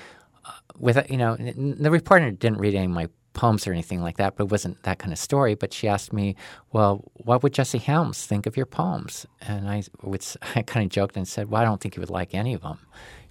uh, 0.45 0.51
with 0.79 1.09
you 1.09 1.17
know, 1.17 1.35
the 1.35 1.91
reporter 1.91 2.31
didn't 2.31 2.59
read 2.59 2.75
any 2.75 2.85
of 2.85 2.91
my 2.91 3.09
poems 3.33 3.67
or 3.67 3.71
anything 3.71 4.01
like 4.01 4.17
that, 4.17 4.35
but 4.35 4.45
it 4.45 4.51
wasn't 4.51 4.81
that 4.83 4.97
kind 4.97 5.13
of 5.13 5.19
story. 5.19 5.53
But 5.53 5.73
she 5.73 5.87
asked 5.87 6.11
me, 6.13 6.35
"Well, 6.71 7.03
what 7.13 7.43
would 7.43 7.53
Jesse 7.53 7.77
Helms 7.77 8.25
think 8.25 8.45
of 8.47 8.57
your 8.57 8.65
poems?" 8.65 9.25
And 9.41 9.69
I, 9.69 9.83
would, 10.01 10.25
I 10.55 10.61
kind 10.63 10.85
of 10.85 10.91
joked 10.91 11.17
and 11.17 11.27
said, 11.27 11.49
"Well, 11.49 11.61
I 11.61 11.65
don't 11.65 11.79
think 11.81 11.95
he 11.95 11.99
would 11.99 12.09
like 12.09 12.33
any 12.33 12.53
of 12.53 12.61
them. 12.61 12.79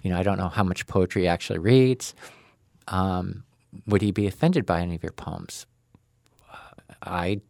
You 0.01 0.11
know, 0.11 0.17
I 0.19 0.23
don't 0.23 0.37
know 0.37 0.49
how 0.49 0.63
much 0.63 0.87
poetry 0.87 1.23
he 1.23 1.27
actually 1.27 1.59
reads. 1.59 2.15
Um, 2.87 3.43
would 3.85 4.01
he 4.01 4.11
be 4.11 4.27
offended 4.27 4.65
by 4.65 4.81
any 4.81 4.95
of 4.95 5.03
your 5.03 5.11
poems?" 5.11 5.65
Uh, 6.51 6.55
I, 7.03 7.41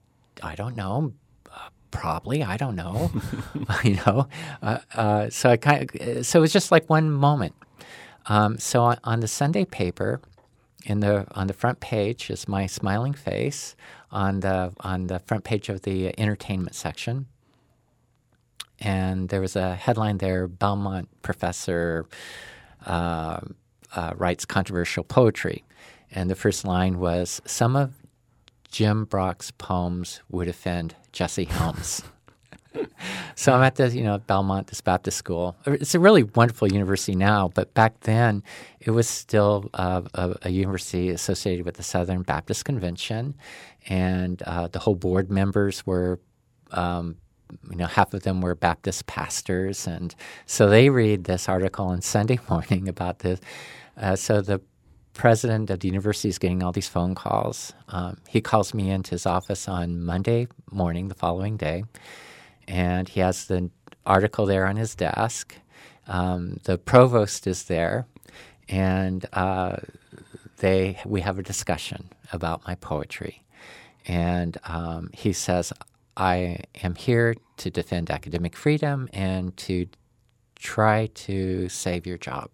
I 0.43 0.55
don't 0.55 0.75
know. 0.75 1.13
Uh, 1.51 1.69
probably, 1.91 2.43
I 2.43 2.57
don't 2.57 2.75
know. 2.75 3.11
you 3.83 3.97
know, 4.05 4.27
uh, 4.61 4.79
uh, 4.95 5.29
so 5.29 5.49
I 5.49 5.57
kind 5.57 5.89
of, 5.95 6.25
so 6.25 6.39
it 6.39 6.41
was 6.41 6.53
just 6.53 6.71
like 6.71 6.89
one 6.89 7.11
moment. 7.11 7.55
Um, 8.27 8.57
so 8.57 8.83
on, 8.83 8.97
on 9.03 9.19
the 9.21 9.27
Sunday 9.27 9.65
paper, 9.65 10.21
in 10.85 11.01
the 11.01 11.25
on 11.31 11.47
the 11.47 11.53
front 11.53 11.79
page 11.79 12.29
is 12.29 12.47
my 12.47 12.65
smiling 12.65 13.13
face. 13.13 13.75
On 14.11 14.39
the 14.39 14.73
on 14.79 15.07
the 15.07 15.19
front 15.19 15.43
page 15.43 15.67
of 15.69 15.81
the 15.81 16.17
entertainment 16.19 16.75
section, 16.75 17.27
and 18.79 19.27
there 19.29 19.41
was 19.41 19.55
a 19.55 19.75
headline 19.75 20.19
there: 20.19 20.47
Belmont 20.47 21.09
professor 21.21 22.05
uh, 22.85 23.41
uh, 23.95 24.13
writes 24.15 24.45
controversial 24.45 25.03
poetry, 25.03 25.63
and 26.11 26.29
the 26.29 26.35
first 26.35 26.65
line 26.65 26.99
was: 26.99 27.41
"Some 27.45 27.75
of 27.75 27.93
Jim 28.71 29.05
Brock's 29.05 29.51
poems 29.51 30.21
would 30.29 30.47
offend 30.47 30.95
Jesse 31.11 31.45
Helms." 31.45 32.03
so 33.35 33.53
I'm 33.53 33.63
at 33.63 33.75
the 33.75 33.89
you 33.89 34.03
know 34.03 34.17
Belmont, 34.17 34.67
this 34.67 34.81
Baptist 34.81 35.17
school. 35.17 35.55
It's 35.65 35.95
a 35.95 35.99
really 35.99 36.23
wonderful 36.23 36.71
university 36.71 37.15
now, 37.15 37.49
but 37.53 37.73
back 37.73 37.99
then 38.01 38.43
it 38.79 38.91
was 38.91 39.07
still 39.07 39.69
uh, 39.73 40.01
a, 40.13 40.35
a, 40.43 40.49
university 40.49 41.09
associated 41.09 41.65
with 41.65 41.75
the 41.75 41.83
Southern 41.83 42.21
Baptist 42.23 42.65
Convention, 42.65 43.35
and 43.87 44.41
uh, 44.43 44.67
the 44.67 44.79
whole 44.79 44.95
board 44.95 45.29
members 45.31 45.85
were. 45.85 46.19
Um, 46.71 47.17
you 47.69 47.77
know, 47.77 47.85
half 47.85 48.13
of 48.13 48.23
them 48.23 48.41
were 48.41 48.55
Baptist 48.55 49.05
pastors, 49.05 49.87
and 49.87 50.13
so 50.45 50.67
they 50.67 50.89
read 50.89 51.23
this 51.23 51.47
article 51.47 51.85
on 51.85 52.01
Sunday 52.01 52.39
morning 52.49 52.89
about 52.89 53.19
this. 53.19 53.39
Uh, 53.95 54.17
so 54.17 54.41
the 54.41 54.59
president 55.17 55.69
of 55.71 55.81
the 55.81 55.87
university 55.87 56.29
is 56.29 56.39
getting 56.39 56.63
all 56.63 56.71
these 56.71 56.87
phone 56.87 57.15
calls. 57.15 57.73
Um, 57.89 58.17
he 58.29 58.41
calls 58.41 58.73
me 58.73 58.91
into 58.91 59.11
his 59.11 59.25
office 59.25 59.67
on 59.67 60.01
Monday 60.03 60.47
morning, 60.71 61.09
the 61.09 61.15
following 61.15 61.57
day, 61.57 61.83
and 62.67 63.09
he 63.09 63.19
has 63.21 63.47
the 63.47 63.71
article 64.05 64.45
there 64.45 64.65
on 64.67 64.77
his 64.77 64.95
desk. 64.95 65.55
Um, 66.07 66.59
the 66.63 66.77
provost 66.77 67.47
is 67.47 67.65
there, 67.65 68.07
and 68.69 69.25
uh, 69.33 69.77
they 70.57 70.99
we 71.05 71.21
have 71.21 71.39
a 71.39 71.43
discussion 71.43 72.09
about 72.31 72.65
my 72.67 72.75
poetry. 72.75 73.43
And 74.07 74.57
um, 74.65 75.09
he 75.13 75.33
says, 75.33 75.73
I 76.15 76.59
am 76.83 76.95
here 76.95 77.35
to 77.57 77.69
defend 77.69 78.09
academic 78.09 78.55
freedom 78.55 79.09
and 79.13 79.55
to 79.57 79.87
try 80.57 81.07
to 81.27 81.69
save 81.69 82.07
your 82.07 82.17
job. 82.17 82.49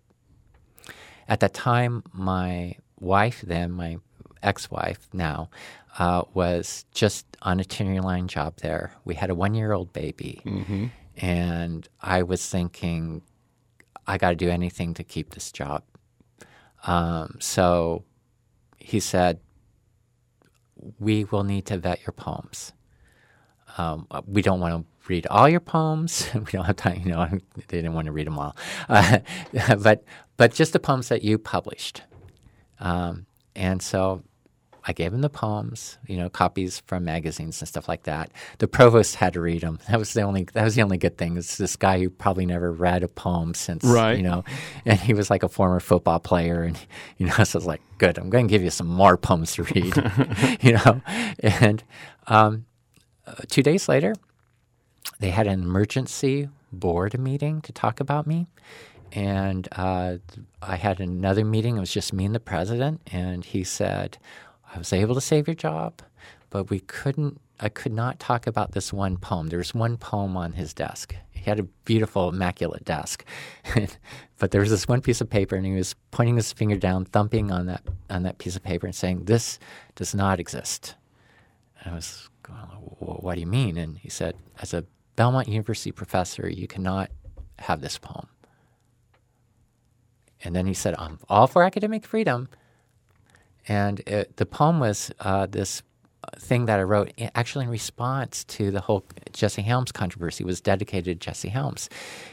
At 1.27 1.39
that 1.39 1.53
time, 1.53 2.03
my 2.13 2.75
wife, 2.99 3.41
then 3.41 3.71
my 3.71 3.97
ex 4.41 4.69
wife 4.69 5.07
now, 5.13 5.49
uh, 5.97 6.23
was 6.33 6.85
just 6.93 7.25
on 7.41 7.59
a 7.59 7.63
tenure 7.63 8.01
line 8.01 8.27
job 8.27 8.57
there. 8.57 8.93
We 9.05 9.15
had 9.15 9.29
a 9.29 9.35
one 9.35 9.53
year 9.53 9.73
old 9.73 9.93
baby. 9.93 10.41
Mm-hmm. 10.45 10.87
And 11.17 11.87
I 12.01 12.23
was 12.23 12.47
thinking, 12.47 13.21
I 14.07 14.17
got 14.17 14.31
to 14.31 14.35
do 14.35 14.49
anything 14.49 14.93
to 14.95 15.03
keep 15.03 15.33
this 15.33 15.51
job. 15.51 15.83
Um, 16.85 17.37
so 17.39 18.03
he 18.77 18.99
said, 18.99 19.39
We 20.99 21.23
will 21.25 21.43
need 21.43 21.65
to 21.67 21.77
vet 21.77 22.01
your 22.05 22.13
poems. 22.13 22.73
Um, 23.77 24.07
we 24.27 24.41
don't 24.41 24.59
want 24.59 24.73
to 24.73 24.92
read 25.07 25.27
all 25.27 25.49
your 25.49 25.59
poems. 25.59 26.29
we 26.33 26.51
don't 26.51 26.65
have 26.65 26.75
time, 26.75 27.01
you 27.03 27.11
know, 27.11 27.27
they 27.55 27.77
didn't 27.77 27.93
want 27.93 28.05
to 28.05 28.11
read 28.11 28.27
them 28.27 28.39
all. 28.39 28.55
Uh, 28.89 29.19
but, 29.79 30.03
but 30.37 30.53
just 30.53 30.73
the 30.73 30.79
poems 30.79 31.09
that 31.09 31.23
you 31.23 31.37
published. 31.37 32.03
Um, 32.79 33.25
and 33.55 33.81
so 33.81 34.23
I 34.85 34.91
gave 34.91 35.13
him 35.13 35.21
the 35.21 35.29
poems, 35.29 35.97
you 36.07 36.17
know, 36.17 36.29
copies 36.29 36.81
from 36.81 37.05
magazines 37.05 37.61
and 37.61 37.67
stuff 37.67 37.87
like 37.87 38.03
that. 38.03 38.31
The 38.57 38.67
provost 38.67 39.15
had 39.15 39.33
to 39.33 39.41
read 39.41 39.61
them. 39.61 39.79
That 39.89 39.97
was 39.97 40.13
the 40.13 40.21
only 40.21 40.43
that 40.53 40.63
was 40.63 40.75
the 40.75 40.81
only 40.81 40.97
good 40.97 41.17
thing. 41.17 41.37
It's 41.37 41.55
this 41.57 41.77
guy 41.77 41.99
who 41.99 42.09
probably 42.09 42.45
never 42.45 42.71
read 42.71 43.03
a 43.03 43.07
poem 43.07 43.53
since, 43.53 43.83
right. 43.85 44.17
you 44.17 44.23
know, 44.23 44.43
and 44.85 44.99
he 44.99 45.13
was 45.13 45.29
like 45.29 45.43
a 45.43 45.49
former 45.49 45.79
football 45.79 46.19
player, 46.19 46.63
and 46.63 46.77
you 47.17 47.27
know, 47.27 47.31
so 47.43 47.57
I 47.57 47.59
was 47.59 47.65
like, 47.65 47.81
good, 47.97 48.17
I'm 48.17 48.29
going 48.29 48.47
to 48.47 48.51
give 48.51 48.63
you 48.63 48.71
some 48.71 48.87
more 48.87 49.15
poems 49.15 49.53
to 49.53 49.63
read, 49.63 49.95
you 50.61 50.73
know, 50.73 51.01
and 51.39 51.81
um, 52.27 52.65
uh, 53.25 53.35
two 53.47 53.63
days 53.63 53.87
later, 53.87 54.15
they 55.23 55.29
had 55.29 55.47
an 55.47 55.63
emergency 55.63 56.49
board 56.73 57.17
meeting 57.17 57.61
to 57.61 57.71
talk 57.71 58.01
about 58.01 58.27
me. 58.27 58.45
And 59.13 59.69
uh, 59.71 60.17
I 60.61 60.75
had 60.75 60.99
another 60.99 61.45
meeting. 61.45 61.77
It 61.77 61.79
was 61.79 61.93
just 61.93 62.11
me 62.11 62.25
and 62.25 62.35
the 62.35 62.41
president. 62.41 62.99
And 63.09 63.45
he 63.45 63.63
said, 63.63 64.17
I 64.75 64.77
was 64.77 64.91
able 64.91 65.15
to 65.15 65.21
save 65.21 65.47
your 65.47 65.55
job, 65.55 66.01
but 66.49 66.69
we 66.69 66.81
couldn't. 66.81 67.39
I 67.57 67.69
could 67.69 67.93
not 67.93 68.19
talk 68.19 68.47
about 68.47 68.73
this 68.73 68.91
one 68.91 69.15
poem. 69.15 69.47
There 69.47 69.59
was 69.59 69.73
one 69.73 69.95
poem 69.95 70.35
on 70.35 70.51
his 70.51 70.73
desk. 70.73 71.15
He 71.31 71.49
had 71.49 71.57
a 71.57 71.63
beautiful, 71.85 72.27
immaculate 72.27 72.83
desk, 72.83 73.23
but 74.39 74.51
there 74.51 74.59
was 74.59 74.71
this 74.71 74.89
one 74.89 74.99
piece 74.99 75.21
of 75.21 75.29
paper, 75.29 75.55
and 75.55 75.65
he 75.65 75.71
was 75.71 75.95
pointing 76.11 76.35
his 76.35 76.51
finger 76.51 76.75
down, 76.75 77.05
thumping 77.05 77.49
on 77.49 77.67
that 77.67 77.83
on 78.09 78.23
that 78.23 78.39
piece 78.39 78.57
of 78.57 78.63
paper, 78.63 78.87
and 78.87 78.95
saying, 78.95 79.23
"This 79.23 79.57
does 79.95 80.13
not 80.13 80.41
exist." 80.41 80.95
And 81.79 81.93
I 81.93 81.95
was 81.95 82.27
going, 82.41 82.57
"What 82.57 83.35
do 83.35 83.39
you 83.39 83.47
mean?" 83.47 83.77
And 83.77 83.99
he 83.99 84.09
said, 84.09 84.35
"As 84.59 84.73
a 84.73 84.83
Belmont 85.15 85.47
University 85.47 85.91
professor, 85.91 86.49
you 86.49 86.67
cannot 86.67 87.11
have 87.59 87.81
this 87.81 87.97
poem." 87.97 88.27
And 90.43 90.55
then 90.55 90.65
he 90.65 90.73
said, 90.73 90.95
"I'm 90.97 91.19
all 91.29 91.47
for 91.47 91.63
academic 91.63 92.05
freedom." 92.05 92.49
And 93.67 94.01
it, 94.01 94.35
the 94.37 94.45
poem 94.45 94.79
was 94.79 95.11
uh, 95.21 95.45
this 95.45 95.83
thing 96.37 96.65
that 96.65 96.79
I 96.79 96.83
wrote 96.83 97.11
actually 97.35 97.65
in 97.65 97.71
response 97.71 98.43
to 98.45 98.71
the 98.71 98.81
whole 98.81 99.05
Jesse 99.31 99.61
Helms 99.61 99.91
controversy 99.91 100.43
was 100.43 100.61
dedicated 100.61 101.19
to 101.19 101.25
Jesse 101.25 101.49
Helms. 101.49 101.89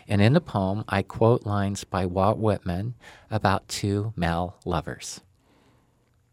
And 0.09 0.20
in 0.20 0.33
the 0.33 0.41
poem, 0.41 0.85
I 0.89 1.03
quote 1.03 1.45
lines 1.47 1.85
by 1.85 2.07
Walt 2.07 2.39
Whitman 2.39 2.95
about 3.31 3.68
two 3.68 4.12
male 4.16 4.57
lovers. 4.64 5.20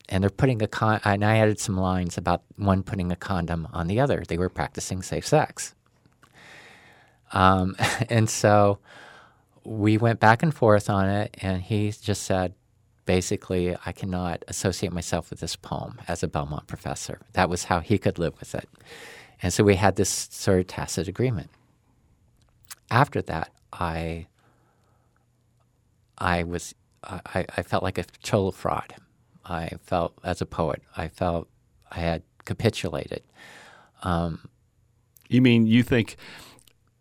And 0.10 0.24
they're 0.24 0.30
putting 0.30 0.62
a 0.62 0.68
con, 0.68 1.02
and 1.04 1.26
I 1.26 1.38
added 1.38 1.60
some 1.60 1.78
lines 1.78 2.18
about 2.18 2.44
one 2.56 2.84
putting 2.84 3.12
a 3.12 3.16
condom 3.16 3.68
on 3.74 3.88
the 3.88 4.00
other. 4.00 4.24
They 4.26 4.38
were 4.38 4.50
practicing 4.50 5.02
safe 5.02 5.28
sex. 5.28 5.76
Um, 7.32 7.76
and 8.10 8.30
so 8.30 8.80
we 9.64 9.98
went 9.98 10.20
back 10.20 10.44
and 10.44 10.54
forth 10.54 10.90
on 10.90 11.10
it, 11.10 11.36
and 11.42 11.62
he 11.62 11.92
just 11.92 12.24
said, 12.24 12.54
basically, 13.06 13.76
I 13.86 13.92
cannot 13.92 14.44
associate 14.48 14.94
myself 14.94 15.30
with 15.30 15.40
this 15.40 15.56
poem 15.56 16.00
as 16.08 16.24
a 16.24 16.28
Belmont 16.28 16.68
professor. 16.68 17.22
That 17.34 17.50
was 17.50 17.66
how 17.66 17.80
he 17.80 17.98
could 17.98 18.20
live 18.20 18.40
with 18.40 18.54
it. 18.54 18.70
And 19.42 19.54
so 19.54 19.64
we 19.64 19.76
had 19.76 19.96
this 19.96 20.10
sort 20.10 20.60
of 20.60 20.68
tacit 20.68 21.08
agreement. 21.08 21.50
After 22.90 23.22
that, 23.24 23.52
I 23.72 24.28
I 26.18 26.44
was 26.44 26.74
I, 27.04 27.46
I 27.56 27.62
felt 27.64 27.84
like 27.84 27.98
a 27.98 28.04
total 28.24 28.52
fraud. 28.52 28.96
I 29.46 29.70
felt 29.82 30.14
as 30.24 30.42
a 30.42 30.46
poet, 30.46 30.82
I 30.96 31.08
felt 31.08 31.48
I 31.92 32.00
had 32.00 32.24
capitulated. 32.46 33.24
Um, 34.04 34.50
you 35.30 35.42
mean 35.42 35.68
you 35.68 35.84
think 35.84 36.18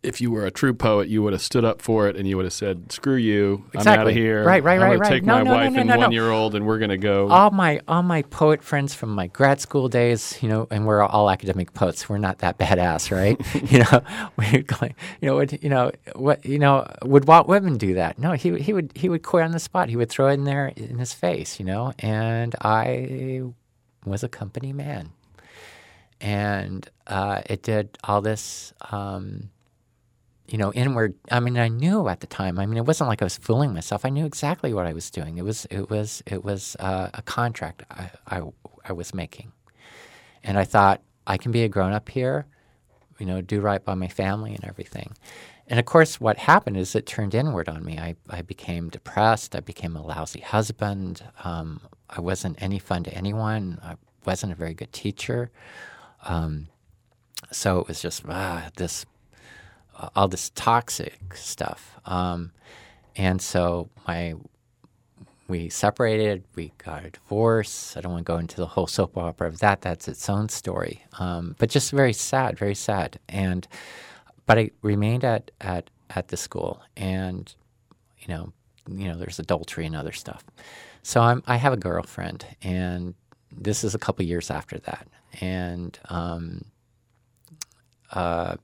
if 0.07 0.21
you 0.21 0.31
were 0.31 0.47
a 0.47 0.51
true 0.51 0.73
poet, 0.73 1.09
you 1.09 1.23
would 1.23 1.33
have 1.33 1.43
stood 1.43 1.65
up 1.65 1.83
for 1.83 2.09
it 2.09 2.17
and 2.17 2.29
you 2.29 2.37
would 2.37 2.47
have 2.47 2.53
said, 2.53 2.93
"Screw 2.93 3.17
you, 3.17 3.65
exactly. 3.75 3.93
I'm 3.93 4.01
out 4.01 4.07
of 4.07 4.15
here. 4.15 4.45
Right, 4.45 4.63
right, 4.63 4.81
right, 4.81 4.93
I'm 4.93 5.01
right. 5.01 5.11
Take 5.11 5.25
no, 5.25 5.39
my 5.39 5.43
no, 5.43 5.53
wife 5.53 5.73
no, 5.73 5.81
and 5.81 5.97
one 5.97 6.13
year 6.13 6.31
old, 6.31 6.55
and 6.55 6.67
we're 6.67 6.79
going 6.79 6.91
to 6.91 6.99
go." 6.99 7.29
All 7.29 7.51
my 7.51 7.81
all 7.89 8.03
my 8.03 8.23
poet 8.23 8.63
friends 8.63 8.95
from 8.95 9.11
my 9.11 9.27
grad 9.27 9.61
school 9.61 9.89
days, 9.89 10.39
you 10.41 10.49
know, 10.49 10.69
and 10.71 10.87
we're 10.87 11.03
all 11.03 11.29
academic 11.29 11.75
poets. 11.75 12.09
We're 12.09 12.19
not 12.19 12.39
that 12.39 12.59
badass, 12.59 13.11
right? 13.11 13.37
you 13.71 13.81
know, 13.81 14.03
we're 14.37 14.63
going, 14.63 14.95
you 15.21 15.29
know, 15.29 15.37
would 15.37 15.59
you 15.63 15.69
know 15.69 15.91
what 16.15 16.45
you 16.45 16.59
know? 16.59 16.87
Would 17.03 17.27
Walt 17.27 17.49
Whitman 17.49 17.79
do 17.79 17.95
that? 17.95 18.19
No, 18.19 18.33
he 18.33 18.57
he 18.59 18.73
would 18.73 18.93
he 18.95 19.09
would 19.09 19.23
quit 19.23 19.45
on 19.45 19.51
the 19.51 19.59
spot. 19.59 19.89
He 19.89 19.97
would 19.97 20.09
throw 20.09 20.29
it 20.29 20.35
in 20.35 20.45
there 20.45 20.69
in 20.77 20.99
his 20.99 21.13
face, 21.13 21.59
you 21.59 21.67
know. 21.67 21.93
And 21.99 22.55
I 22.61 23.43
was 24.05 24.23
a 24.23 24.29
company 24.29 24.73
man, 24.73 25.11
and 26.21 26.89
uh, 27.07 27.43
it 27.47 27.63
did 27.63 27.99
all 28.05 28.21
this. 28.21 28.73
Um, 28.91 29.51
you 30.49 30.59
know, 30.59 30.73
inward. 30.73 31.15
I 31.31 31.41
mean, 31.41 31.59
I 31.59 31.69
knew 31.69 32.09
at 32.09 32.21
the 32.21 32.27
time. 32.27 32.59
I 32.59 32.67
mean, 32.67 32.77
it 32.77 32.85
wasn't 32.85 33.09
like 33.09 33.23
I 33.23 33.25
was 33.25 33.37
fooling 33.37 33.75
myself. 33.75 34.05
I 34.05 34.11
knew 34.11 34.27
exactly 34.27 34.73
what 34.73 34.87
I 34.87 34.93
was 34.93 35.11
doing. 35.11 35.39
It 35.39 35.45
was, 35.45 35.67
it 35.71 35.91
was, 35.91 36.23
it 36.27 36.45
was 36.45 36.77
uh, 36.81 37.11
a 37.15 37.23
contract 37.23 37.83
I, 37.91 38.11
I, 38.29 38.43
I 38.85 38.93
was 38.93 39.15
making, 39.15 39.53
and 40.45 40.59
I 40.59 40.65
thought 40.65 41.03
I 41.27 41.37
can 41.37 41.53
be 41.53 41.63
a 41.65 41.69
grown 41.69 41.93
up 41.93 42.09
here, 42.09 42.47
you 43.19 43.27
know, 43.27 43.41
do 43.41 43.61
right 43.61 43.85
by 43.85 43.95
my 43.95 44.09
family 44.09 44.55
and 44.55 44.65
everything. 44.65 45.15
And 45.69 45.81
of 45.81 45.87
course, 45.87 46.21
what 46.21 46.39
happened 46.39 46.77
is 46.77 46.95
it 46.95 47.07
turned 47.07 47.35
inward 47.35 47.69
on 47.69 47.85
me. 47.85 47.99
I, 47.99 48.15
I 48.31 48.43
became 48.43 48.89
depressed. 48.89 49.57
I 49.57 49.61
became 49.61 49.97
a 49.97 50.03
lousy 50.03 50.41
husband. 50.41 51.25
Um, 51.43 51.81
I 52.09 52.21
wasn't 52.21 52.63
any 52.63 52.79
fun 52.79 53.03
to 53.05 53.13
anyone. 53.13 53.81
I 53.83 53.97
wasn't 54.25 54.53
a 54.53 54.57
very 54.57 54.75
good 54.75 54.93
teacher. 54.93 55.51
Um, 56.25 56.69
so 57.51 57.81
it 57.81 57.89
was 57.89 58.01
just 58.01 58.23
ah, 58.29 58.71
this 58.77 59.07
all 60.15 60.29
this 60.29 60.51
toxic 60.51 61.35
stuff. 61.35 61.99
Um, 62.05 62.53
and 63.17 63.41
so 63.41 63.89
my 64.07 64.35
we 65.49 65.69
separated. 65.69 66.45
We 66.57 66.73
got 66.85 67.05
a 67.05 67.11
divorce. 67.11 67.97
I 67.97 68.01
don't 68.01 68.13
want 68.13 68.27
to 68.27 68.33
go 68.33 68.39
into 68.39 68.57
the 68.57 68.67
whole 68.67 68.87
soap 68.87 69.17
opera 69.17 69.47
of 69.47 69.61
that. 69.61 69.81
That's 69.81 70.09
its 70.09 70.29
own 70.29 70.49
story. 70.49 71.05
Um, 71.19 71.55
but 71.59 71.71
just 71.71 71.93
very 71.93 72.13
sad, 72.13 72.59
very 72.59 72.75
sad. 72.75 73.19
And 73.29 73.67
but 74.47 74.59
I 74.59 74.71
remained 74.83 75.25
at 75.25 75.51
at 75.61 75.91
at 76.11 76.29
the 76.29 76.37
school, 76.37 76.83
and 76.97 77.53
you 78.19 78.29
know, 78.29 78.53
you 78.89 79.09
know, 79.09 79.17
there's 79.17 79.39
adultery 79.39 79.87
and 79.87 79.97
other 79.97 80.13
stuff. 80.13 80.45
So 81.03 81.21
I'm 81.21 81.43
I 81.47 81.57
have 81.57 81.73
a 81.73 81.77
girlfriend, 81.77 82.45
and 82.63 83.15
this 83.53 83.85
is 83.85 83.95
a 83.95 83.99
couple 83.99 84.25
years 84.25 84.51
after 84.51 84.79
that, 84.81 85.07
and 85.41 85.99
um, 86.09 86.65
uh, 88.13 88.57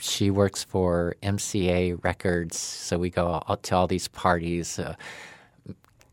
she 0.00 0.30
works 0.30 0.64
for 0.64 1.14
MCA 1.22 2.02
Records, 2.04 2.58
so 2.58 2.98
we 2.98 3.10
go 3.10 3.42
to 3.62 3.76
all 3.76 3.86
these 3.86 4.08
parties, 4.08 4.78
uh, 4.78 4.94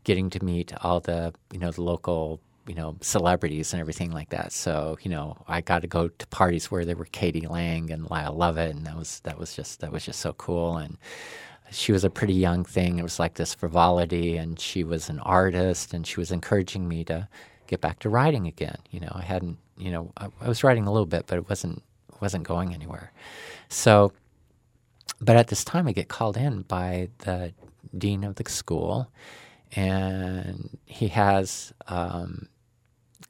getting 0.04 0.30
to 0.30 0.44
meet 0.44 0.72
all 0.84 1.00
the 1.00 1.32
you 1.52 1.58
know 1.58 1.70
the 1.70 1.82
local 1.82 2.40
you 2.66 2.74
know 2.74 2.96
celebrities 3.00 3.72
and 3.72 3.80
everything 3.80 4.12
like 4.12 4.30
that. 4.30 4.52
So 4.52 4.98
you 5.02 5.10
know 5.10 5.36
I 5.48 5.60
got 5.60 5.82
to 5.82 5.88
go 5.88 6.08
to 6.08 6.26
parties 6.28 6.70
where 6.70 6.84
there 6.84 6.96
were 6.96 7.06
k.d. 7.06 7.46
lang 7.46 7.90
and 7.90 8.10
Lyle 8.10 8.34
Lovett, 8.34 8.74
and 8.76 8.86
that 8.86 8.96
was 8.96 9.20
that 9.20 9.38
was 9.38 9.54
just 9.54 9.80
that 9.80 9.92
was 9.92 10.04
just 10.04 10.20
so 10.20 10.32
cool. 10.34 10.76
And 10.76 10.98
she 11.70 11.92
was 11.92 12.04
a 12.04 12.10
pretty 12.10 12.34
young 12.34 12.64
thing. 12.64 12.98
It 12.98 13.02
was 13.02 13.18
like 13.18 13.34
this 13.34 13.54
frivolity, 13.54 14.36
and 14.36 14.58
she 14.58 14.84
was 14.84 15.08
an 15.08 15.20
artist, 15.20 15.94
and 15.94 16.06
she 16.06 16.20
was 16.20 16.30
encouraging 16.30 16.88
me 16.88 17.04
to 17.04 17.28
get 17.66 17.80
back 17.80 17.98
to 18.00 18.08
writing 18.08 18.46
again. 18.46 18.78
You 18.90 19.00
know, 19.00 19.12
I 19.12 19.22
hadn't, 19.22 19.58
you 19.76 19.90
know, 19.90 20.12
I, 20.16 20.28
I 20.40 20.48
was 20.48 20.62
writing 20.64 20.86
a 20.86 20.92
little 20.92 21.06
bit, 21.06 21.26
but 21.26 21.38
it 21.38 21.48
wasn't 21.48 21.82
wasn't 22.20 22.44
going 22.44 22.74
anywhere. 22.74 23.12
So, 23.68 24.12
but 25.20 25.36
at 25.36 25.48
this 25.48 25.64
time, 25.64 25.88
I 25.88 25.92
get 25.92 26.08
called 26.08 26.36
in 26.36 26.62
by 26.62 27.08
the 27.18 27.52
dean 27.96 28.24
of 28.24 28.34
the 28.36 28.48
school, 28.50 29.10
and 29.72 30.78
he 30.86 31.08
has. 31.08 31.72
Um, 31.88 32.48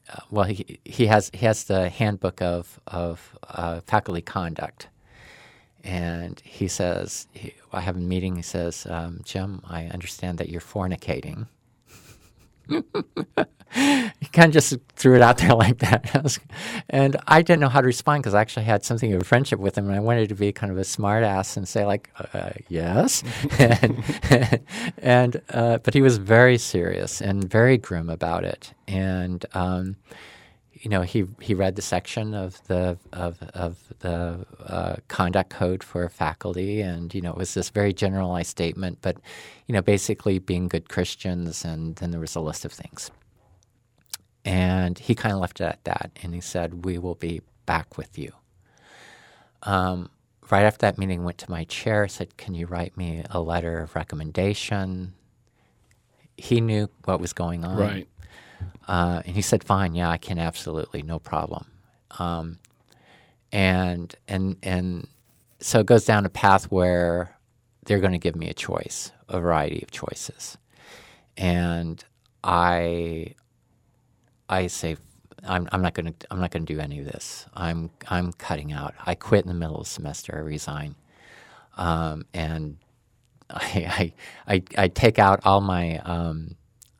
uh, 0.09 0.21
well, 0.31 0.45
he, 0.45 0.79
he 0.85 1.07
has 1.07 1.29
he 1.33 1.45
has 1.45 1.65
the 1.65 1.89
handbook 1.89 2.41
of 2.41 2.79
of 2.87 3.37
uh, 3.49 3.81
faculty 3.81 4.21
conduct, 4.21 4.87
and 5.83 6.41
he 6.43 6.67
says, 6.67 7.27
he, 7.33 7.53
I 7.73 7.81
have 7.81 7.97
a 7.97 7.99
meeting. 7.99 8.35
He 8.35 8.41
says, 8.41 8.87
um, 8.89 9.21
Jim, 9.23 9.61
I 9.65 9.85
understand 9.85 10.37
that 10.37 10.49
you're 10.49 10.61
fornicating. 10.61 11.47
He 12.69 14.25
kind 14.31 14.47
of 14.47 14.53
just 14.53 14.77
threw 14.95 15.15
it 15.15 15.21
out 15.21 15.37
there 15.37 15.53
like 15.55 15.79
that. 15.79 16.39
and 16.89 17.17
I 17.27 17.41
didn't 17.41 17.59
know 17.59 17.69
how 17.69 17.81
to 17.81 17.87
respond 17.87 18.23
because 18.23 18.33
I 18.33 18.41
actually 18.41 18.65
had 18.65 18.83
something 18.83 19.13
of 19.13 19.21
a 19.21 19.25
friendship 19.25 19.59
with 19.59 19.77
him, 19.77 19.87
and 19.87 19.95
I 19.95 19.99
wanted 19.99 20.29
to 20.29 20.35
be 20.35 20.51
kind 20.51 20.71
of 20.71 20.77
a 20.77 20.81
smartass 20.81 21.57
and 21.57 21.67
say 21.67 21.85
like, 21.85 22.09
uh, 22.33 22.51
"Yes," 22.69 23.23
and, 23.59 24.03
and 24.97 25.41
uh, 25.49 25.77
but 25.79 25.93
he 25.93 26.01
was 26.01 26.17
very 26.17 26.57
serious 26.57 27.21
and 27.21 27.49
very 27.49 27.77
grim 27.77 28.09
about 28.09 28.43
it, 28.43 28.73
and. 28.87 29.45
Um, 29.53 29.97
you 30.81 30.89
know, 30.89 31.01
he 31.01 31.25
he 31.41 31.53
read 31.53 31.75
the 31.75 31.81
section 31.81 32.33
of 32.33 32.65
the 32.67 32.97
of 33.13 33.41
of 33.53 33.77
the 33.99 34.45
uh, 34.65 34.95
conduct 35.07 35.49
code 35.49 35.83
for 35.83 36.07
faculty, 36.09 36.81
and 36.81 37.13
you 37.13 37.21
know, 37.21 37.31
it 37.31 37.37
was 37.37 37.53
this 37.53 37.69
very 37.69 37.93
generalized 37.93 38.49
statement, 38.49 38.99
but 39.01 39.17
you 39.65 39.73
know, 39.73 39.81
basically 39.81 40.39
being 40.39 40.67
good 40.67 40.89
Christians, 40.89 41.65
and 41.65 41.95
then 41.97 42.11
there 42.11 42.19
was 42.19 42.35
a 42.35 42.39
list 42.39 42.65
of 42.65 42.71
things, 42.71 43.11
and 44.45 44.97
he 44.99 45.15
kind 45.15 45.33
of 45.33 45.39
left 45.39 45.59
it 45.61 45.65
at 45.65 45.83
that, 45.85 46.11
and 46.21 46.33
he 46.33 46.41
said, 46.41 46.85
"We 46.85 46.97
will 46.97 47.15
be 47.15 47.41
back 47.65 47.97
with 47.97 48.17
you." 48.17 48.33
Um, 49.63 50.09
right 50.49 50.63
after 50.63 50.79
that 50.79 50.97
meeting, 50.97 51.23
went 51.23 51.37
to 51.39 51.51
my 51.51 51.63
chair, 51.63 52.07
said, 52.07 52.37
"Can 52.37 52.53
you 52.53 52.67
write 52.67 52.97
me 52.97 53.23
a 53.29 53.41
letter 53.41 53.79
of 53.79 53.95
recommendation?" 53.95 55.13
He 56.35 56.61
knew 56.61 56.89
what 57.05 57.19
was 57.19 57.33
going 57.33 57.65
on, 57.65 57.77
Right. 57.77 58.07
Uh, 58.87 59.21
and 59.25 59.35
he 59.35 59.41
said, 59.41 59.63
"Fine, 59.63 59.95
yeah, 59.95 60.09
I 60.09 60.17
can 60.17 60.39
absolutely, 60.39 61.03
no 61.03 61.19
problem." 61.19 61.65
Um, 62.19 62.59
and 63.51 64.15
and 64.27 64.57
and 64.63 65.07
so 65.59 65.79
it 65.79 65.85
goes 65.85 66.05
down 66.05 66.25
a 66.25 66.29
path 66.29 66.65
where 66.71 67.37
they're 67.85 67.99
going 67.99 68.13
to 68.13 68.19
give 68.19 68.35
me 68.35 68.49
a 68.49 68.53
choice, 68.53 69.11
a 69.29 69.39
variety 69.39 69.81
of 69.83 69.91
choices, 69.91 70.57
and 71.37 72.03
I 72.43 73.35
I 74.49 74.67
say, 74.67 74.97
I'm, 75.47 75.67
I'm 75.71 75.81
not 75.81 75.93
going 75.93 76.13
to 76.13 76.27
I'm 76.31 76.39
not 76.39 76.51
going 76.51 76.65
to 76.65 76.73
do 76.73 76.79
any 76.79 76.99
of 76.99 77.05
this. 77.05 77.45
I'm 77.53 77.89
I'm 78.09 78.33
cutting 78.33 78.71
out. 78.71 78.95
I 79.05 79.15
quit 79.15 79.43
in 79.43 79.49
the 79.49 79.53
middle 79.53 79.77
of 79.77 79.83
the 79.85 79.89
semester. 79.89 80.33
I 80.35 80.39
resign, 80.39 80.95
um, 81.77 82.25
and 82.33 82.77
I, 83.49 84.13
I 84.47 84.55
I 84.55 84.63
I 84.77 84.87
take 84.89 85.19
out 85.19 85.41
all 85.45 85.61
my 85.61 85.99
um, 85.99 86.55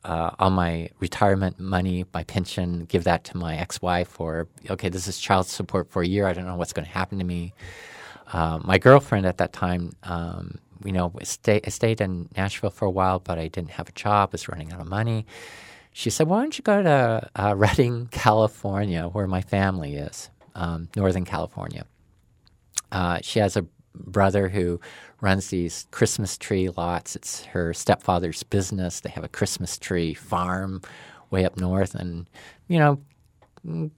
uh, 0.08 0.30
all 0.38 0.48
my 0.48 0.88
retirement 1.00 1.60
money, 1.60 2.06
my 2.14 2.24
pension, 2.24 2.86
give 2.86 3.04
that 3.04 3.24
to 3.24 3.36
my 3.36 3.56
ex-wife, 3.56 4.18
or 4.18 4.48
okay, 4.70 4.88
this 4.88 5.06
is 5.06 5.18
child 5.18 5.46
support 5.46 5.90
for 5.90 6.00
a 6.00 6.06
year. 6.06 6.26
I 6.26 6.32
don't 6.32 6.46
know 6.46 6.56
what's 6.56 6.72
going 6.72 6.86
to 6.86 6.90
happen 6.90 7.18
to 7.18 7.24
me. 7.24 7.52
Uh, 8.32 8.58
my 8.64 8.78
girlfriend 8.78 9.26
at 9.26 9.36
that 9.36 9.52
time, 9.52 9.92
um, 10.04 10.58
you 10.82 10.92
know, 10.92 11.12
stay, 11.22 11.60
I 11.62 11.68
stayed 11.68 12.00
in 12.00 12.30
Nashville 12.34 12.70
for 12.70 12.86
a 12.86 12.90
while, 12.90 13.18
but 13.18 13.38
I 13.38 13.48
didn't 13.48 13.72
have 13.72 13.90
a 13.90 13.92
job. 13.92 14.32
Was 14.32 14.48
running 14.48 14.72
out 14.72 14.80
of 14.80 14.88
money. 14.88 15.26
She 15.92 16.08
said, 16.08 16.26
"Why 16.26 16.40
don't 16.40 16.56
you 16.56 16.62
go 16.64 16.82
to 16.82 17.30
uh, 17.36 17.54
Redding, 17.58 18.08
California, 18.10 19.08
where 19.08 19.26
my 19.26 19.42
family 19.42 19.96
is, 19.96 20.30
um, 20.54 20.88
Northern 20.96 21.26
California?" 21.26 21.84
Uh, 22.90 23.18
she 23.20 23.40
has 23.40 23.58
a 23.58 23.66
brother 23.98 24.48
who 24.48 24.80
runs 25.20 25.48
these 25.48 25.86
Christmas 25.90 26.38
tree 26.38 26.68
lots. 26.70 27.16
It's 27.16 27.44
her 27.46 27.74
stepfather's 27.74 28.42
business. 28.42 29.00
They 29.00 29.10
have 29.10 29.24
a 29.24 29.28
Christmas 29.28 29.78
tree 29.78 30.14
farm 30.14 30.82
way 31.30 31.44
up 31.44 31.56
north, 31.56 31.94
and 31.94 32.28
you 32.68 32.78
know, 32.78 33.00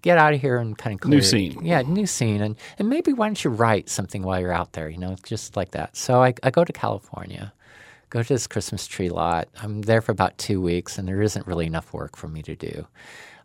get 0.03 0.19
out 0.19 0.35
of 0.35 0.41
here 0.41 0.59
and 0.59 0.77
kind 0.77 0.95
of 0.95 1.01
clear. 1.01 1.17
New 1.17 1.23
scene. 1.23 1.65
Yeah, 1.65 1.83
new 1.83 2.07
scene, 2.07 2.41
and 2.41 2.57
and 2.79 2.89
maybe 2.89 3.13
why 3.13 3.27
don't 3.27 3.43
you 3.43 3.51
write 3.51 3.89
something 3.89 4.23
while 4.23 4.41
you're 4.41 4.53
out 4.53 4.73
there? 4.73 4.89
You 4.89 4.99
know, 4.99 5.17
just 5.23 5.57
like 5.57 5.73
that. 5.73 5.97
So 5.97 6.23
I, 6.23 6.35
I 6.43 6.51
go 6.51 6.65
to 6.65 6.73
California. 6.73 7.53
Go 8.09 8.25
to 8.25 8.29
this 8.29 8.49
Christmas 8.49 8.89
tree 8.89 9.09
lot. 9.09 9.49
I'm 9.63 9.83
there 9.83 10.01
for 10.01 10.11
about 10.11 10.37
two 10.37 10.61
weeks, 10.61 10.99
and 10.99 11.07
there 11.07 11.23
isn't 11.23 11.47
really 11.47 11.67
enough 11.67 11.93
work 11.93 12.17
for 12.17 12.27
me 12.27 12.43
to 12.43 12.57
do. 12.57 12.89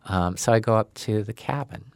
Um, 0.06 0.36
so 0.36 0.52
I 0.52 0.58
go 0.58 0.76
up 0.76 0.92
to 0.94 1.22
the 1.22 1.32
cabin, 1.32 1.92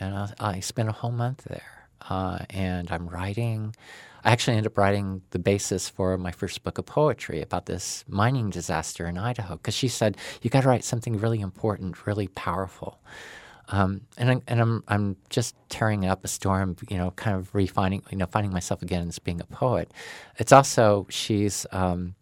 and 0.00 0.16
I, 0.16 0.32
I 0.40 0.60
spend 0.60 0.88
a 0.88 0.92
whole 0.92 1.12
month 1.12 1.44
there. 1.44 1.77
Uh, 2.08 2.38
and 2.50 2.90
I'm 2.90 3.08
writing. 3.08 3.74
I 4.24 4.32
actually 4.32 4.56
ended 4.56 4.72
up 4.72 4.78
writing 4.78 5.22
the 5.30 5.38
basis 5.38 5.88
for 5.88 6.18
my 6.18 6.32
first 6.32 6.62
book 6.64 6.78
of 6.78 6.86
poetry 6.86 7.40
about 7.40 7.66
this 7.66 8.04
mining 8.08 8.50
disaster 8.50 9.06
in 9.06 9.16
Idaho 9.16 9.56
because 9.56 9.74
she 9.74 9.88
said 9.88 10.16
you 10.42 10.50
got 10.50 10.62
to 10.62 10.68
write 10.68 10.84
something 10.84 11.18
really 11.18 11.40
important, 11.40 12.06
really 12.06 12.28
powerful. 12.28 12.98
Um, 13.70 14.02
and 14.16 14.30
I, 14.30 14.40
and 14.48 14.60
I'm 14.60 14.84
I'm 14.88 15.16
just 15.28 15.54
tearing 15.68 16.06
up 16.06 16.24
a 16.24 16.28
storm, 16.28 16.76
you 16.88 16.96
know, 16.96 17.10
kind 17.12 17.36
of 17.36 17.54
refining, 17.54 18.02
you 18.10 18.16
know, 18.16 18.26
finding 18.26 18.52
myself 18.52 18.82
again 18.82 19.06
as 19.08 19.18
being 19.18 19.40
a 19.40 19.44
poet. 19.44 19.92
It's 20.38 20.52
also 20.52 21.06
she's 21.10 21.66
um, 21.70 22.14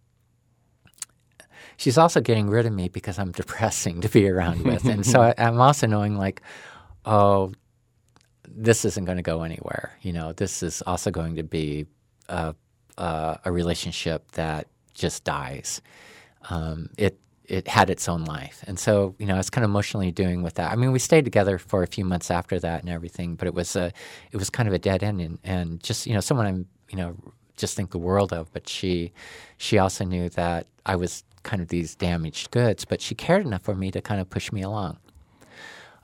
she's 1.77 1.99
also 1.99 2.21
getting 2.21 2.51
rid 2.51 2.67
of 2.67 2.73
me 2.73 2.89
because 2.89 3.19
I'm 3.19 3.31
depressing 3.43 4.01
to 4.01 4.09
be 4.09 4.29
around 4.29 4.63
with, 4.63 4.85
and 4.87 5.07
so 5.07 5.23
I, 5.29 5.35
I'm 5.39 5.61
also 5.61 5.87
knowing 5.87 6.17
like, 6.17 6.43
oh, 7.05 7.53
this 8.57 8.85
isn't 8.85 9.05
going 9.05 9.19
to 9.19 9.23
go 9.23 9.43
anywhere. 9.43 9.93
You 10.03 10.13
know, 10.13 10.33
this 10.33 10.63
is 10.63 10.83
also 10.87 11.11
going 11.11 11.37
to 11.37 11.43
be 11.43 11.87
a, 12.29 12.55
a, 12.97 13.39
a 13.45 13.53
relationship 13.53 14.33
that 14.33 14.67
just 14.95 15.25
dies. 15.25 15.83
Um, 16.49 16.91
it 16.97 17.19
it 17.45 17.69
had 17.69 17.91
its 17.91 18.09
own 18.09 18.25
life, 18.25 18.65
and 18.67 18.79
so 18.79 19.15
you 19.19 19.27
know, 19.27 19.35
I 19.35 19.37
was 19.37 19.51
kind 19.51 19.65
of 19.65 19.71
emotionally 19.71 20.11
doing 20.11 20.43
with 20.43 20.55
that. 20.55 20.73
I 20.73 20.77
mean, 20.77 20.91
we 20.91 20.99
stayed 20.99 21.25
together 21.25 21.59
for 21.59 21.85
a 21.85 21.87
few 21.87 22.05
months 22.05 22.29
after 22.31 22.59
that 22.59 22.81
and 22.81 22.91
everything, 22.91 23.37
but 23.37 23.47
it 23.47 23.55
was 23.55 23.77
a 23.77 23.93
it 24.33 24.37
was 24.37 24.51
kind 24.51 24.69
of 24.69 24.75
a 24.75 24.79
dead 24.79 25.03
end, 25.03 25.21
and, 25.21 25.39
and 25.45 25.83
just 25.83 26.07
you 26.07 26.15
know, 26.15 26.21
someone 26.21 26.47
I'm 26.47 26.67
you 26.91 26.97
know 26.97 27.15
just 27.57 27.77
think 27.77 27.91
the 27.91 27.99
world 27.99 28.33
of. 28.33 28.53
But 28.53 28.69
she 28.69 29.13
she 29.59 29.79
also 29.79 30.05
knew 30.05 30.29
that 30.31 30.67
I 30.87 30.97
was 30.97 31.25
kind 31.43 31.63
of 31.63 31.69
these 31.69 31.95
damaged 31.95 32.51
goods, 32.51 32.85
but 32.85 33.01
she 33.01 33.15
cared 33.15 33.45
enough 33.45 33.63
for 33.63 33.75
me 33.75 33.91
to 33.93 34.01
kind 34.01 34.21
of 34.21 34.29
push 34.31 34.51
me 34.51 34.63
along. 34.63 34.99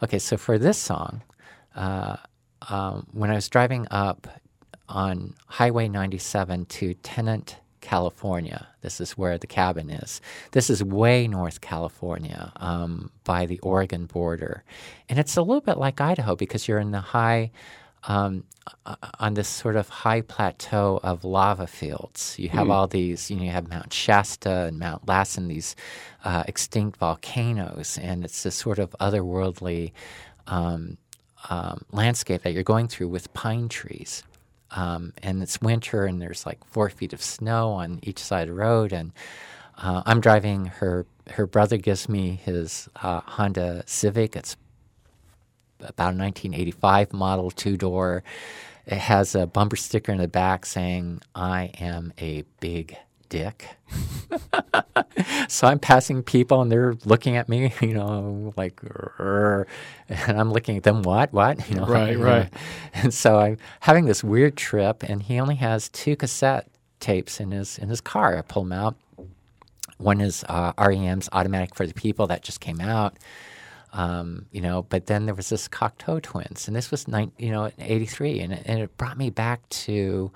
Okay, 0.03 0.19
so 0.19 0.37
for 0.37 0.59
this 0.59 0.79
song. 0.79 1.23
Uh, 1.75 2.17
um, 2.69 3.07
when 3.13 3.31
I 3.31 3.35
was 3.35 3.49
driving 3.49 3.87
up 3.91 4.29
on 4.89 5.35
Highway 5.47 5.89
97 5.89 6.67
to 6.67 6.95
Tennant, 6.95 7.57
California, 7.81 8.69
this 8.81 9.01
is 9.01 9.13
where 9.13 9.37
the 9.37 9.47
cabin 9.47 9.91
is. 9.91 10.21
This 10.53 10.71
is 10.71 10.83
way 10.83 11.27
North 11.27 11.61
California 11.61 12.53
um, 12.57 13.11
by 13.25 13.47
the 13.47 13.59
Oregon 13.59 14.07
border. 14.07 14.63
And 15.09 15.19
it's 15.19 15.37
a 15.37 15.43
little 15.43 15.61
bit 15.61 15.79
like 15.79 16.01
Idaho 16.01 16.37
because 16.37 16.69
you're 16.69 16.79
in 16.79 16.93
the 16.93 17.01
high, 17.01 17.51
um, 18.05 18.45
on 19.19 19.35
this 19.35 19.49
sort 19.49 19.77
of 19.77 19.89
high 19.89 20.21
plateau 20.21 21.01
of 21.03 21.25
lava 21.25 21.67
fields. 21.67 22.37
You 22.39 22.49
have 22.51 22.71
all 22.71 22.87
these, 22.87 23.31
you 23.31 23.37
know, 23.37 23.45
you 23.45 23.51
have 23.51 23.69
Mount 23.69 23.93
Shasta 23.93 24.67
and 24.67 24.79
Mount 24.79 25.07
Lassen, 25.09 25.49
these 25.49 25.75
uh, 26.25 26.45
extinct 26.47 26.99
volcanoes, 26.99 27.99
and 28.01 28.25
it's 28.25 28.43
this 28.45 28.55
sort 28.55 28.79
of 28.79 28.91
otherworldly 29.01 29.93
um, 30.47 30.99
um, 31.51 31.85
landscape 31.93 32.43
that 32.43 32.53
you're 32.53 32.63
going 32.63 32.89
through 32.89 33.09
with 33.09 33.33
pine 33.33 33.69
trees. 33.69 34.23
Um, 34.71 35.13
and 35.23 35.43
it's 35.43 35.61
winter, 35.61 36.07
and 36.07 36.21
there's 36.21 36.47
like 36.47 36.65
four 36.65 36.89
feet 36.89 37.13
of 37.13 37.23
snow 37.23 37.73
on 37.73 38.01
each 38.03 38.19
side 38.19 38.49
of 38.49 38.55
the 38.55 38.61
road. 38.61 38.93
And 38.93 39.13
uh, 39.77 40.03
I'm 40.07 40.21
driving. 40.21 40.67
Her 40.67 41.07
her 41.31 41.47
brother 41.47 41.77
gives 41.77 42.09
me 42.09 42.41
his 42.43 42.89
uh, 42.97 43.21
Honda 43.21 43.85
Civic. 43.87 44.35
It's 44.35 44.57
about 45.81 46.15
a 46.15 46.19
1985 46.19 47.13
model, 47.13 47.51
two 47.51 47.77
door. 47.77 48.23
It 48.87 48.99
has 48.99 49.35
a 49.35 49.47
bumper 49.47 49.77
sticker 49.77 50.11
in 50.11 50.19
the 50.19 50.29
back 50.29 50.65
saying, 50.65 51.21
"I 51.35 51.71
am 51.79 52.13
a 52.19 52.45
big 52.61 52.97
dick." 53.33 53.69
so 55.49 55.67
I'm 55.67 55.79
passing 55.79 56.23
people 56.23 56.63
and 56.63 56.71
they're 56.71 56.95
looking 57.05 57.37
at 57.37 57.49
me, 57.49 57.73
you 57.81 57.95
know, 57.95 58.53
like, 58.57 58.77
"Rrr," 58.83 59.67
and 60.09 60.39
I'm 60.41 60.53
looking 60.53 60.77
at 60.77 60.83
them, 60.83 61.03
what, 61.03 61.33
what, 61.33 61.69
you 61.69 61.77
know, 61.77 61.87
Right, 61.87 62.19
right. 62.19 62.53
And 62.95 63.13
so 63.13 63.39
I'm 63.39 63.59
having 63.81 64.05
this 64.05 64.23
weird 64.25 64.57
trip, 64.57 65.03
and 65.03 65.23
he 65.23 65.41
only 65.41 65.57
has 65.57 65.89
two 65.89 66.17
cassette 66.17 66.69
tapes 67.01 67.41
in 67.41 67.51
his 67.51 67.79
in 67.79 67.89
his 67.89 68.01
car. 68.01 68.37
I 68.39 68.43
pull 68.43 68.63
them 68.65 68.73
out. 68.73 68.97
One 69.99 70.21
is 70.21 70.45
uh, 70.49 70.73
REM's 70.79 71.29
"Automatic 71.33 71.75
for 71.75 71.87
the 71.87 71.95
People" 71.95 72.27
that 72.29 72.43
just 72.43 72.61
came 72.61 72.81
out. 72.81 73.17
Um, 73.95 74.47
you 74.53 74.63
know, 74.63 74.83
but 74.89 75.07
then 75.07 75.27
there 75.27 75.35
was 75.35 75.51
this 75.51 75.69
Cocteau 75.69 76.23
Twins, 76.23 76.67
and 76.67 76.75
this 76.75 76.91
was 76.91 77.07
nine, 77.09 77.31
you 77.39 77.51
know, 77.51 77.71
'83, 77.79 78.41
and, 78.41 78.53
it- 78.55 78.63
and 78.65 78.81
it 78.81 78.97
brought 78.97 79.19
me 79.19 79.29
back 79.31 79.69
to 79.69 80.33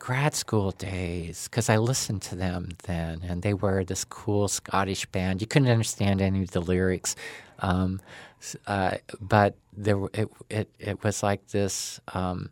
grad 0.00 0.34
school 0.34 0.72
days 0.72 1.46
because 1.48 1.68
I 1.68 1.76
listened 1.76 2.22
to 2.22 2.34
them 2.34 2.70
then, 2.84 3.20
and 3.22 3.42
they 3.42 3.54
were 3.54 3.84
this 3.84 4.04
cool 4.04 4.48
Scottish 4.48 5.06
band. 5.06 5.40
You 5.40 5.46
couldn't 5.46 5.68
understand 5.68 6.20
any 6.20 6.42
of 6.42 6.50
the 6.50 6.60
lyrics, 6.60 7.14
um, 7.60 8.00
uh, 8.66 8.96
but 9.20 9.54
there 9.72 9.98
it, 10.14 10.28
it 10.48 10.70
it 10.80 11.04
was 11.04 11.22
like 11.22 11.46
this 11.48 12.00
um, 12.14 12.50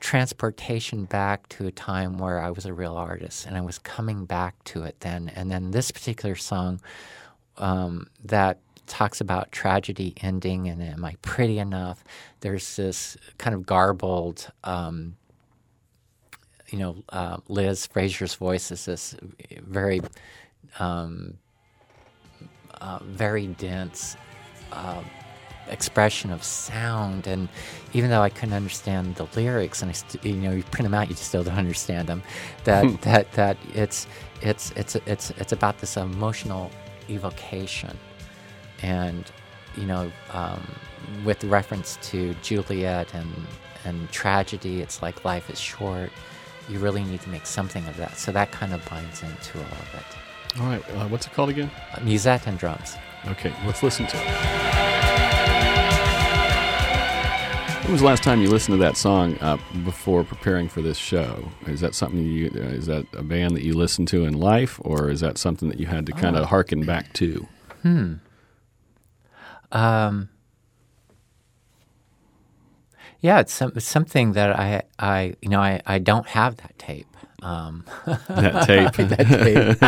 transportation 0.00 1.04
back 1.04 1.48
to 1.50 1.66
a 1.66 1.72
time 1.72 2.16
where 2.16 2.40
I 2.40 2.50
was 2.50 2.64
a 2.64 2.72
real 2.72 2.96
artist, 2.96 3.44
and 3.44 3.56
I 3.56 3.60
was 3.60 3.78
coming 3.78 4.24
back 4.24 4.62
to 4.64 4.84
it 4.84 5.00
then. 5.00 5.30
And 5.34 5.50
then 5.50 5.72
this 5.72 5.90
particular 5.90 6.36
song 6.36 6.80
um, 7.58 8.08
that 8.24 8.60
talks 8.86 9.20
about 9.20 9.50
tragedy 9.50 10.14
ending 10.20 10.68
and 10.68 10.82
am 10.82 11.04
I 11.04 11.16
pretty 11.22 11.58
enough? 11.58 12.04
There's 12.40 12.76
this 12.76 13.16
kind 13.38 13.54
of 13.54 13.64
garbled. 13.64 14.50
Um, 14.62 15.16
you 16.74 16.80
know, 16.80 16.96
uh, 17.10 17.36
Liz 17.46 17.86
Fraser's 17.86 18.34
voice 18.34 18.72
is 18.72 18.84
this 18.84 19.14
very, 19.60 20.00
um, 20.80 21.38
uh, 22.80 22.98
very 23.04 23.46
dense 23.46 24.16
uh, 24.72 25.00
expression 25.68 26.32
of 26.32 26.42
sound, 26.42 27.28
and 27.28 27.48
even 27.92 28.10
though 28.10 28.22
I 28.22 28.28
couldn't 28.28 28.54
understand 28.54 29.14
the 29.14 29.28
lyrics, 29.36 29.82
and 29.82 29.90
I, 29.90 29.92
st- 29.92 30.24
you 30.24 30.34
know, 30.34 30.50
you 30.50 30.64
print 30.64 30.82
them 30.82 30.94
out, 30.94 31.08
you 31.08 31.14
just 31.14 31.28
still 31.28 31.44
don't 31.44 31.54
understand 31.66 32.08
them. 32.08 32.24
That 32.64 33.00
that 33.02 33.30
that 33.34 33.56
it's 33.72 34.08
it's 34.42 34.72
it's 34.72 34.96
it's 34.96 35.30
it's 35.30 35.52
about 35.52 35.78
this 35.78 35.96
emotional 35.96 36.72
evocation, 37.08 37.96
and 38.82 39.24
you 39.76 39.86
know, 39.86 40.10
um, 40.32 40.60
with 41.24 41.44
reference 41.44 41.98
to 42.10 42.34
Juliet 42.42 43.14
and 43.14 43.32
and 43.84 44.10
tragedy, 44.10 44.80
it's 44.80 45.02
like 45.02 45.24
life 45.24 45.48
is 45.50 45.60
short. 45.60 46.10
You 46.68 46.78
really 46.78 47.04
need 47.04 47.20
to 47.22 47.28
make 47.28 47.46
something 47.46 47.86
of 47.86 47.96
that. 47.98 48.16
So 48.16 48.32
that 48.32 48.50
kind 48.52 48.72
of 48.72 48.84
binds 48.88 49.22
into 49.22 49.58
all 49.58 49.64
of 49.64 49.94
it. 49.94 50.60
All 50.60 50.66
right. 50.66 50.90
Uh, 50.90 51.08
what's 51.08 51.26
it 51.26 51.32
called 51.32 51.50
again? 51.50 51.70
Uh, 51.92 52.00
musette 52.02 52.46
and 52.46 52.58
drums. 52.58 52.96
Okay, 53.26 53.52
let's 53.66 53.82
listen 53.82 54.06
to 54.06 54.16
it. 54.16 54.84
When 57.84 57.92
was 57.92 58.00
the 58.00 58.06
last 58.06 58.22
time 58.22 58.40
you 58.40 58.48
listened 58.48 58.78
to 58.78 58.82
that 58.82 58.96
song 58.96 59.36
uh, 59.42 59.58
before 59.84 60.24
preparing 60.24 60.68
for 60.70 60.80
this 60.80 60.96
show? 60.96 61.50
Is 61.66 61.80
that 61.80 61.94
something 61.94 62.18
you? 62.18 62.50
Uh, 62.54 62.60
is 62.60 62.86
that 62.86 63.06
a 63.12 63.22
band 63.22 63.54
that 63.56 63.62
you 63.62 63.74
listened 63.74 64.08
to 64.08 64.24
in 64.24 64.32
life, 64.32 64.80
or 64.82 65.10
is 65.10 65.20
that 65.20 65.36
something 65.36 65.68
that 65.68 65.78
you 65.78 65.84
had 65.86 66.06
to 66.06 66.12
kind 66.12 66.34
of 66.34 66.46
harken 66.46 66.86
back 66.86 67.12
to? 67.14 67.46
Hmm. 67.82 68.14
Um, 69.70 70.30
yeah, 73.24 73.40
it's, 73.40 73.54
some, 73.54 73.72
it's 73.74 73.86
something 73.86 74.32
that 74.32 74.50
I, 74.54 74.82
I, 74.98 75.34
you 75.40 75.48
know, 75.48 75.58
I, 75.58 75.80
I 75.86 75.98
don't 75.98 76.26
have 76.26 76.58
that 76.58 76.78
tape. 76.78 77.06
Um, 77.40 77.86
That 78.28 78.66
tape. 78.66 78.92
that 79.08 79.78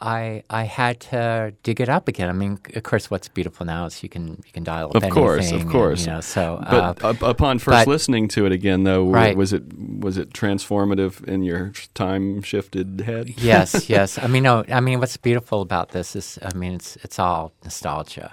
I, 0.00 0.44
I 0.48 0.62
had 0.62 1.00
to 1.10 1.52
dig 1.64 1.80
it 1.80 1.88
up 1.88 2.06
again. 2.06 2.28
I 2.28 2.32
mean, 2.32 2.60
of 2.76 2.82
course, 2.84 3.10
what's 3.10 3.26
beautiful 3.26 3.66
now 3.66 3.86
is 3.86 4.00
you 4.02 4.08
can 4.08 4.40
you 4.46 4.52
can 4.52 4.62
dial 4.62 4.92
up 4.94 5.02
Of 5.02 5.10
course, 5.10 5.46
of 5.46 5.52
anything 5.54 5.60
and, 5.62 5.70
course. 5.70 6.00
you 6.06 6.12
know, 6.12 6.20
so, 6.20 6.56
uh, 6.56 6.92
But 6.94 7.04
up, 7.04 7.22
upon 7.22 7.58
first 7.58 7.84
but- 7.84 7.88
listening 7.88 8.28
to 8.28 8.46
it 8.46 8.52
again, 8.52 8.84
though, 8.84 9.06
Right. 9.10 9.36
was 9.36 9.52
it 9.52 9.64
was 9.76 10.16
it 10.16 10.30
transformative 10.32 11.24
in 11.24 11.42
your 11.42 11.72
time 11.94 12.42
shifted 12.42 13.00
head? 13.06 13.30
yes, 13.38 13.88
yes. 13.96 14.18
I 14.18 14.28
mean, 14.28 14.44
no. 14.44 14.64
I 14.70 14.78
mean, 14.80 15.00
what's 15.00 15.16
beautiful 15.16 15.62
about 15.62 15.88
this 15.90 16.14
is, 16.14 16.38
I 16.42 16.54
mean, 16.56 16.74
it's 16.74 16.96
it's 17.02 17.18
all 17.18 17.52
nostalgia. 17.64 18.32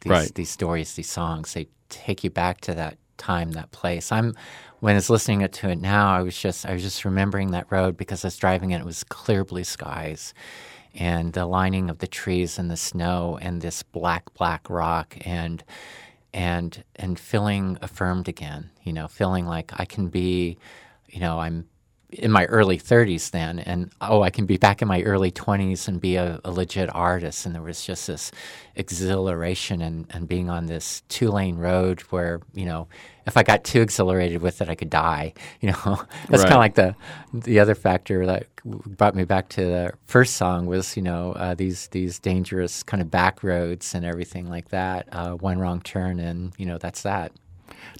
These, 0.00 0.10
Right. 0.10 0.34
These 0.34 0.50
stories, 0.50 0.94
these 0.94 1.10
songs, 1.10 1.54
they 1.54 1.68
take 1.90 2.24
you 2.24 2.30
back 2.30 2.60
to 2.62 2.74
that 2.74 2.98
time, 3.18 3.52
that 3.52 3.70
place. 3.70 4.10
I'm 4.10 4.34
when 4.80 4.94
I 4.94 4.96
was 4.96 5.08
listening 5.08 5.46
to 5.48 5.68
it 5.70 5.80
now, 5.80 6.12
I 6.12 6.22
was 6.22 6.36
just 6.36 6.66
I 6.66 6.72
was 6.72 6.82
just 6.82 7.04
remembering 7.04 7.52
that 7.52 7.66
road 7.70 7.96
because 7.96 8.24
I 8.24 8.26
was 8.26 8.36
driving 8.36 8.72
it. 8.72 8.80
It 8.80 8.84
was 8.84 9.04
clear 9.04 9.44
blue 9.44 9.64
skies, 9.64 10.34
and 10.94 11.32
the 11.32 11.46
lining 11.46 11.90
of 11.90 11.98
the 11.98 12.06
trees 12.06 12.58
and 12.58 12.70
the 12.70 12.76
snow 12.76 13.38
and 13.40 13.60
this 13.60 13.82
black 13.82 14.32
black 14.34 14.68
rock 14.70 15.16
and 15.22 15.64
and 16.32 16.84
and 16.96 17.18
feeling 17.18 17.78
affirmed 17.82 18.28
again. 18.28 18.70
You 18.82 18.92
know, 18.92 19.08
feeling 19.08 19.46
like 19.46 19.72
I 19.78 19.84
can 19.84 20.08
be, 20.08 20.58
you 21.08 21.20
know, 21.20 21.40
I'm 21.40 21.68
in 22.14 22.30
my 22.32 22.44
early 22.46 22.78
30s 22.78 23.30
then, 23.30 23.58
and 23.60 23.90
oh, 24.00 24.22
I 24.22 24.30
can 24.30 24.46
be 24.46 24.56
back 24.56 24.82
in 24.82 24.88
my 24.88 25.02
early 25.02 25.30
20s 25.30 25.88
and 25.88 26.00
be 26.00 26.16
a, 26.16 26.40
a 26.44 26.50
legit 26.50 26.94
artist. 26.94 27.46
And 27.46 27.54
there 27.54 27.62
was 27.62 27.84
just 27.84 28.06
this 28.06 28.32
exhilaration 28.76 29.82
and, 29.82 30.06
and 30.10 30.28
being 30.28 30.50
on 30.50 30.66
this 30.66 31.02
two 31.08 31.28
lane 31.30 31.56
road 31.56 32.00
where, 32.10 32.40
you 32.54 32.64
know, 32.66 32.88
if 33.26 33.36
I 33.36 33.42
got 33.42 33.64
too 33.64 33.80
exhilarated 33.80 34.42
with 34.42 34.60
it, 34.60 34.68
I 34.68 34.74
could 34.74 34.90
die. 34.90 35.32
You 35.60 35.72
know, 35.72 36.02
that's 36.28 36.44
Right. 36.44 36.48
kind 36.48 36.54
of 36.54 36.58
like 36.58 36.74
the 36.74 36.94
the 37.32 37.58
other 37.60 37.74
factor 37.74 38.26
that 38.26 38.46
brought 38.64 39.14
me 39.14 39.24
back 39.24 39.48
to 39.50 39.62
the 39.64 39.92
first 40.06 40.36
song 40.36 40.66
was, 40.66 40.96
you 40.96 41.02
know, 41.02 41.32
uh, 41.32 41.54
these 41.54 41.88
these 41.88 42.18
dangerous 42.18 42.82
kind 42.82 43.00
of 43.02 43.10
back 43.10 43.42
roads 43.42 43.94
and 43.94 44.04
everything 44.04 44.48
like 44.50 44.68
that. 44.70 45.08
Uh, 45.12 45.32
one 45.34 45.58
wrong 45.58 45.80
turn, 45.80 46.18
and 46.20 46.52
you 46.58 46.66
know, 46.66 46.78
that's 46.78 47.02
that. 47.02 47.32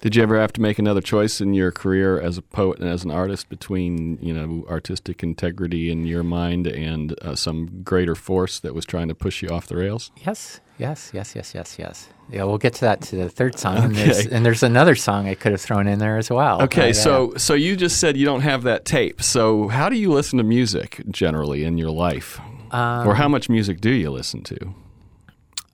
Did 0.01 0.15
you 0.15 0.23
ever 0.23 0.39
have 0.39 0.53
to 0.53 0.61
make 0.61 0.77
another 0.77 1.01
choice 1.01 1.41
in 1.41 1.53
your 1.53 1.71
career 1.71 2.19
as 2.19 2.37
a 2.37 2.41
poet 2.41 2.79
and 2.79 2.87
as 2.89 3.03
an 3.03 3.11
artist 3.11 3.49
between 3.49 4.17
you 4.21 4.33
know 4.33 4.65
artistic 4.69 5.23
integrity 5.23 5.89
in 5.89 6.05
your 6.05 6.23
mind 6.23 6.67
and 6.67 7.15
uh, 7.23 7.35
some 7.35 7.81
greater 7.83 8.15
force 8.15 8.59
that 8.59 8.73
was 8.75 8.85
trying 8.85 9.07
to 9.07 9.15
push 9.15 9.41
you 9.41 9.49
off 9.49 9.67
the 9.67 9.75
rails? 9.77 10.11
Yes, 10.25 10.59
yes, 10.77 11.11
yes, 11.13 11.35
yes, 11.35 11.53
yes, 11.55 11.77
yes. 11.79 12.07
Yeah, 12.31 12.43
we'll 12.43 12.57
get 12.57 12.73
to 12.75 12.81
that 12.81 13.01
to 13.03 13.15
the 13.15 13.29
third 13.29 13.59
song, 13.59 13.77
and, 13.77 13.95
there's, 13.95 14.25
Okay. 14.25 14.35
and 14.35 14.43
there's 14.45 14.63
another 14.63 14.95
song 14.95 15.27
I 15.27 15.35
could 15.35 15.51
have 15.51 15.61
thrown 15.61 15.87
in 15.87 15.99
there 15.99 16.17
as 16.17 16.29
well. 16.29 16.61
Okay, 16.63 16.91
so 16.93 17.33
so 17.37 17.53
you 17.53 17.75
just 17.75 17.99
said 17.99 18.17
you 18.17 18.25
don't 18.25 18.41
have 18.41 18.63
that 18.63 18.83
tape. 18.85 19.21
So 19.21 19.67
how 19.69 19.89
do 19.89 19.95
you 19.95 20.11
listen 20.11 20.37
to 20.37 20.43
music 20.43 21.01
generally 21.09 21.63
in 21.63 21.77
your 21.77 21.91
life, 21.91 22.39
Um, 22.71 23.07
or 23.07 23.15
how 23.15 23.27
much 23.27 23.47
music 23.49 23.79
do 23.79 23.91
you 23.91 24.09
listen 24.11 24.41
to? 24.43 24.73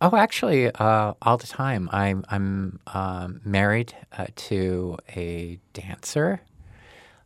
Oh, 0.01 0.15
actually, 0.15 0.71
uh, 0.71 1.13
all 1.21 1.37
the 1.37 1.47
time. 1.47 1.89
I'm 1.91 2.25
I'm 2.29 2.79
um, 2.87 3.41
married 3.45 3.95
uh, 4.17 4.27
to 4.35 4.97
a 5.15 5.59
dancer. 5.73 6.41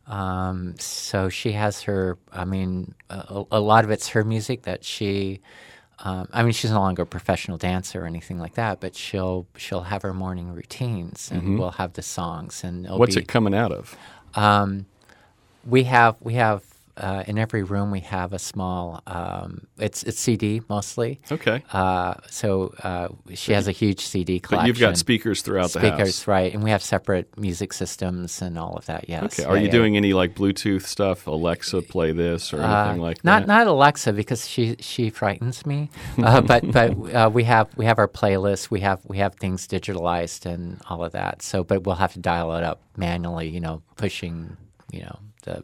Um, 0.06 0.74
so 0.78 1.28
she 1.28 1.52
has 1.52 1.82
her. 1.82 2.18
I 2.32 2.44
mean, 2.44 2.94
a, 3.10 3.44
a 3.50 3.60
lot 3.60 3.84
of 3.84 3.90
it's 3.90 4.08
her 4.08 4.24
music 4.24 4.62
that 4.62 4.84
she. 4.84 5.40
Um, 6.04 6.28
I 6.32 6.42
mean, 6.42 6.52
she's 6.52 6.70
no 6.70 6.80
longer 6.80 7.02
a 7.02 7.06
professional 7.06 7.56
dancer 7.56 8.02
or 8.02 8.06
anything 8.06 8.38
like 8.38 8.54
that, 8.54 8.80
but 8.80 8.94
she'll 8.94 9.46
she'll 9.56 9.82
have 9.84 10.02
her 10.02 10.12
morning 10.12 10.52
routines, 10.52 11.30
and 11.32 11.58
we'll 11.58 11.70
have 11.72 11.94
the 11.94 12.02
songs, 12.02 12.62
and 12.62 12.84
it'll 12.84 12.98
What's 12.98 13.16
be, 13.16 13.22
it 13.22 13.28
coming 13.28 13.54
out 13.54 13.72
of? 13.72 13.96
Um, 14.34 14.86
we 15.64 15.84
have 15.84 16.16
we 16.20 16.34
have 16.34 16.62
uh, 16.96 17.24
in 17.26 17.38
every 17.38 17.62
room 17.62 17.90
we 17.90 18.00
have 18.00 18.32
a 18.32 18.38
small. 18.38 19.02
Um, 19.06 19.66
it's 19.78 20.02
it's 20.02 20.18
CD 20.18 20.62
mostly. 20.68 21.20
Okay, 21.30 21.62
Uh, 21.72 22.14
so 22.30 22.74
uh, 22.82 23.08
she 23.34 23.52
has 23.52 23.68
a 23.68 23.72
huge 23.72 24.00
CD 24.00 24.40
collection. 24.40 24.62
but 24.62 24.66
you've 24.68 24.78
got 24.80 24.96
speakers 24.96 25.42
throughout 25.42 25.70
the 25.72 25.80
house. 25.80 25.90
speakers, 25.90 26.26
right? 26.28 26.52
And 26.54 26.62
we 26.64 26.70
have 26.70 26.82
separate 26.82 27.36
music 27.38 27.72
systems 27.72 28.40
and 28.42 28.58
all 28.58 28.76
of 28.76 28.86
that. 28.86 29.08
Yes. 29.08 29.24
Okay, 29.24 29.42
Yeah, 29.42 29.48
are 29.48 29.56
you 29.56 29.66
yeah. 29.66 29.70
doing 29.72 29.96
any 29.96 30.12
like 30.12 30.34
Bluetooth 30.34 30.82
stuff? 30.86 31.26
Alexa, 31.26 31.82
play 31.82 32.12
this 32.12 32.52
or 32.54 32.60
Uh, 32.62 32.84
anything 32.84 33.02
like 33.02 33.24
not 33.24 33.40
that? 33.40 33.46
not 33.46 33.58
not 33.58 33.66
Alexa 33.66 34.12
because 34.12 34.48
she 34.48 34.76
she 34.80 35.10
frightens 35.10 35.66
me, 35.66 35.90
uh, 36.18 36.40
but 36.50 36.70
but 36.72 36.90
uh, 37.14 37.30
we 37.32 37.44
have 37.44 37.68
we 37.76 37.84
have 37.84 37.98
our 37.98 38.08
playlist. 38.08 38.70
We 38.70 38.80
have 38.80 39.00
we 39.06 39.18
have 39.18 39.34
things 39.36 39.66
digitalized 39.68 40.46
and 40.46 40.80
all 40.88 41.04
of 41.04 41.12
that. 41.12 41.42
So, 41.42 41.62
but 41.64 41.84
we'll 41.84 41.96
have 41.96 42.12
to 42.14 42.20
dial 42.20 42.54
it 42.56 42.64
up 42.64 42.80
manually. 42.96 43.48
You 43.48 43.60
know, 43.60 43.82
pushing 43.96 44.56
you 44.92 45.00
know 45.02 45.18
the 45.44 45.62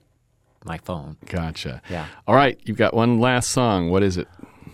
my 0.65 0.79
phone. 0.79 1.17
Gotcha. 1.27 1.83
Yeah. 1.91 2.07
All 2.27 2.35
right, 2.35 2.59
you've 2.65 2.77
got 2.77 2.95
one 2.95 3.21
last 3.21 3.51
song. 3.51 3.91
What 3.91 4.03
is 4.03 4.17
it? 4.17 4.29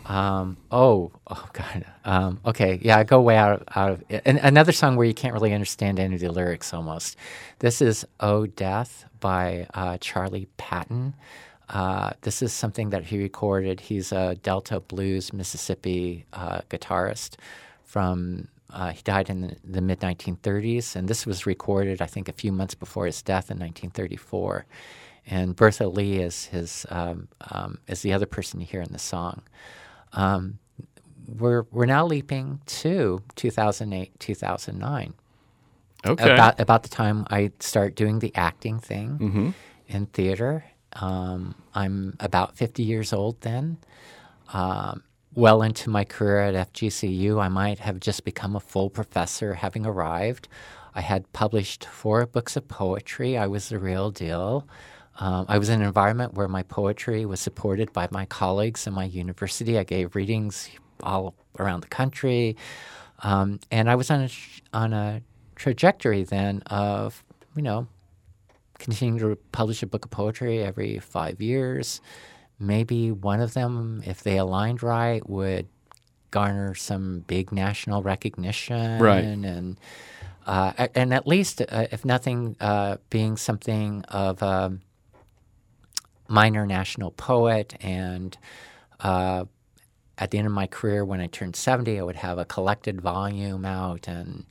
Um, 0.08 0.56
oh, 0.72 1.12
oh 1.26 1.48
God. 1.52 1.84
Um, 2.04 2.40
okay, 2.46 2.78
yeah, 2.82 2.98
I 2.98 3.04
go 3.04 3.20
way 3.20 3.36
out 3.36 3.60
of, 3.60 3.68
out 3.76 3.90
of 3.90 4.04
and 4.24 4.38
another 4.38 4.72
song 4.72 4.96
where 4.96 5.06
you 5.06 5.12
can't 5.12 5.34
really 5.34 5.52
understand 5.52 6.00
any 6.00 6.14
of 6.14 6.20
the 6.20 6.32
lyrics 6.32 6.72
almost. 6.72 7.16
This 7.58 7.82
is 7.82 8.06
"Oh 8.18 8.46
Death" 8.46 9.04
by 9.20 9.66
uh, 9.74 9.98
Charlie 10.00 10.48
Patton. 10.56 11.14
Uh, 11.68 12.12
this 12.22 12.40
is 12.40 12.54
something 12.54 12.88
that 12.90 13.04
he 13.04 13.18
recorded. 13.18 13.80
He's 13.80 14.10
a 14.10 14.36
Delta 14.36 14.80
blues 14.80 15.32
Mississippi 15.34 16.24
uh, 16.32 16.60
guitarist 16.70 17.36
from. 17.84 18.48
Uh, 18.70 18.90
he 18.90 19.00
died 19.02 19.30
in 19.30 19.40
the, 19.42 19.56
the 19.64 19.80
mid 19.80 20.00
1930s, 20.00 20.94
and 20.94 21.08
this 21.08 21.24
was 21.26 21.46
recorded, 21.46 22.02
I 22.02 22.06
think, 22.06 22.28
a 22.28 22.34
few 22.34 22.52
months 22.52 22.74
before 22.74 23.06
his 23.06 23.22
death 23.22 23.50
in 23.50 23.58
1934. 23.58 24.66
And 25.30 25.54
Bertha 25.54 25.86
Lee 25.88 26.18
is 26.20 26.46
his 26.46 26.86
um, 26.88 27.28
um, 27.50 27.78
is 27.86 28.00
the 28.02 28.12
other 28.14 28.26
person 28.26 28.60
you 28.60 28.66
hear 28.66 28.80
in 28.82 28.92
the 28.92 28.98
song 28.98 29.42
um, 30.14 30.58
we're 31.26 31.64
we're 31.70 31.86
now 31.86 32.06
leaping 32.06 32.60
to 32.66 33.22
2008 33.36 34.18
2009 34.18 35.14
Okay. 36.06 36.32
about 36.32 36.58
about 36.60 36.82
the 36.84 36.88
time 36.88 37.26
I 37.28 37.50
start 37.60 37.94
doing 37.94 38.20
the 38.20 38.32
acting 38.34 38.78
thing 38.78 39.18
Mm-hmm. 39.20 39.50
in 39.88 40.06
theater 40.06 40.64
um, 40.94 41.54
I'm 41.74 42.16
about 42.20 42.56
50 42.56 42.82
years 42.82 43.12
old 43.12 43.40
then 43.42 43.76
um, 44.52 45.02
well 45.34 45.60
into 45.62 45.90
my 45.90 46.04
career 46.04 46.40
at 46.40 46.72
FGCU, 46.72 47.40
I 47.40 47.48
might 47.48 47.80
have 47.80 48.00
just 48.00 48.24
become 48.24 48.56
a 48.56 48.60
full 48.60 48.88
professor 48.90 49.54
having 49.54 49.84
arrived. 49.84 50.48
I 50.94 51.02
had 51.02 51.30
published 51.32 51.84
four 51.84 52.24
books 52.26 52.56
of 52.56 52.66
poetry. 52.66 53.36
I 53.36 53.46
was 53.46 53.68
the 53.68 53.78
real 53.78 54.10
deal. 54.10 54.66
Um, 55.18 55.46
I 55.48 55.58
was 55.58 55.68
in 55.68 55.80
an 55.80 55.86
environment 55.86 56.34
where 56.34 56.48
my 56.48 56.62
poetry 56.62 57.26
was 57.26 57.40
supported 57.40 57.92
by 57.92 58.08
my 58.10 58.24
colleagues 58.26 58.86
in 58.86 58.94
my 58.94 59.04
university. 59.04 59.78
I 59.78 59.84
gave 59.84 60.14
readings 60.14 60.70
all 61.02 61.34
around 61.58 61.80
the 61.80 61.88
country. 61.88 62.56
Um, 63.22 63.58
and 63.70 63.90
I 63.90 63.96
was 63.96 64.10
on 64.10 64.22
a, 64.22 64.28
on 64.72 64.92
a 64.92 65.22
trajectory 65.56 66.22
then 66.22 66.62
of, 66.66 67.24
you 67.56 67.62
know, 67.62 67.88
continuing 68.78 69.18
to 69.18 69.36
publish 69.50 69.82
a 69.82 69.86
book 69.86 70.04
of 70.04 70.12
poetry 70.12 70.62
every 70.62 71.00
five 71.00 71.40
years. 71.40 72.00
Maybe 72.60 73.10
one 73.10 73.40
of 73.40 73.54
them, 73.54 74.02
if 74.06 74.22
they 74.22 74.38
aligned 74.38 74.84
right, 74.84 75.28
would 75.28 75.66
garner 76.30 76.74
some 76.76 77.24
big 77.26 77.50
national 77.50 78.02
recognition. 78.02 79.02
Right. 79.02 79.24
And, 79.24 79.80
uh, 80.46 80.86
and 80.94 81.12
at 81.12 81.26
least, 81.26 81.60
uh, 81.60 81.86
if 81.90 82.04
nothing, 82.04 82.54
uh, 82.60 82.98
being 83.10 83.36
something 83.36 84.04
of 84.04 84.42
a 84.42 84.78
minor 86.28 86.66
national 86.66 87.10
poet. 87.12 87.74
And 87.80 88.36
uh, 89.00 89.44
at 90.16 90.30
the 90.30 90.38
end 90.38 90.46
of 90.46 90.52
my 90.52 90.66
career, 90.66 91.04
when 91.04 91.20
I 91.20 91.26
turned 91.26 91.56
70, 91.56 91.98
I 91.98 92.02
would 92.02 92.16
have 92.16 92.38
a 92.38 92.44
collected 92.44 93.00
volume 93.00 93.64
out 93.64 94.06
and, 94.08 94.44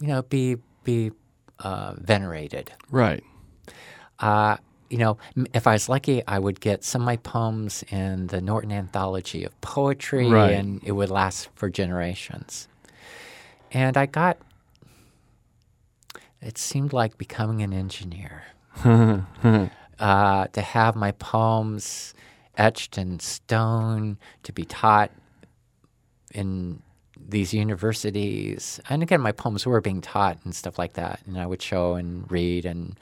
you 0.00 0.08
know, 0.08 0.22
be, 0.22 0.56
be 0.82 1.12
uh, 1.60 1.94
venerated. 1.98 2.72
Right. 2.90 3.22
Uh, 4.18 4.56
you 4.90 4.98
know, 4.98 5.18
if 5.52 5.66
I 5.66 5.72
was 5.72 5.88
lucky, 5.88 6.22
I 6.26 6.38
would 6.38 6.60
get 6.60 6.84
some 6.84 7.02
of 7.02 7.06
my 7.06 7.16
poems 7.16 7.82
in 7.90 8.28
the 8.28 8.40
Norton 8.40 8.70
Anthology 8.70 9.44
of 9.44 9.58
Poetry, 9.60 10.28
Right. 10.30 10.52
and 10.52 10.80
it 10.84 10.92
would 10.92 11.10
last 11.10 11.48
for 11.54 11.68
generations. 11.68 12.68
And 13.72 13.96
I 13.96 14.06
got, 14.06 14.38
it 16.40 16.58
seemed 16.58 16.92
like 16.92 17.18
becoming 17.18 17.60
an 17.62 17.72
engineer. 17.72 18.44
uh, 19.98 20.46
to 20.48 20.60
have 20.60 20.96
my 20.96 21.12
poems 21.12 22.14
etched 22.56 22.98
in 22.98 23.20
stone, 23.20 24.18
to 24.42 24.52
be 24.52 24.64
taught 24.64 25.10
in 26.32 26.82
these 27.28 27.54
universities. 27.54 28.80
And 28.88 29.02
again, 29.02 29.20
my 29.20 29.32
poems 29.32 29.66
were 29.66 29.80
being 29.80 30.00
taught 30.00 30.38
and 30.44 30.54
stuff 30.54 30.78
like 30.78 30.94
that. 30.94 31.20
And 31.26 31.38
I 31.38 31.46
would 31.46 31.62
show 31.62 31.94
and 31.94 32.30
read 32.30 32.64
and 32.66 32.98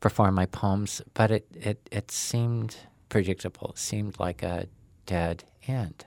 perform 0.00 0.34
my 0.34 0.46
poems, 0.46 1.02
but 1.14 1.30
it, 1.30 1.46
it, 1.54 1.88
it 1.90 2.10
seemed 2.10 2.76
predictable. 3.08 3.70
It 3.70 3.78
seemed 3.78 4.20
like 4.20 4.42
a 4.42 4.66
dead 5.06 5.44
end. 5.66 6.04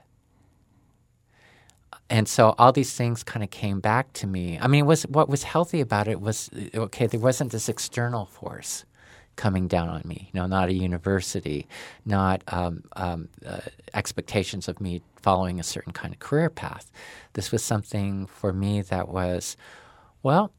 And 2.10 2.26
so 2.26 2.54
all 2.58 2.72
these 2.72 2.94
things 2.94 3.22
kind 3.22 3.42
of 3.42 3.50
came 3.50 3.80
back 3.80 4.12
to 4.14 4.26
me. 4.26 4.58
I 4.58 4.66
mean, 4.66 4.86
was 4.86 5.02
what 5.02 5.28
was 5.28 5.42
healthy 5.42 5.80
about 5.80 6.08
it 6.08 6.20
was 6.20 6.48
okay. 6.74 7.06
There 7.06 7.20
wasn't 7.20 7.52
this 7.52 7.68
external 7.68 8.24
force 8.24 8.86
coming 9.38 9.68
down 9.68 9.88
on 9.88 10.02
me. 10.04 10.28
You 10.32 10.40
know, 10.40 10.46
not 10.46 10.68
a 10.68 10.74
university, 10.74 11.66
not 12.04 12.42
um, 12.48 12.82
um, 12.96 13.28
uh, 13.46 13.60
expectations 13.94 14.68
of 14.68 14.80
me 14.80 15.00
following 15.22 15.58
a 15.58 15.62
certain 15.62 15.92
kind 15.92 16.12
of 16.12 16.20
career 16.20 16.50
path. 16.50 16.90
This 17.32 17.50
was 17.50 17.62
something 17.64 18.26
for 18.26 18.52
me 18.52 18.82
that 18.82 19.08
was, 19.08 19.56
well, 20.22 20.52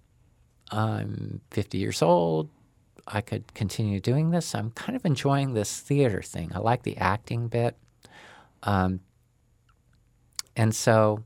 I'm 0.72 1.42
50 1.52 1.78
years 1.78 2.02
old. 2.02 2.50
I 3.06 3.22
could 3.22 3.54
continue 3.54 4.00
doing 4.00 4.32
this. 4.32 4.56
I'm 4.56 4.72
kind 4.72 4.96
of 4.96 5.06
enjoying 5.06 5.54
this 5.54 5.80
theater 5.80 6.22
thing. 6.22 6.52
I 6.56 6.60
like 6.60 6.84
the 6.84 6.98
acting 6.98 7.50
bit. 7.50 7.76
Um, 8.64 9.02
and 10.56 10.74
so, 10.74 11.24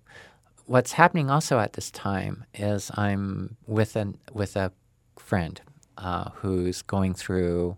what's 0.65 0.93
happening 0.93 1.29
also 1.29 1.59
at 1.59 1.73
this 1.73 1.91
time 1.91 2.45
is 2.53 2.89
I'm 2.95 3.57
with 3.67 3.95
an 3.95 4.17
with 4.31 4.55
a 4.55 4.71
friend 5.17 5.59
uh, 5.97 6.29
who's 6.35 6.81
going 6.81 7.13
through 7.13 7.77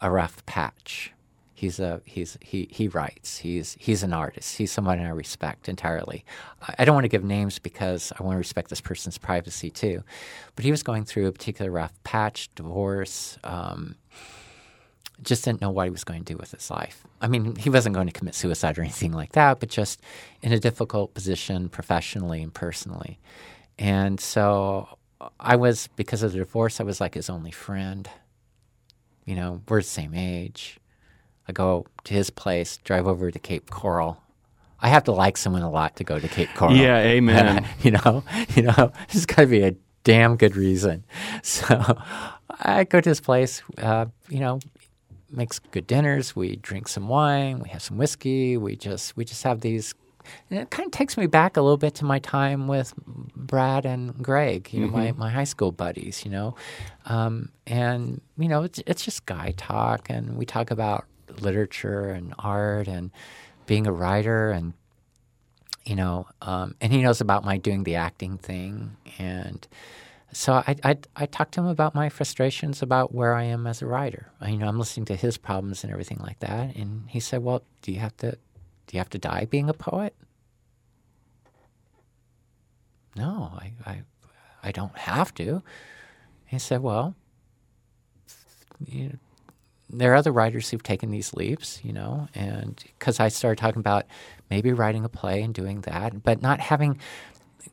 a 0.00 0.10
rough 0.10 0.44
patch. 0.46 1.12
He's 1.54 1.78
a 1.78 2.00
he's 2.04 2.36
he 2.40 2.68
he 2.72 2.88
writes. 2.88 3.38
He's 3.38 3.76
he's 3.78 4.02
an 4.02 4.12
artist. 4.12 4.56
He's 4.56 4.72
someone 4.72 4.98
I 4.98 5.10
respect 5.10 5.68
entirely. 5.68 6.24
I, 6.60 6.74
I 6.80 6.84
don't 6.84 6.94
want 6.94 7.04
to 7.04 7.08
give 7.08 7.22
names 7.22 7.60
because 7.60 8.12
I 8.18 8.24
want 8.24 8.34
to 8.34 8.38
respect 8.38 8.68
this 8.68 8.80
person's 8.80 9.16
privacy 9.16 9.70
too. 9.70 10.02
But 10.56 10.64
he 10.64 10.72
was 10.72 10.82
going 10.82 11.04
through 11.04 11.28
a 11.28 11.32
particular 11.32 11.70
rough 11.70 11.92
patch, 12.02 12.52
divorce. 12.56 13.38
Um, 13.44 13.94
just 15.22 15.44
didn't 15.44 15.60
know 15.60 15.70
what 15.70 15.84
he 15.84 15.90
was 15.90 16.02
going 16.02 16.24
to 16.24 16.32
do 16.32 16.36
with 16.36 16.50
his 16.50 16.68
life. 16.68 17.04
I 17.20 17.28
mean, 17.28 17.54
he 17.54 17.70
wasn't 17.70 17.94
going 17.94 18.08
to 18.08 18.12
commit 18.12 18.34
suicide 18.34 18.76
or 18.76 18.82
anything 18.82 19.12
like 19.12 19.32
that, 19.32 19.60
but 19.60 19.68
just 19.68 20.00
in 20.42 20.52
a 20.52 20.58
difficult 20.58 21.14
position 21.14 21.68
professionally 21.68 22.42
and 22.42 22.52
personally. 22.52 23.20
And 23.78 24.18
so 24.18 24.88
I 25.38 25.56
was, 25.56 25.88
because 25.96 26.22
of 26.22 26.32
the 26.32 26.38
divorce, 26.38 26.80
I 26.80 26.84
was 26.84 27.00
like 27.00 27.14
his 27.14 27.30
only 27.30 27.50
friend. 27.50 28.08
You 29.24 29.36
know, 29.36 29.62
we're 29.68 29.80
the 29.80 29.86
same 29.86 30.14
age. 30.14 30.78
I 31.48 31.52
go 31.52 31.86
to 32.04 32.14
his 32.14 32.30
place, 32.30 32.76
drive 32.78 33.06
over 33.06 33.30
to 33.30 33.38
Cape 33.38 33.70
Coral. 33.70 34.20
I 34.80 34.88
have 34.88 35.04
to 35.04 35.12
like 35.12 35.36
someone 35.36 35.62
a 35.62 35.70
lot 35.70 35.96
to 35.96 36.04
go 36.04 36.18
to 36.18 36.28
Cape 36.28 36.50
Coral. 36.54 36.76
Yeah, 36.76 36.98
amen. 36.98 37.66
you 37.82 37.92
know, 37.92 38.24
you 38.54 38.62
know, 38.62 38.92
there's 39.10 39.26
got 39.26 39.42
to 39.42 39.46
be 39.46 39.62
a 39.62 39.74
damn 40.04 40.36
good 40.36 40.56
reason. 40.56 41.04
So 41.44 41.98
I 42.60 42.84
go 42.84 43.00
to 43.00 43.08
his 43.08 43.20
place. 43.20 43.62
Uh, 43.76 44.06
you 44.28 44.38
know, 44.38 44.60
makes 45.28 45.58
good 45.58 45.86
dinners. 45.88 46.36
We 46.36 46.56
drink 46.56 46.86
some 46.86 47.08
wine. 47.08 47.58
We 47.58 47.68
have 47.70 47.82
some 47.82 47.96
whiskey. 47.98 48.56
We 48.56 48.76
just 48.76 49.16
we 49.16 49.24
just 49.24 49.42
have 49.42 49.60
these. 49.60 49.94
And 50.50 50.58
it 50.58 50.70
kind 50.70 50.86
of 50.86 50.92
takes 50.92 51.16
me 51.16 51.26
back 51.26 51.56
a 51.56 51.62
little 51.62 51.76
bit 51.76 51.94
to 51.96 52.04
my 52.04 52.18
time 52.18 52.68
with 52.68 52.94
Brad 53.06 53.84
and 53.84 54.22
Greg, 54.22 54.72
you 54.72 54.80
know, 54.80 54.92
my, 54.92 55.12
my 55.12 55.30
high 55.30 55.44
school 55.44 55.72
buddies, 55.72 56.24
you 56.24 56.30
know, 56.30 56.54
um, 57.06 57.50
and 57.66 58.20
you 58.38 58.48
know 58.48 58.62
it's 58.62 58.80
it's 58.86 59.04
just 59.04 59.26
guy 59.26 59.54
talk, 59.56 60.08
and 60.10 60.36
we 60.36 60.46
talk 60.46 60.70
about 60.70 61.06
literature 61.40 62.10
and 62.10 62.34
art 62.38 62.88
and 62.88 63.10
being 63.66 63.86
a 63.86 63.92
writer 63.92 64.50
and 64.50 64.74
you 65.84 65.96
know, 65.96 66.28
um, 66.42 66.76
and 66.80 66.92
he 66.92 67.02
knows 67.02 67.20
about 67.20 67.44
my 67.44 67.56
doing 67.58 67.82
the 67.82 67.96
acting 67.96 68.38
thing, 68.38 68.96
and 69.18 69.66
so 70.32 70.54
I, 70.54 70.76
I 70.84 70.98
I 71.16 71.26
talked 71.26 71.54
to 71.54 71.60
him 71.60 71.66
about 71.66 71.94
my 71.94 72.08
frustrations 72.08 72.82
about 72.82 73.14
where 73.14 73.34
I 73.34 73.44
am 73.44 73.66
as 73.66 73.82
a 73.82 73.86
writer. 73.86 74.30
I, 74.40 74.50
you 74.50 74.58
know, 74.58 74.68
I'm 74.68 74.78
listening 74.78 75.06
to 75.06 75.16
his 75.16 75.36
problems 75.36 75.82
and 75.82 75.92
everything 75.92 76.18
like 76.18 76.38
that, 76.40 76.76
and 76.76 77.04
he 77.08 77.18
said, 77.20 77.42
"Well, 77.42 77.62
do 77.82 77.92
you 77.92 77.98
have 77.98 78.16
to 78.18 78.38
do 78.86 78.96
you 78.96 79.00
have 79.00 79.10
to 79.10 79.18
die 79.18 79.46
being 79.46 79.68
a 79.68 79.74
poet?" 79.74 80.14
No, 83.16 83.52
I 83.54 83.72
I, 83.86 84.02
I 84.62 84.72
don't 84.72 84.96
have 84.96 85.34
to. 85.34 85.62
He 86.46 86.58
said, 86.58 86.82
"Well, 86.82 87.14
you 88.86 89.08
know, 89.08 89.18
there 89.92 90.12
are 90.12 90.16
other 90.16 90.32
writers 90.32 90.70
who've 90.70 90.82
taken 90.82 91.10
these 91.10 91.34
leaps, 91.34 91.80
you 91.84 91.92
know, 91.92 92.28
and 92.34 92.82
because 92.98 93.20
I 93.20 93.28
started 93.28 93.60
talking 93.60 93.80
about 93.80 94.06
maybe 94.50 94.72
writing 94.72 95.04
a 95.04 95.08
play 95.08 95.42
and 95.42 95.52
doing 95.54 95.82
that, 95.82 96.22
but 96.22 96.42
not 96.42 96.60
having. 96.60 96.98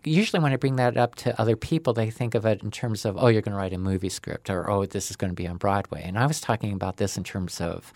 Usually, 0.04 0.42
when 0.42 0.52
I 0.54 0.58
bring 0.58 0.76
that 0.76 0.98
up 0.98 1.16
to 1.16 1.40
other 1.42 1.56
people, 1.56 1.94
they 1.94 2.10
think 2.12 2.36
of 2.36 2.46
it 2.46 2.62
in 2.62 2.72
terms 2.72 3.06
of, 3.06 3.18
oh, 3.18 3.28
you're 3.28 3.42
going 3.42 3.54
to 3.54 3.58
write 3.58 3.74
a 3.74 3.78
movie 3.78 4.10
script, 4.10 4.50
or 4.50 4.70
oh, 4.70 4.86
this 4.86 5.10
is 5.10 5.16
going 5.16 5.32
to 5.32 5.36
be 5.36 5.48
on 5.48 5.58
Broadway. 5.58 6.04
And 6.04 6.18
I 6.18 6.26
was 6.26 6.40
talking 6.40 6.74
about 6.74 6.98
this 6.98 7.18
in 7.18 7.24
terms 7.24 7.60
of 7.60 7.92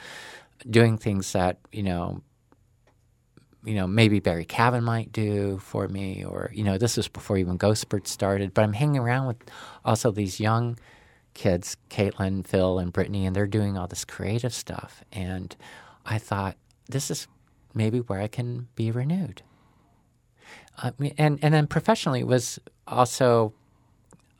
doing 0.70 0.98
things 0.98 1.34
that 1.34 1.58
you 1.72 1.84
know, 1.84 2.22
you 3.64 3.76
know, 3.76 3.88
maybe 3.88 4.20
Barry 4.20 4.46
Cavin 4.46 4.84
might 4.84 5.12
do 5.12 5.58
for 5.60 5.88
me, 5.88 6.24
or 6.24 6.52
you 6.54 6.64
know, 6.64 6.78
this 6.78 6.98
was 6.98 7.08
before 7.08 7.38
even 7.38 7.58
Ghostbird 7.58 8.08
started. 8.08 8.54
But 8.54 8.64
I'm 8.64 8.74
hanging 8.74 9.00
around 9.00 9.28
with 9.28 9.38
also 9.86 10.12
these 10.12 10.40
young 10.40 10.78
kids, 11.34 11.78
Caitlin, 11.90 12.46
Phil, 12.46 12.80
and 12.80 12.92
Brittany, 12.92 13.26
and 13.26 13.36
they're 13.36 13.48
doing 13.48 13.78
all 13.78 13.88
this 13.88 14.06
creative 14.06 14.54
stuff. 14.54 15.04
And 15.12 15.56
I 16.06 16.18
thought, 16.18 16.58
this 16.90 17.10
is 17.10 17.28
maybe 17.74 18.00
where 18.00 18.22
I 18.22 18.28
can 18.28 18.68
be 18.76 18.92
renewed. 18.92 19.42
Uh, 20.82 20.92
mean, 21.00 21.14
and 21.18 21.40
and 21.42 21.54
then 21.54 21.68
professionally 21.68 22.22
it 22.22 22.28
was 22.28 22.60
also 22.88 23.54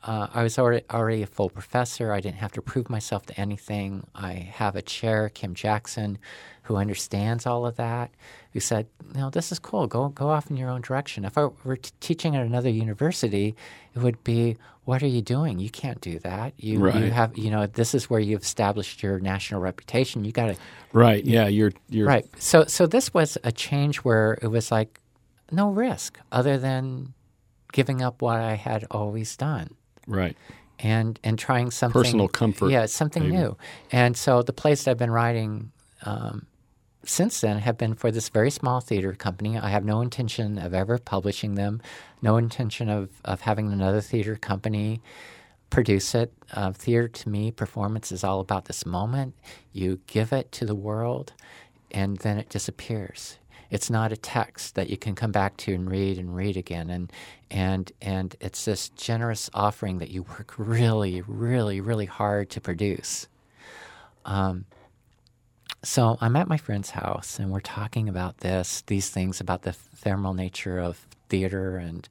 uh, 0.06 0.26
I 0.34 0.42
was 0.42 0.58
already 0.58 0.84
already 0.90 1.22
a 1.22 1.26
full 1.26 1.48
professor. 1.48 2.12
I 2.12 2.20
didn't 2.20 2.36
have 2.36 2.52
to 2.52 2.62
prove 2.62 2.90
myself 2.90 3.24
to 3.26 3.40
anything. 3.40 4.06
I 4.14 4.32
have 4.32 4.76
a 4.76 4.82
chair, 4.82 5.30
Kim 5.30 5.54
Jackson, 5.54 6.18
who 6.64 6.76
understands 6.76 7.46
all 7.46 7.64
of 7.66 7.76
that. 7.76 8.10
Who 8.52 8.60
said, 8.60 8.86
"No, 9.14 9.30
this 9.30 9.50
is 9.50 9.58
cool. 9.58 9.86
Go 9.86 10.10
go 10.10 10.28
off 10.28 10.50
in 10.50 10.58
your 10.58 10.68
own 10.68 10.82
direction." 10.82 11.24
If 11.24 11.38
I 11.38 11.46
were 11.64 11.76
t- 11.76 11.90
teaching 12.00 12.36
at 12.36 12.44
another 12.44 12.68
university, 12.68 13.54
it 13.94 13.98
would 14.00 14.22
be, 14.24 14.58
"What 14.84 15.02
are 15.02 15.06
you 15.06 15.22
doing? 15.22 15.58
You 15.58 15.70
can't 15.70 16.02
do 16.02 16.18
that. 16.18 16.52
You 16.58 16.80
Right. 16.80 16.96
you 16.96 17.10
have 17.10 17.38
you 17.38 17.50
know 17.50 17.66
this 17.66 17.94
is 17.94 18.10
where 18.10 18.20
you've 18.20 18.42
established 18.42 19.02
your 19.02 19.20
national 19.20 19.62
reputation. 19.62 20.22
You 20.24 20.32
got 20.32 20.46
to 20.48 20.56
Right. 20.92 21.24
Yeah. 21.24 21.46
You're 21.48 21.72
you're 21.88 22.06
Right. 22.06 22.26
So 22.38 22.64
so 22.66 22.86
this 22.86 23.14
was 23.14 23.38
a 23.42 23.52
change 23.52 23.98
where 23.98 24.36
it 24.42 24.48
was 24.48 24.70
like 24.70 25.00
no 25.50 25.70
risk 25.70 26.18
other 26.30 26.58
than 26.58 27.14
giving 27.72 28.02
up 28.02 28.20
what 28.20 28.36
I 28.40 28.54
had 28.54 28.84
always 28.90 29.34
done 29.36 29.70
right. 30.06 30.36
and 30.78 31.18
and 31.24 31.38
trying 31.38 31.70
something 31.70 32.02
Personal 32.02 32.28
comfort, 32.28 32.70
Yeah, 32.70 32.86
something 32.86 33.24
maybe. 33.24 33.36
new. 33.36 33.56
And 33.92 34.16
so 34.16 34.42
the 34.42 34.52
plays 34.52 34.84
that 34.84 34.92
I've 34.92 34.98
been 34.98 35.10
writing 35.10 35.72
um, 36.04 36.46
since 37.04 37.40
then 37.40 37.58
have 37.58 37.76
been 37.76 37.94
for 37.94 38.10
this 38.10 38.28
very 38.28 38.50
small 38.50 38.80
theater 38.80 39.12
company. 39.12 39.58
I 39.58 39.68
have 39.68 39.84
no 39.84 40.00
intention 40.00 40.58
of 40.58 40.74
ever 40.74 40.98
publishing 40.98 41.54
them, 41.54 41.80
no 42.22 42.36
intention 42.36 42.88
of, 42.88 43.10
of 43.24 43.42
having 43.42 43.72
another 43.72 44.00
theater 44.00 44.36
company 44.36 45.00
produce 45.70 46.14
it. 46.14 46.32
Uh, 46.52 46.72
theater 46.72 47.08
to 47.08 47.28
me, 47.28 47.50
performance 47.50 48.12
is 48.12 48.22
all 48.24 48.40
about 48.40 48.66
this 48.66 48.86
moment. 48.86 49.34
You 49.72 50.00
give 50.06 50.32
it 50.32 50.52
to 50.52 50.64
the 50.64 50.74
world, 50.74 51.32
and 51.90 52.16
then 52.18 52.38
it 52.38 52.48
disappears. 52.48 53.38
It's 53.74 53.90
not 53.90 54.12
a 54.12 54.16
text 54.16 54.76
that 54.76 54.88
you 54.88 54.96
can 54.96 55.16
come 55.16 55.32
back 55.32 55.56
to 55.58 55.74
and 55.74 55.90
read 55.90 56.16
and 56.16 56.36
read 56.36 56.56
again. 56.56 56.90
And 56.90 57.12
and 57.50 57.90
and 58.00 58.36
it's 58.40 58.64
this 58.64 58.90
generous 58.90 59.50
offering 59.52 59.98
that 59.98 60.10
you 60.10 60.22
work 60.22 60.54
really, 60.56 61.22
really, 61.26 61.80
really 61.80 62.06
hard 62.06 62.50
to 62.50 62.60
produce. 62.60 63.26
Um, 64.24 64.66
so 65.82 66.16
I'm 66.20 66.36
at 66.36 66.46
my 66.46 66.56
friend's 66.56 66.90
house, 66.90 67.40
and 67.40 67.50
we're 67.50 67.58
talking 67.58 68.08
about 68.08 68.38
this, 68.38 68.84
these 68.86 69.10
things 69.10 69.40
about 69.40 69.62
the 69.62 69.72
thermal 69.72 70.34
nature 70.34 70.78
of 70.78 71.04
theater, 71.28 71.76
and 71.76 72.08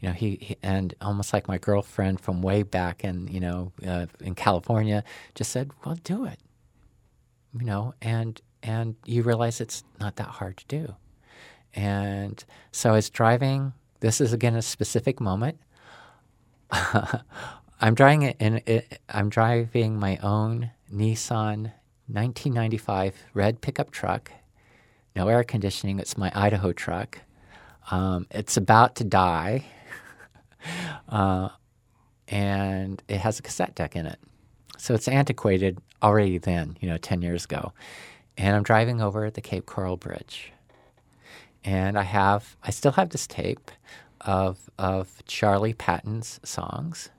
you 0.00 0.08
know, 0.08 0.14
he, 0.14 0.38
he 0.40 0.56
and 0.64 0.94
almost 1.00 1.32
like 1.32 1.46
my 1.46 1.58
girlfriend 1.58 2.20
from 2.20 2.42
way 2.42 2.64
back 2.64 3.04
in 3.04 3.28
you 3.28 3.38
know 3.38 3.70
uh, 3.86 4.06
in 4.18 4.34
California 4.34 5.04
just 5.36 5.52
said, 5.52 5.70
"Well, 5.84 5.94
do 6.02 6.24
it," 6.24 6.40
you 7.56 7.64
know, 7.64 7.94
and 8.02 8.42
and 8.62 8.96
you 9.04 9.22
realize 9.22 9.60
it's 9.60 9.84
not 10.00 10.16
that 10.16 10.28
hard 10.28 10.56
to 10.58 10.66
do. 10.66 10.94
And 11.74 12.42
so 12.72 12.90
I 12.90 12.92
was 12.94 13.10
driving. 13.10 13.72
This 14.00 14.20
is 14.20 14.32
again 14.32 14.54
a 14.54 14.62
specific 14.62 15.20
moment. 15.20 15.58
I'm 17.80 17.94
driving 17.94 18.22
in. 18.22 18.82
I'm 19.08 19.28
driving 19.28 19.98
my 19.98 20.16
own 20.18 20.70
Nissan 20.92 21.72
1995 22.06 23.14
red 23.34 23.60
pickup 23.60 23.90
truck. 23.90 24.32
No 25.14 25.28
air 25.28 25.44
conditioning. 25.44 25.98
It's 25.98 26.16
my 26.16 26.32
Idaho 26.34 26.72
truck. 26.72 27.20
Um, 27.90 28.26
it's 28.30 28.56
about 28.56 28.96
to 28.96 29.04
die, 29.04 29.64
uh, 31.08 31.48
and 32.28 33.02
it 33.08 33.18
has 33.20 33.38
a 33.38 33.42
cassette 33.42 33.74
deck 33.74 33.96
in 33.96 34.06
it. 34.06 34.18
So 34.76 34.94
it's 34.94 35.08
antiquated 35.08 35.78
already 36.02 36.38
then, 36.38 36.76
you 36.80 36.88
know, 36.88 36.98
10 36.98 37.22
years 37.22 37.44
ago 37.44 37.72
and 38.38 38.54
I'm 38.54 38.62
driving 38.62 39.02
over 39.02 39.30
the 39.30 39.40
Cape 39.40 39.66
Coral 39.66 39.96
Bridge. 39.96 40.52
And 41.64 41.98
I 41.98 42.04
have, 42.04 42.56
I 42.62 42.70
still 42.70 42.92
have 42.92 43.10
this 43.10 43.26
tape 43.26 43.70
of, 44.20 44.70
of 44.78 45.22
Charlie 45.26 45.74
Patton's 45.74 46.38
songs. 46.44 47.10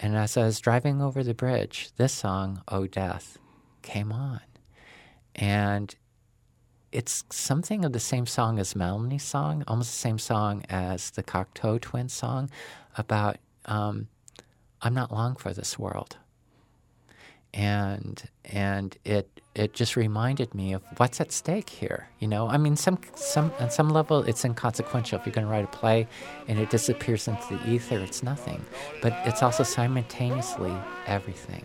And 0.00 0.16
as 0.16 0.36
I 0.36 0.44
was 0.44 0.58
driving 0.58 1.02
over 1.02 1.22
the 1.22 1.34
bridge, 1.34 1.90
this 1.96 2.14
song, 2.14 2.62
Oh 2.66 2.86
Death, 2.86 3.38
came 3.82 4.10
on. 4.10 4.40
And 5.34 5.94
it's 6.90 7.24
something 7.30 7.84
of 7.84 7.92
the 7.92 8.00
same 8.00 8.26
song 8.26 8.58
as 8.58 8.74
Melanie's 8.74 9.22
song, 9.22 9.64
almost 9.68 9.90
the 9.90 9.98
same 9.98 10.18
song 10.18 10.64
as 10.70 11.10
the 11.10 11.22
Cocteau 11.22 11.78
Twins 11.80 12.14
song 12.14 12.48
about 12.96 13.36
um, 13.66 14.08
I'm 14.80 14.94
not 14.94 15.12
long 15.12 15.36
for 15.36 15.52
this 15.52 15.78
world. 15.78 16.16
And 17.54 18.22
and 18.44 18.96
it 19.04 19.28
it 19.54 19.72
just 19.72 19.94
reminded 19.94 20.54
me 20.54 20.72
of 20.72 20.82
what's 20.96 21.20
at 21.20 21.30
stake 21.30 21.70
here. 21.70 22.08
You 22.18 22.26
know, 22.26 22.48
I 22.48 22.56
mean, 22.56 22.76
some 22.76 22.98
some 23.14 23.52
on 23.60 23.70
some 23.70 23.88
level, 23.90 24.22
it's 24.24 24.44
inconsequential. 24.44 25.20
If 25.20 25.26
you're 25.26 25.32
going 25.32 25.46
to 25.46 25.50
write 25.50 25.64
a 25.64 25.68
play 25.68 26.08
and 26.48 26.58
it 26.58 26.70
disappears 26.70 27.28
into 27.28 27.56
the 27.56 27.70
ether, 27.70 27.98
it's 27.98 28.22
nothing. 28.22 28.64
But 29.00 29.12
it's 29.24 29.42
also 29.42 29.62
simultaneously 29.62 30.74
everything. 31.06 31.64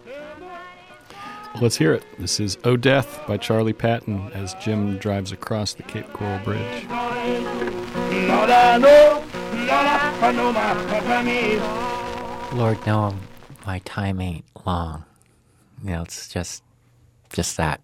Let's 1.60 1.78
hear 1.78 1.94
it. 1.94 2.04
This 2.20 2.40
is 2.40 2.60
"Oh 2.64 2.78
Death" 2.78 3.26
by 3.28 3.38
Charlie 3.38 3.74
Patton 3.74 4.32
as 4.34 4.54
Jim 4.56 4.98
drives 5.00 5.32
across 5.32 5.74
the 5.74 5.84
Cape 5.84 6.12
Coral 6.14 6.40
Bridge. 6.44 6.86
Lord, 12.54 12.86
no, 12.86 13.16
my 13.66 13.80
time 13.80 14.22
ain't 14.22 14.46
long. 14.66 15.06
You 15.84 15.92
know, 15.92 16.02
it's 16.04 16.28
just 16.28 16.64
just 17.32 17.58
that. 17.58 17.82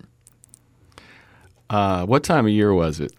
Uh, 1.70 2.06
what 2.06 2.24
time 2.24 2.46
of 2.46 2.52
year 2.52 2.74
was 2.74 3.00
it? 3.00 3.12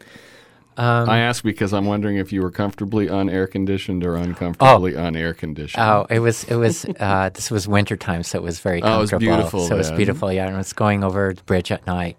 Um, 0.79 1.09
I 1.09 1.21
ask 1.21 1.43
because 1.43 1.73
I'm 1.73 1.87
wondering 1.87 2.19
if 2.19 2.33
you 2.33 2.43
were 2.43 2.51
comfortably 2.51 3.07
unair 3.07 3.51
conditioned 3.51 4.05
or 4.05 4.15
uncomfortably 4.15 4.95
oh, 4.95 5.01
unair 5.01 5.35
conditioned. 5.35 5.83
Oh, 5.83 6.07
it 6.11 6.19
was 6.19 6.45
it 6.45 6.57
was 6.57 6.85
uh, 7.01 7.31
this 7.31 7.51
was 7.51 7.67
wintertime, 7.67 8.23
so 8.23 8.39
it 8.39 8.43
was 8.43 8.61
very 8.61 8.83
comfortable. 8.83 8.97
Oh, 8.97 8.99
it 8.99 9.33
was 9.33 9.37
beautiful. 9.43 9.61
So 9.61 9.69
then. 9.69 9.77
it 9.77 9.79
was 9.79 9.91
beautiful, 9.93 10.33
yeah. 10.33 10.47
And 10.47 10.55
it 10.55 10.59
was 10.59 10.75
going 10.75 11.03
over 11.03 11.33
the 11.35 11.43
bridge 11.45 11.73
at 11.73 11.87
night, 11.87 12.19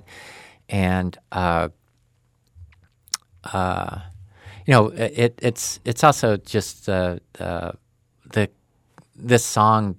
and 0.70 1.16
uh, 1.32 1.70
uh, 3.54 4.00
you 4.66 4.74
know, 4.74 4.88
it, 4.88 5.38
it's 5.40 5.80
it's 5.86 6.04
also 6.04 6.38
just 6.38 6.90
uh, 6.90 7.20
the 7.38 8.50
this 9.16 9.46
song 9.46 9.98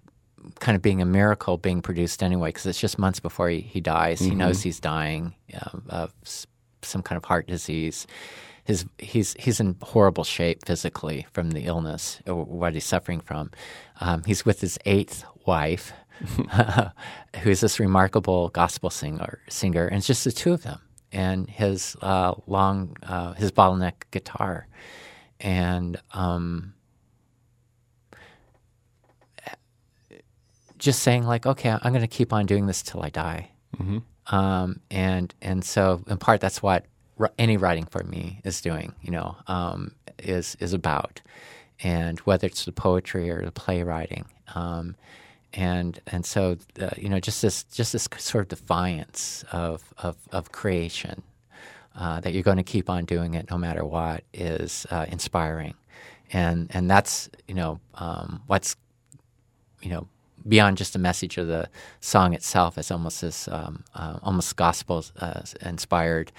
kind 0.61 0.77
of 0.77 0.83
being 0.83 1.01
a 1.01 1.07
miracle 1.07 1.57
being 1.57 1.83
produced 1.83 2.23
anyway, 2.23 2.51
because 2.51 2.67
it's 2.67 2.81
just 2.81 2.99
months 2.99 3.21
before 3.21 3.49
he, 3.49 3.61
he 3.61 3.81
dies. 3.81 4.21
Mm-hmm. 4.21 4.31
He 4.31 4.37
knows 4.37 4.63
he's 4.63 4.81
dying 4.81 5.35
um, 5.61 5.85
of 5.89 6.13
some 6.83 7.03
kind 7.03 7.17
of 7.17 7.25
heart 7.25 7.47
disease. 7.47 8.07
His, 8.65 8.85
he's 8.99 9.35
he's 9.39 9.61
in 9.61 9.77
horrible 9.81 10.25
shape 10.25 10.67
physically 10.67 11.27
from 11.33 11.53
the 11.53 11.63
illness 11.63 12.21
or 12.27 12.45
what 12.45 12.75
he's 12.75 12.85
suffering 12.85 13.21
from. 13.21 13.51
Um, 14.01 14.25
he's 14.25 14.45
with 14.45 14.61
his 14.61 14.79
eighth 14.85 15.25
wife, 15.47 15.93
who's 17.43 17.61
this 17.61 17.81
remarkable 17.81 18.51
gospel 18.51 18.91
singer. 18.91 19.41
Singer, 19.49 19.87
and 19.87 19.97
it's 19.97 20.07
just 20.07 20.25
the 20.25 20.33
two 20.33 20.53
of 20.53 20.63
them, 20.65 20.81
and 21.13 21.49
his 21.49 21.97
uh, 22.03 22.35
long 22.47 22.95
uh, 23.03 23.33
his 23.35 23.51
bottleneck 23.51 23.95
guitar, 24.11 24.67
and 25.41 25.97
um, 26.13 26.75
just 30.79 31.03
saying 31.03 31.25
like, 31.25 31.47
okay, 31.47 31.71
I'm 31.71 31.93
going 31.93 32.01
to 32.01 32.07
keep 32.07 32.33
on 32.33 32.47
doing 32.47 32.67
this 32.67 32.83
till 32.83 33.03
I 33.03 33.11
die. 33.11 33.51
Mm-hmm. 33.77 33.99
Um, 34.35 34.81
and 34.91 35.35
and 35.41 35.65
so 35.65 36.03
in 36.07 36.19
part 36.19 36.41
that's 36.41 36.63
what 36.63 36.85
any 37.39 37.57
writing 37.57 37.87
for 37.87 38.05
me 38.05 38.41
is 38.45 38.61
doing. 38.61 38.95
You 39.03 39.13
know, 39.13 39.37
um, 39.47 39.95
is 40.19 40.57
is 40.61 40.73
about, 40.73 41.21
and 41.83 42.19
whether 42.21 42.47
it's 42.47 42.65
the 42.65 42.73
poetry 42.73 43.31
or 43.31 43.45
the 43.45 43.53
playwriting. 43.53 44.27
Um, 44.55 44.97
and 45.55 45.99
and 46.07 46.27
so 46.27 46.57
uh, 46.81 46.91
you 46.97 47.09
know 47.09 47.21
just 47.21 47.43
this 47.43 47.65
just 47.65 47.93
this 47.93 48.09
sort 48.19 48.43
of 48.43 48.49
defiance 48.49 49.45
of 49.51 49.83
of, 49.99 50.17
of 50.31 50.53
creation 50.53 51.23
uh, 51.97 52.21
that 52.21 52.33
you're 52.33 52.43
going 52.43 52.59
to 52.59 52.63
keep 52.63 52.91
on 52.91 53.05
doing 53.05 53.35
it 53.35 53.51
no 53.51 53.59
matter 53.59 53.85
what 53.85 54.25
is 54.33 54.87
uh, 54.91 55.07
inspiring, 55.09 55.75
and 56.33 56.71
and 56.75 56.91
that's 56.91 57.31
you 57.47 57.55
know 57.55 57.81
um, 57.95 58.43
what's 58.47 58.77
you 59.81 59.91
know 59.91 60.07
beyond 60.47 60.77
just 60.77 60.93
the 60.93 60.99
message 60.99 61.39
of 61.39 61.47
the 61.47 61.69
song 62.01 62.35
itself, 62.35 62.79
it's 62.79 62.91
almost 62.91 63.21
this 63.21 63.49
um, 63.49 63.85
uh, 63.95 64.19
almost 64.23 64.57
gospel 64.57 65.05
uh, 65.21 65.43
inspired 65.63 66.33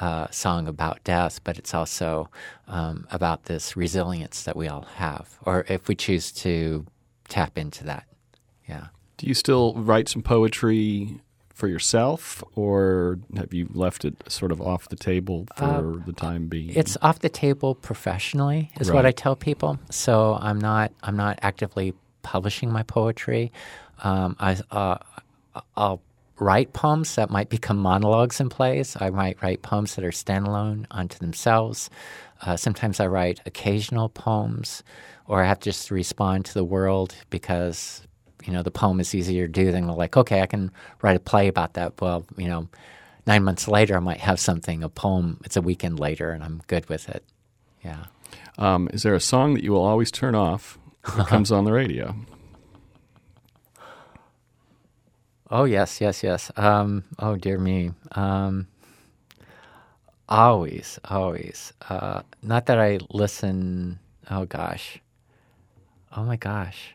uh, 0.00 0.28
song 0.30 0.68
about 0.68 1.02
death, 1.04 1.40
but 1.44 1.58
it's 1.58 1.74
also 1.74 2.30
um, 2.68 3.06
about 3.10 3.44
this 3.44 3.76
resilience 3.76 4.42
that 4.44 4.56
we 4.56 4.68
all 4.68 4.86
have, 4.96 5.38
or 5.42 5.64
if 5.68 5.88
we 5.88 5.94
choose 5.94 6.32
to 6.32 6.86
tap 7.28 7.58
into 7.58 7.84
that. 7.84 8.04
Yeah. 8.68 8.86
Do 9.18 9.26
you 9.26 9.34
still 9.34 9.74
write 9.74 10.08
some 10.08 10.22
poetry 10.22 11.20
for 11.54 11.68
yourself, 11.68 12.42
or 12.56 13.18
have 13.36 13.52
you 13.52 13.68
left 13.72 14.04
it 14.04 14.14
sort 14.30 14.50
of 14.50 14.60
off 14.60 14.88
the 14.88 14.96
table 14.96 15.46
for 15.54 15.64
uh, 16.00 16.04
the 16.06 16.12
time 16.12 16.48
being? 16.48 16.70
It's 16.70 16.96
off 17.02 17.20
the 17.20 17.28
table 17.28 17.74
professionally, 17.74 18.70
is 18.80 18.88
right. 18.88 18.96
what 18.96 19.06
I 19.06 19.12
tell 19.12 19.36
people. 19.36 19.78
So 19.90 20.38
I'm 20.40 20.58
not 20.58 20.92
I'm 21.02 21.16
not 21.16 21.38
actively 21.42 21.94
publishing 22.22 22.70
my 22.70 22.82
poetry. 22.82 23.52
Um, 24.02 24.36
I, 24.38 24.58
uh, 24.70 24.98
I'll 25.76 26.02
write 26.38 26.72
poems 26.72 27.14
that 27.14 27.30
might 27.30 27.48
become 27.48 27.78
monologues 27.78 28.40
in 28.40 28.48
plays. 28.48 28.96
I 29.00 29.10
might 29.10 29.40
write 29.42 29.62
poems 29.62 29.94
that 29.94 30.04
are 30.04 30.10
standalone 30.10 30.86
unto 30.90 31.18
themselves. 31.18 31.88
Uh, 32.40 32.56
sometimes 32.56 32.98
I 33.00 33.06
write 33.06 33.40
occasional 33.46 34.08
poems, 34.08 34.82
or 35.26 35.42
I 35.42 35.46
have 35.46 35.60
to 35.60 35.70
just 35.70 35.90
respond 35.90 36.44
to 36.46 36.54
the 36.54 36.64
world 36.64 37.14
because 37.30 38.02
you 38.44 38.52
know 38.52 38.62
the 38.62 38.72
poem 38.72 38.98
is 38.98 39.14
easier 39.14 39.46
to 39.46 39.52
do 39.52 39.70
than 39.70 39.86
like 39.86 40.16
okay, 40.16 40.40
I 40.40 40.46
can 40.46 40.72
write 41.00 41.16
a 41.16 41.20
play 41.20 41.48
about 41.48 41.74
that. 41.74 42.00
Well, 42.00 42.26
you 42.36 42.48
know, 42.48 42.68
nine 43.26 43.44
months 43.44 43.68
later 43.68 43.96
I 43.96 44.00
might 44.00 44.20
have 44.20 44.40
something, 44.40 44.82
a 44.82 44.88
poem. 44.88 45.40
It's 45.44 45.56
a 45.56 45.62
weekend 45.62 46.00
later, 46.00 46.32
and 46.32 46.42
I'm 46.42 46.62
good 46.66 46.88
with 46.88 47.08
it. 47.08 47.24
Yeah. 47.84 48.06
Um, 48.58 48.88
is 48.92 49.02
there 49.02 49.14
a 49.14 49.20
song 49.20 49.54
that 49.54 49.62
you 49.62 49.72
will 49.72 49.84
always 49.84 50.10
turn 50.10 50.34
off 50.34 50.78
it 51.04 51.26
comes 51.26 51.52
on 51.52 51.64
the 51.64 51.72
radio. 51.72 52.14
Oh 55.50 55.64
yes, 55.64 56.00
yes, 56.00 56.22
yes. 56.22 56.50
Um, 56.56 57.04
oh 57.18 57.36
dear 57.36 57.58
me. 57.58 57.92
Um, 58.12 58.68
always, 60.28 60.98
always. 61.04 61.72
Uh, 61.88 62.22
not 62.42 62.66
that 62.66 62.78
I 62.78 62.98
listen. 63.10 63.98
Oh 64.30 64.46
gosh. 64.46 65.00
Oh 66.16 66.22
my 66.22 66.36
gosh. 66.36 66.94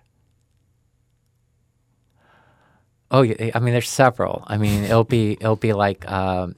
Oh, 3.10 3.24
I 3.24 3.60
mean, 3.60 3.74
there's 3.74 3.90
several. 3.90 4.44
I 4.48 4.58
mean, 4.58 4.84
it'll 4.84 5.04
be 5.04 5.32
it'll 5.40 5.56
be 5.56 5.74
like 5.74 6.10
um, 6.12 6.56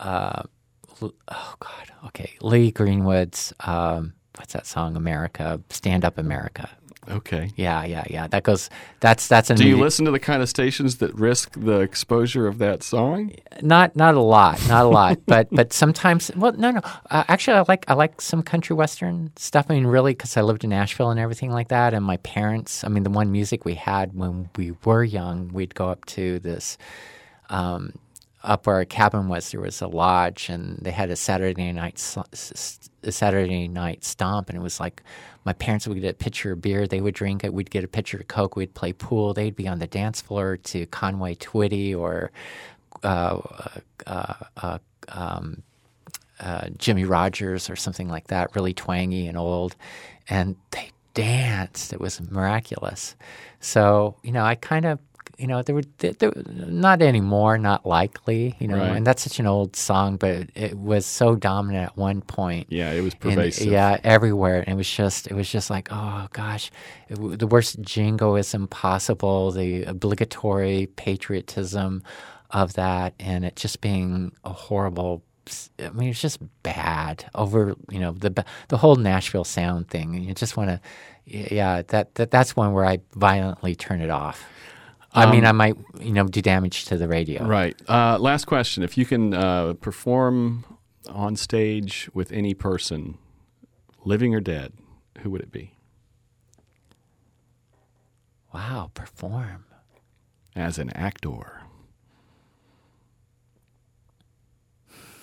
uh, 0.00 0.42
oh 1.00 1.54
God, 1.60 1.92
okay, 2.06 2.32
Lee 2.40 2.70
Greenwood's 2.70 3.52
um, 3.60 4.14
what's 4.36 4.52
that 4.52 4.66
song? 4.66 4.96
America, 4.96 5.60
Stand 5.70 6.04
Up 6.04 6.18
America. 6.18 6.68
Okay. 7.10 7.50
Yeah, 7.56 7.84
yeah, 7.84 8.04
yeah. 8.08 8.28
That 8.28 8.44
goes. 8.44 8.70
That's 9.00 9.26
that's 9.26 9.50
a 9.50 9.56
Do 9.56 9.66
you 9.66 9.76
listen 9.76 10.04
to 10.04 10.12
the 10.12 10.20
kind 10.20 10.40
of 10.40 10.48
stations 10.48 10.98
that 10.98 11.12
risk 11.14 11.54
the 11.56 11.80
exposure 11.80 12.46
of 12.46 12.58
that 12.58 12.84
song? 12.84 13.32
Not 13.60 13.96
not 13.96 14.14
a 14.14 14.20
lot, 14.20 14.60
not 14.68 14.84
a 14.84 14.88
lot, 14.88 15.18
but 15.26 15.48
but 15.50 15.72
sometimes. 15.72 16.30
Well, 16.36 16.52
no, 16.52 16.70
no. 16.70 16.80
Uh, 17.10 17.24
actually, 17.26 17.56
I 17.56 17.64
like 17.66 17.84
I 17.88 17.94
like 17.94 18.20
some 18.20 18.42
country 18.44 18.76
western 18.76 19.32
stuff. 19.34 19.66
I 19.68 19.74
mean, 19.74 19.86
really, 19.86 20.12
because 20.12 20.36
I 20.36 20.42
lived 20.42 20.62
in 20.62 20.70
Nashville 20.70 21.10
and 21.10 21.18
everything 21.18 21.50
like 21.50 21.68
that. 21.68 21.92
And 21.92 22.04
my 22.04 22.18
parents. 22.18 22.84
I 22.84 22.88
mean, 22.88 23.02
the 23.02 23.10
one 23.10 23.32
music 23.32 23.64
we 23.64 23.74
had 23.74 24.14
when 24.14 24.48
we 24.56 24.72
were 24.84 25.02
young, 25.02 25.48
we'd 25.48 25.74
go 25.74 25.88
up 25.88 26.04
to 26.06 26.38
this. 26.38 26.78
Um, 27.50 27.94
up 28.44 28.66
where 28.66 28.76
our 28.76 28.84
cabin 28.84 29.28
was, 29.28 29.50
there 29.50 29.60
was 29.60 29.80
a 29.80 29.86
lodge, 29.86 30.48
and 30.48 30.78
they 30.82 30.90
had 30.90 31.10
a 31.10 31.16
Saturday 31.16 31.72
night 31.72 32.00
a 33.04 33.12
Saturday 33.12 33.68
night 33.68 34.04
stomp, 34.04 34.48
and 34.48 34.58
it 34.58 34.62
was 34.62 34.80
like 34.80 35.02
my 35.44 35.52
parents 35.52 35.86
would 35.86 36.00
get 36.00 36.14
a 36.14 36.14
pitcher 36.14 36.52
of 36.52 36.60
beer, 36.60 36.86
they 36.86 37.00
would 37.00 37.14
drink 37.14 37.44
it, 37.44 37.52
we'd 37.52 37.70
get 37.70 37.84
a 37.84 37.88
pitcher 37.88 38.18
of 38.18 38.28
Coke, 38.28 38.56
we'd 38.56 38.74
play 38.74 38.92
pool, 38.92 39.34
they'd 39.34 39.56
be 39.56 39.66
on 39.68 39.78
the 39.78 39.86
dance 39.86 40.20
floor 40.20 40.56
to 40.56 40.86
Conway 40.86 41.34
Twitty 41.34 41.96
or 41.96 42.30
uh, 43.02 43.40
uh, 44.06 44.34
uh, 44.56 44.78
um, 45.08 45.62
uh, 46.40 46.68
Jimmie 46.76 47.04
Rodgers 47.04 47.68
or 47.70 47.76
something 47.76 48.08
like 48.08 48.28
that, 48.28 48.54
really 48.54 48.74
twangy 48.74 49.26
and 49.26 49.36
old, 49.36 49.76
and 50.28 50.56
they 50.70 50.90
danced. 51.14 51.92
It 51.92 52.00
was 52.00 52.20
miraculous. 52.30 53.16
So 53.60 54.16
you 54.22 54.32
know, 54.32 54.44
I 54.44 54.54
kind 54.54 54.84
of. 54.84 54.98
You 55.38 55.46
know, 55.46 55.62
there 55.62 55.74
were 55.74 55.82
there, 55.98 56.12
there, 56.12 56.32
not 56.46 57.02
anymore, 57.02 57.58
not 57.58 57.84
likely. 57.86 58.54
You 58.58 58.68
know, 58.68 58.76
Right. 58.78 58.96
and 58.96 59.06
that's 59.06 59.22
such 59.22 59.40
an 59.40 59.46
old 59.46 59.74
song, 59.76 60.16
but 60.16 60.30
it, 60.30 60.50
it 60.54 60.74
was 60.78 61.06
so 61.06 61.34
dominant 61.36 61.86
at 61.90 61.96
one 61.96 62.20
point. 62.20 62.66
Yeah, 62.70 62.92
it 62.92 63.00
was 63.02 63.14
And, 63.14 63.20
pervasive. 63.22 63.66
yeah, 63.66 63.98
everywhere. 64.04 64.60
And 64.60 64.68
it 64.68 64.76
was 64.76 64.90
just, 64.90 65.26
it 65.26 65.34
was 65.34 65.50
just 65.50 65.70
like, 65.70 65.88
oh 65.90 66.28
gosh, 66.32 66.70
it, 67.08 67.38
the 67.38 67.46
worst 67.46 67.80
jingoism 67.80 68.68
possible, 68.68 69.50
the 69.50 69.84
obligatory 69.84 70.86
patriotism 70.96 72.02
of 72.50 72.74
that, 72.74 73.14
and 73.18 73.44
it 73.44 73.56
just 73.56 73.80
being 73.80 74.32
a 74.44 74.50
horrible. 74.52 75.22
I 75.82 75.88
mean, 75.90 76.10
it's 76.10 76.20
just 76.20 76.38
bad 76.62 77.24
over, 77.34 77.74
you 77.90 77.98
know, 77.98 78.12
the 78.12 78.44
the 78.68 78.76
whole 78.76 78.94
Nashville 78.94 79.42
sound 79.44 79.88
thing. 79.88 80.14
And 80.14 80.24
you 80.24 80.34
just 80.34 80.56
want 80.56 80.70
to, 80.70 80.80
yeah, 81.24 81.82
that, 81.88 82.14
that 82.14 82.30
that's 82.30 82.54
one 82.54 82.72
where 82.72 82.84
I 82.84 83.00
violently 83.16 83.74
turn 83.74 84.00
it 84.02 84.10
off. 84.10 84.44
I 85.14 85.30
mean, 85.30 85.44
I 85.44 85.52
might, 85.52 85.76
you 86.00 86.12
know, 86.12 86.26
do 86.26 86.40
damage 86.40 86.86
to 86.86 86.96
the 86.96 87.06
radio. 87.06 87.44
Right. 87.44 87.76
Uh, 87.88 88.18
last 88.18 88.46
question. 88.46 88.82
If 88.82 88.96
you 88.96 89.04
can 89.04 89.34
uh, 89.34 89.74
perform 89.74 90.64
on 91.08 91.36
stage 91.36 92.08
with 92.14 92.32
any 92.32 92.54
person, 92.54 93.18
living 94.04 94.34
or 94.34 94.40
dead, 94.40 94.72
who 95.20 95.30
would 95.30 95.42
it 95.42 95.52
be? 95.52 95.76
Wow, 98.54 98.90
perform. 98.94 99.66
As 100.54 100.78
an 100.78 100.90
actor. 100.90 101.62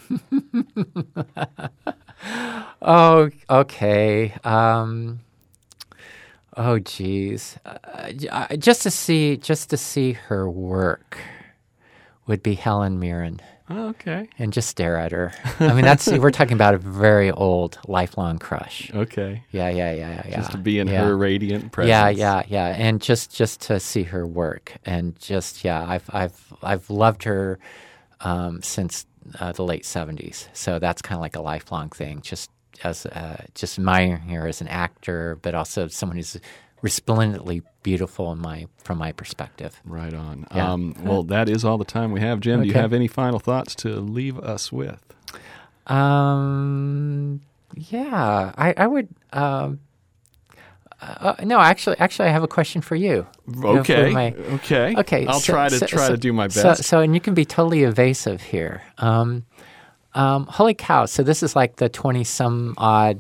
Oh, 2.82 3.30
okay. 3.50 4.34
Um, 4.44 5.20
oh, 6.60 6.80
geez. 6.80 7.58
Uh, 7.66 7.78
uh, 8.30 8.56
just 8.58 8.84
to 8.84 8.92
see, 8.92 9.38
just 9.38 9.70
to 9.72 9.78
see 9.78 10.14
her 10.14 10.50
work 10.50 11.18
would 12.28 12.44
be 12.44 12.54
Helen 12.54 13.00
Mirren, 13.00 13.42
Oh, 13.72 13.90
okay. 13.90 14.28
and 14.38 14.52
just 14.52 14.68
stare 14.70 14.98
at 14.98 15.12
her. 15.12 15.32
I 15.60 15.74
mean, 15.74 15.84
that's 15.86 16.08
we're 16.08 16.32
talking 16.32 16.54
about 16.54 16.74
a 16.74 16.78
very 16.78 17.32
old, 17.32 17.80
lifelong 17.88 18.40
crush. 18.40 18.92
Okay. 18.94 19.44
Yeah, 19.52 19.70
yeah, 19.70 19.94
yeah, 19.94 20.24
yeah. 20.28 20.36
Just 20.38 20.52
to 20.52 20.58
be 20.58 20.80
in 20.80 20.88
yeah. 20.88 21.04
her 21.04 21.16
radiant 21.16 21.72
presence. 21.72 21.90
Yeah, 21.90 22.10
yeah, 22.10 22.44
yeah, 22.48 22.76
and 22.78 23.02
just 23.02 23.36
just 23.36 23.62
to 23.62 23.80
see 23.80 24.04
her 24.04 24.26
work, 24.28 24.74
and 24.86 25.18
just 25.20 25.64
yeah, 25.64 25.84
I've 25.88 26.10
I've 26.14 26.54
I've 26.62 26.90
loved 26.90 27.24
her 27.24 27.60
um, 28.22 28.62
since 28.62 29.06
uh, 29.40 29.52
the 29.52 29.64
late 29.64 29.86
seventies. 29.86 30.50
So 30.54 30.80
that's 30.80 31.02
kind 31.02 31.18
of 31.18 31.22
like 31.22 31.36
a 31.36 31.42
lifelong 31.42 31.90
thing. 31.90 32.22
Just 32.22 32.50
as 32.84 33.06
uh, 33.06 33.44
just 33.56 33.78
admiring 33.78 34.22
her 34.30 34.48
as 34.48 34.62
an 34.62 34.68
actor, 34.68 35.38
but 35.42 35.54
also 35.56 35.88
someone 35.88 36.18
who's 36.18 36.38
resplendently 36.82 37.62
beautiful 37.84 38.32
in 38.32 38.40
my 38.40 38.68
from 38.84 38.98
my 38.98 39.12
perspective. 39.12 39.80
Right 39.86 40.14
on. 40.14 40.46
Yeah. 40.56 40.72
Um, 40.74 40.96
well, 41.04 41.24
that 41.24 41.50
is 41.50 41.66
all 41.66 41.78
the 41.78 41.86
time 41.86 42.12
we 42.12 42.22
have. 42.22 42.40
Jim, 42.40 42.62
do 42.62 42.68
you 42.68 42.74
have 42.74 42.94
any 42.94 43.08
final 43.08 43.40
thoughts 43.40 43.76
to 43.76 43.90
leave 44.00 44.38
us 44.40 44.72
with? 44.72 45.02
Um, 45.88 47.42
yeah, 47.76 48.52
I 48.58 48.74
I 48.78 48.88
would. 48.88 49.10
Um, 49.34 49.80
uh, 51.02 51.36
no, 51.44 51.60
actually, 51.60 51.98
actually, 52.00 52.28
I 52.28 52.32
have 52.32 52.44
a 52.44 52.48
question 52.48 52.82
for 52.82 52.96
you. 52.96 53.26
Okay. 53.64 54.12
my- 54.12 54.34
okay. 54.56 54.94
Okay, 54.98 55.26
I'll 55.28 55.40
so- 55.40 55.54
try 55.54 55.70
to 55.70 55.78
so- 55.78 55.86
try 55.86 56.08
so- 56.08 56.12
to 56.14 56.18
do 56.18 56.34
my 56.34 56.48
best. 56.48 56.84
so, 56.84 57.00
and 57.00 57.14
you 57.14 57.22
can 57.22 57.34
be 57.34 57.46
totally 57.46 57.84
evasive 57.84 58.42
here. 58.42 58.82
Um, 58.98 59.46
um, 60.14 60.46
holy 60.46 60.74
cow! 60.74 61.06
So 61.06 61.24
this 61.24 61.44
is 61.44 61.56
like 61.56 61.78
the 61.78 61.90
twenty 61.90 62.24
some 62.24 62.74
odd 62.78 63.20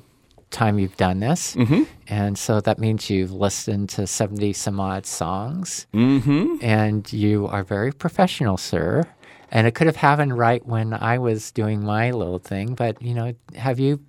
time 0.51 0.79
you've 0.79 0.97
done 0.97 1.19
this, 1.19 1.55
mm-hmm. 1.55 1.83
and 2.07 2.37
so 2.37 2.59
that 2.61 2.79
means 2.79 3.09
you've 3.09 3.31
listened 3.31 3.89
to 3.89 4.07
seventy 4.07 4.53
some 4.53 4.79
odd 4.79 5.05
songs, 5.05 5.87
mm-hmm. 5.93 6.55
and 6.61 7.11
you 7.13 7.47
are 7.47 7.63
very 7.63 7.91
professional, 7.91 8.57
sir. 8.57 9.03
And 9.51 9.65
it 9.65 9.73
could 9.73 9.87
have 9.87 9.95
happened 9.95 10.37
right 10.37 10.63
when 10.63 10.93
I 10.93 11.17
was 11.17 11.51
doing 11.51 11.83
my 11.83 12.11
little 12.11 12.37
thing, 12.37 12.75
but 12.75 13.01
you 13.01 13.13
know, 13.13 13.33
have 13.55 13.79
you? 13.79 13.99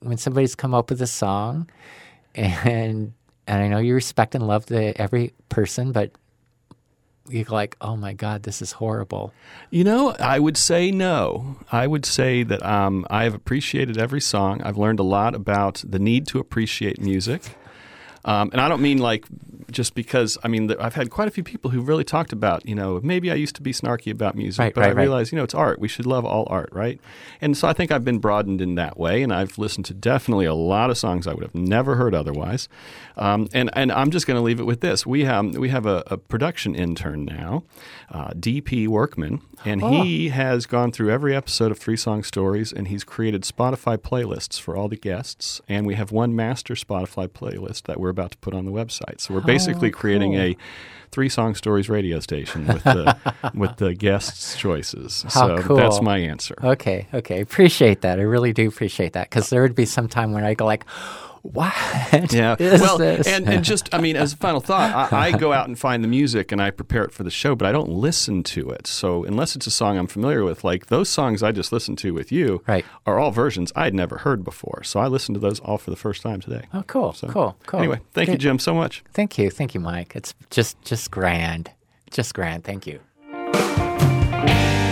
When 0.00 0.18
somebody's 0.18 0.54
come 0.54 0.74
up 0.74 0.90
with 0.90 1.00
a 1.02 1.06
song, 1.06 1.70
and 2.34 3.12
and 3.46 3.62
I 3.62 3.68
know 3.68 3.78
you 3.78 3.94
respect 3.94 4.34
and 4.34 4.46
love 4.46 4.66
the 4.66 4.98
every 5.00 5.32
person, 5.48 5.92
but 5.92 6.10
you're 7.28 7.44
like, 7.48 7.76
oh 7.80 7.96
my 7.96 8.12
god, 8.12 8.42
this 8.42 8.62
is 8.62 8.72
horrible. 8.72 9.32
You 9.70 9.84
know, 9.84 10.14
I 10.18 10.38
would 10.38 10.56
say 10.56 10.90
no. 10.90 11.56
I 11.70 11.86
would 11.86 12.06
say 12.06 12.42
that 12.42 12.64
um, 12.64 13.06
I 13.10 13.24
have 13.24 13.34
appreciated 13.34 13.98
every 13.98 14.20
song. 14.20 14.62
I've 14.62 14.78
learned 14.78 15.00
a 15.00 15.04
lot 15.04 15.34
about 15.34 15.82
the 15.86 15.98
need 15.98 16.26
to 16.28 16.38
appreciate 16.38 17.00
music. 17.00 17.42
Um, 18.26 18.50
and 18.52 18.60
I 18.60 18.68
don't 18.68 18.82
mean 18.82 18.98
like 18.98 19.24
just 19.70 19.94
because, 19.94 20.38
I 20.44 20.48
mean, 20.48 20.70
I've 20.80 20.94
had 20.94 21.10
quite 21.10 21.26
a 21.26 21.30
few 21.30 21.42
people 21.42 21.70
who 21.72 21.80
really 21.80 22.04
talked 22.04 22.32
about, 22.32 22.64
you 22.68 22.74
know, 22.74 23.00
maybe 23.02 23.30
I 23.32 23.34
used 23.34 23.56
to 23.56 23.62
be 23.62 23.72
snarky 23.72 24.12
about 24.12 24.36
music, 24.36 24.60
Right, 24.60 24.74
but 24.74 24.82
right, 24.82 24.86
I 24.90 24.92
right. 24.92 25.02
realize, 25.02 25.32
you 25.32 25.36
know, 25.38 25.42
it's 25.44 25.54
art. 25.54 25.80
We 25.80 25.88
should 25.88 26.06
love 26.06 26.24
all 26.24 26.46
art, 26.48 26.68
right? 26.72 27.00
And 27.40 27.56
so 27.56 27.66
I 27.66 27.72
think 27.72 27.90
I've 27.90 28.04
been 28.04 28.18
broadened 28.18 28.60
in 28.60 28.76
that 28.76 28.96
way, 28.96 29.22
and 29.24 29.32
I've 29.32 29.58
listened 29.58 29.84
to 29.86 29.94
definitely 29.94 30.44
a 30.46 30.54
lot 30.54 30.90
of 30.90 30.98
songs 30.98 31.26
I 31.26 31.34
would 31.34 31.42
have 31.42 31.54
never 31.54 31.96
heard 31.96 32.14
otherwise. 32.14 32.68
Um, 33.16 33.48
and, 33.52 33.70
and 33.74 33.90
I'm 33.90 34.10
just 34.12 34.26
going 34.26 34.36
to 34.38 34.42
leave 34.42 34.60
it 34.60 34.64
with 34.66 34.82
this. 34.82 35.04
We 35.04 35.24
have, 35.24 35.56
we 35.56 35.68
have 35.70 35.84
a, 35.86 36.04
a 36.06 36.16
production 36.16 36.74
intern 36.76 37.24
now, 37.24 37.64
uh, 38.10 38.28
DP 38.30 38.86
Workman, 38.88 39.40
and 39.64 39.82
Oh. 39.82 40.02
he 40.02 40.28
has 40.28 40.66
gone 40.66 40.92
through 40.92 41.10
every 41.10 41.34
episode 41.34 41.70
of 41.72 41.78
Three 41.78 41.96
Song 41.96 42.22
Stories, 42.22 42.72
and 42.72 42.86
he's 42.88 43.02
created 43.04 43.42
Spotify 43.42 43.96
playlists 43.98 44.60
for 44.60 44.76
all 44.76 44.88
the 44.88 44.96
guests. 44.96 45.60
And 45.68 45.86
we 45.86 45.94
have 45.96 46.12
one 46.12 46.36
master 46.36 46.74
Spotify 46.74 47.26
playlist 47.28 47.82
that 47.84 47.98
we're 47.98 48.12
about 48.16 48.32
to 48.32 48.38
put 48.38 48.54
on 48.54 48.64
the 48.64 48.72
website. 48.72 49.20
So 49.20 49.34
we're 49.34 49.40
basically 49.40 49.90
oh, 49.90 49.96
creating 49.96 50.32
cool. 50.32 50.40
a 50.40 50.56
Three 51.10 51.28
Song 51.28 51.54
Stories 51.54 51.88
radio 51.88 52.20
station 52.20 52.66
with 52.66 52.84
the 52.84 53.16
with 53.54 53.76
the 53.76 53.94
guests' 53.94 54.56
choices. 54.56 55.22
How 55.22 55.58
so 55.58 55.62
cool. 55.62 55.76
that's 55.76 56.00
my 56.00 56.18
answer. 56.18 56.54
Okay, 56.62 57.06
okay, 57.14 57.40
appreciate 57.40 58.00
that. 58.02 58.18
I 58.18 58.22
really 58.22 58.52
do 58.52 58.68
appreciate 58.68 59.12
that 59.12 59.30
because 59.30 59.50
there 59.50 59.62
would 59.62 59.74
be 59.74 59.86
some 59.86 60.08
time 60.08 60.32
when 60.32 60.44
I 60.44 60.54
go 60.54 60.64
like, 60.64 60.84
what? 61.52 62.32
Yeah. 62.32 62.56
is 62.58 62.80
well, 62.80 62.98
this? 62.98 63.26
and, 63.26 63.48
and 63.48 63.64
just, 63.64 63.94
I 63.94 64.00
mean, 64.00 64.16
as 64.16 64.32
a 64.32 64.36
final 64.36 64.60
thought, 64.60 65.12
I, 65.12 65.28
I 65.28 65.32
go 65.32 65.52
out 65.52 65.68
and 65.68 65.78
find 65.78 66.02
the 66.04 66.08
music 66.08 66.52
and 66.52 66.60
I 66.60 66.70
prepare 66.70 67.04
it 67.04 67.12
for 67.12 67.22
the 67.22 67.30
show, 67.30 67.54
but 67.54 67.66
I 67.66 67.72
don't 67.72 67.88
listen 67.90 68.42
to 68.44 68.70
it. 68.70 68.86
So 68.86 69.24
unless 69.24 69.56
it's 69.56 69.66
a 69.66 69.70
song 69.70 69.98
I'm 69.98 70.06
familiar 70.06 70.44
with, 70.44 70.64
like 70.64 70.86
those 70.86 71.08
songs 71.08 71.42
I 71.42 71.52
just 71.52 71.72
listened 71.72 71.98
to 71.98 72.12
with 72.12 72.30
you 72.32 72.62
Right. 72.66 72.84
are 73.06 73.18
all 73.18 73.30
versions 73.30 73.72
I 73.76 73.84
had 73.84 73.94
never 73.94 74.18
heard 74.18 74.44
before. 74.44 74.82
So 74.84 75.00
I 75.00 75.06
listened 75.06 75.34
to 75.36 75.40
those 75.40 75.60
all 75.60 75.78
for 75.78 75.90
the 75.90 75.96
first 75.96 76.22
time 76.22 76.40
today. 76.40 76.64
oh, 76.74 76.82
cool, 76.86 77.12
So, 77.12 77.28
cool, 77.28 77.56
cool. 77.66 77.80
Anyway, 77.80 78.00
thank 78.12 78.28
you, 78.28 78.36
Jim, 78.38 78.58
so 78.58 78.74
much. 78.74 79.02
Thank 79.12 79.38
you, 79.38 79.50
thank 79.50 79.74
you, 79.74 79.80
Mike. 79.80 80.14
It's 80.16 80.34
just 80.50 80.80
just 80.82 81.10
grand, 81.10 81.70
just 82.10 82.34
grand. 82.34 82.64
Thank 82.64 82.86
you. 82.86 83.00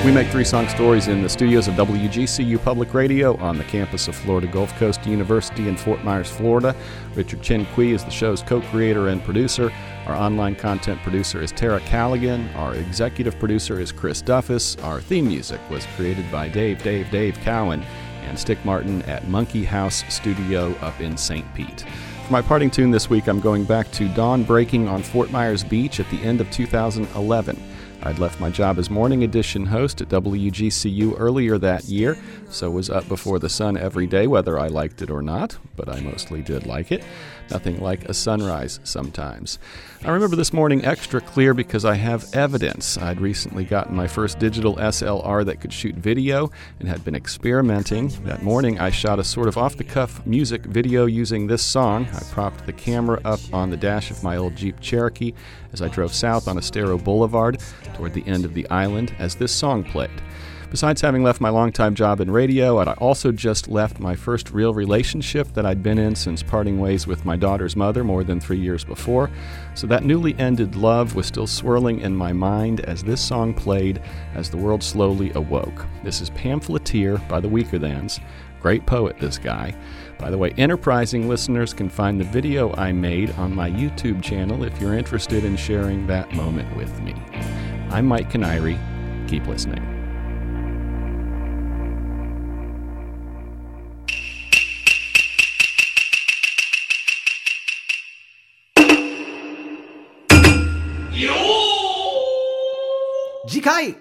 We 0.04 0.12
make 0.12 0.28
three 0.28 0.44
song 0.44 0.68
stories 0.68 1.08
in 1.08 1.22
the 1.22 1.30
studios 1.30 1.66
of 1.66 1.76
WGCU 1.76 2.62
Public 2.62 2.92
Radio 2.92 3.38
on 3.38 3.56
the 3.56 3.64
campus 3.64 4.06
of 4.06 4.14
Florida 4.14 4.46
Gulf 4.46 4.70
Coast 4.74 5.06
University 5.06 5.66
in 5.66 5.78
Fort 5.78 6.04
Myers, 6.04 6.30
Florida. 6.30 6.76
Richard 7.14 7.40
Chen 7.40 7.64
Kui 7.74 7.92
is 7.92 8.04
the 8.04 8.10
show's 8.10 8.42
co 8.42 8.60
creator 8.60 9.08
and 9.08 9.24
producer. 9.24 9.72
Our 10.06 10.14
online 10.14 10.56
content 10.56 11.00
producer 11.00 11.40
is 11.40 11.52
Tara 11.52 11.80
Callaghan. 11.80 12.50
Our 12.54 12.74
executive 12.74 13.38
producer 13.38 13.80
is 13.80 13.92
Chris 13.92 14.20
Duffus. 14.20 14.76
Our 14.84 15.00
theme 15.00 15.26
music 15.26 15.58
was 15.70 15.86
created 15.96 16.30
by 16.30 16.50
Dave, 16.50 16.82
Dave, 16.82 17.10
Dave 17.10 17.38
Cowan 17.40 17.82
and 18.24 18.38
Stick 18.38 18.62
Martin 18.62 19.00
at 19.04 19.26
Monkey 19.28 19.64
House 19.64 20.04
Studio 20.10 20.74
up 20.82 21.00
in 21.00 21.16
St. 21.16 21.46
Pete. 21.54 21.86
For 22.26 22.32
my 22.32 22.42
parting 22.42 22.70
tune 22.70 22.90
this 22.90 23.08
week, 23.08 23.26
I'm 23.26 23.40
going 23.40 23.64
back 23.64 23.90
to 23.92 24.08
Dawn 24.08 24.44
Breaking 24.44 24.86
on 24.86 25.02
Fort 25.02 25.30
Myers 25.30 25.64
Beach 25.64 25.98
at 25.98 26.10
the 26.10 26.20
end 26.22 26.42
of 26.42 26.50
2011. 26.50 27.56
I'd 28.04 28.18
left 28.18 28.38
my 28.38 28.50
job 28.50 28.78
as 28.78 28.90
morning 28.90 29.24
edition 29.24 29.64
host 29.64 30.02
at 30.02 30.10
WGCU 30.10 31.14
earlier 31.18 31.56
that 31.56 31.84
year, 31.84 32.18
so 32.50 32.70
was 32.70 32.90
up 32.90 33.08
before 33.08 33.38
the 33.38 33.48
sun 33.48 33.78
every 33.78 34.06
day, 34.06 34.26
whether 34.26 34.58
I 34.58 34.66
liked 34.66 35.00
it 35.00 35.10
or 35.10 35.22
not, 35.22 35.56
but 35.74 35.88
I 35.88 36.00
mostly 36.00 36.42
did 36.42 36.66
like 36.66 36.92
it. 36.92 37.02
Nothing 37.50 37.80
like 37.80 38.08
a 38.08 38.14
sunrise 38.14 38.80
sometimes. 38.84 39.58
I 40.04 40.10
remember 40.10 40.36
this 40.36 40.52
morning 40.52 40.84
extra 40.84 41.20
clear 41.20 41.54
because 41.54 41.84
I 41.84 41.94
have 41.94 42.26
evidence. 42.34 42.98
I'd 42.98 43.20
recently 43.20 43.64
gotten 43.64 43.96
my 43.96 44.06
first 44.06 44.38
digital 44.38 44.76
SLR 44.76 45.44
that 45.46 45.60
could 45.60 45.72
shoot 45.72 45.94
video 45.94 46.50
and 46.78 46.88
had 46.88 47.04
been 47.04 47.14
experimenting. 47.14 48.08
That 48.24 48.42
morning, 48.42 48.78
I 48.78 48.90
shot 48.90 49.18
a 49.18 49.24
sort 49.24 49.48
of 49.48 49.56
off 49.56 49.76
the 49.76 49.84
cuff 49.84 50.24
music 50.26 50.64
video 50.64 51.06
using 51.06 51.46
this 51.46 51.62
song. 51.62 52.06
I 52.14 52.22
propped 52.30 52.66
the 52.66 52.72
camera 52.72 53.20
up 53.24 53.40
on 53.52 53.70
the 53.70 53.76
dash 53.76 54.10
of 54.10 54.22
my 54.22 54.36
old 54.36 54.56
Jeep 54.56 54.80
Cherokee 54.80 55.32
as 55.72 55.80
I 55.80 55.88
drove 55.88 56.12
south 56.12 56.48
on 56.48 56.58
Estero 56.58 56.98
Boulevard 56.98 57.60
toward 57.94 58.14
the 58.14 58.26
end 58.26 58.44
of 58.44 58.54
the 58.54 58.68
island 58.70 59.14
as 59.18 59.34
this 59.34 59.52
song 59.52 59.84
played. 59.84 60.10
Besides 60.74 61.02
having 61.02 61.22
left 61.22 61.40
my 61.40 61.50
longtime 61.50 61.94
job 61.94 62.20
in 62.20 62.28
radio, 62.32 62.80
I'd 62.80 62.88
also 62.88 63.30
just 63.30 63.68
left 63.68 64.00
my 64.00 64.16
first 64.16 64.50
real 64.50 64.74
relationship 64.74 65.52
that 65.52 65.64
I'd 65.64 65.84
been 65.84 65.98
in 65.98 66.16
since 66.16 66.42
parting 66.42 66.80
ways 66.80 67.06
with 67.06 67.24
my 67.24 67.36
daughter's 67.36 67.76
mother 67.76 68.02
more 68.02 68.24
than 68.24 68.40
three 68.40 68.58
years 68.58 68.82
before. 68.82 69.30
So 69.76 69.86
that 69.86 70.02
newly 70.02 70.36
ended 70.36 70.74
love 70.74 71.14
was 71.14 71.26
still 71.26 71.46
swirling 71.46 72.00
in 72.00 72.16
my 72.16 72.32
mind 72.32 72.80
as 72.80 73.04
this 73.04 73.20
song 73.20 73.54
played 73.54 74.02
as 74.34 74.50
the 74.50 74.56
world 74.56 74.82
slowly 74.82 75.30
awoke. 75.36 75.86
This 76.02 76.20
is 76.20 76.30
Pamphleteer 76.30 77.18
by 77.28 77.38
the 77.38 77.48
Weakerthans. 77.48 78.18
Great 78.60 78.84
poet, 78.84 79.16
this 79.20 79.38
guy. 79.38 79.76
By 80.18 80.28
the 80.28 80.38
way, 80.38 80.54
enterprising 80.58 81.28
listeners 81.28 81.72
can 81.72 81.88
find 81.88 82.20
the 82.20 82.24
video 82.24 82.74
I 82.74 82.90
made 82.90 83.30
on 83.34 83.54
my 83.54 83.70
YouTube 83.70 84.24
channel 84.24 84.64
if 84.64 84.80
you're 84.80 84.98
interested 84.98 85.44
in 85.44 85.56
sharing 85.56 86.08
that 86.08 86.32
moment 86.34 86.76
with 86.76 87.00
me. 87.00 87.14
I'm 87.90 88.06
Mike 88.06 88.28
Kiniry. 88.28 88.76
Keep 89.28 89.46
listening. 89.46 89.93
Jikai! 103.46 103.96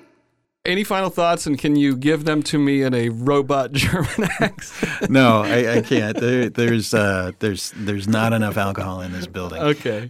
Any 0.66 0.86
final 0.86 1.10
thoughts, 1.10 1.46
and 1.46 1.60
can 1.60 1.76
you 1.76 1.98
give 1.98 2.24
them 2.24 2.42
to 2.44 2.58
me 2.58 2.84
in 2.84 2.94
a 2.94 3.10
robot 3.10 3.72
German 3.74 4.30
accent? 4.40 5.10
no, 5.10 5.42
I, 5.42 5.78
I 5.78 5.82
can't. 5.82 6.18
There, 6.18 6.50
there's 6.50 6.94
uh, 6.94 7.34
there's 7.40 7.74
there's 7.76 8.08
not 8.08 8.32
enough 8.32 8.56
alcohol 8.56 9.02
in 9.02 9.12
this 9.12 9.28
building. 9.28 9.62
Okay. 9.62 10.10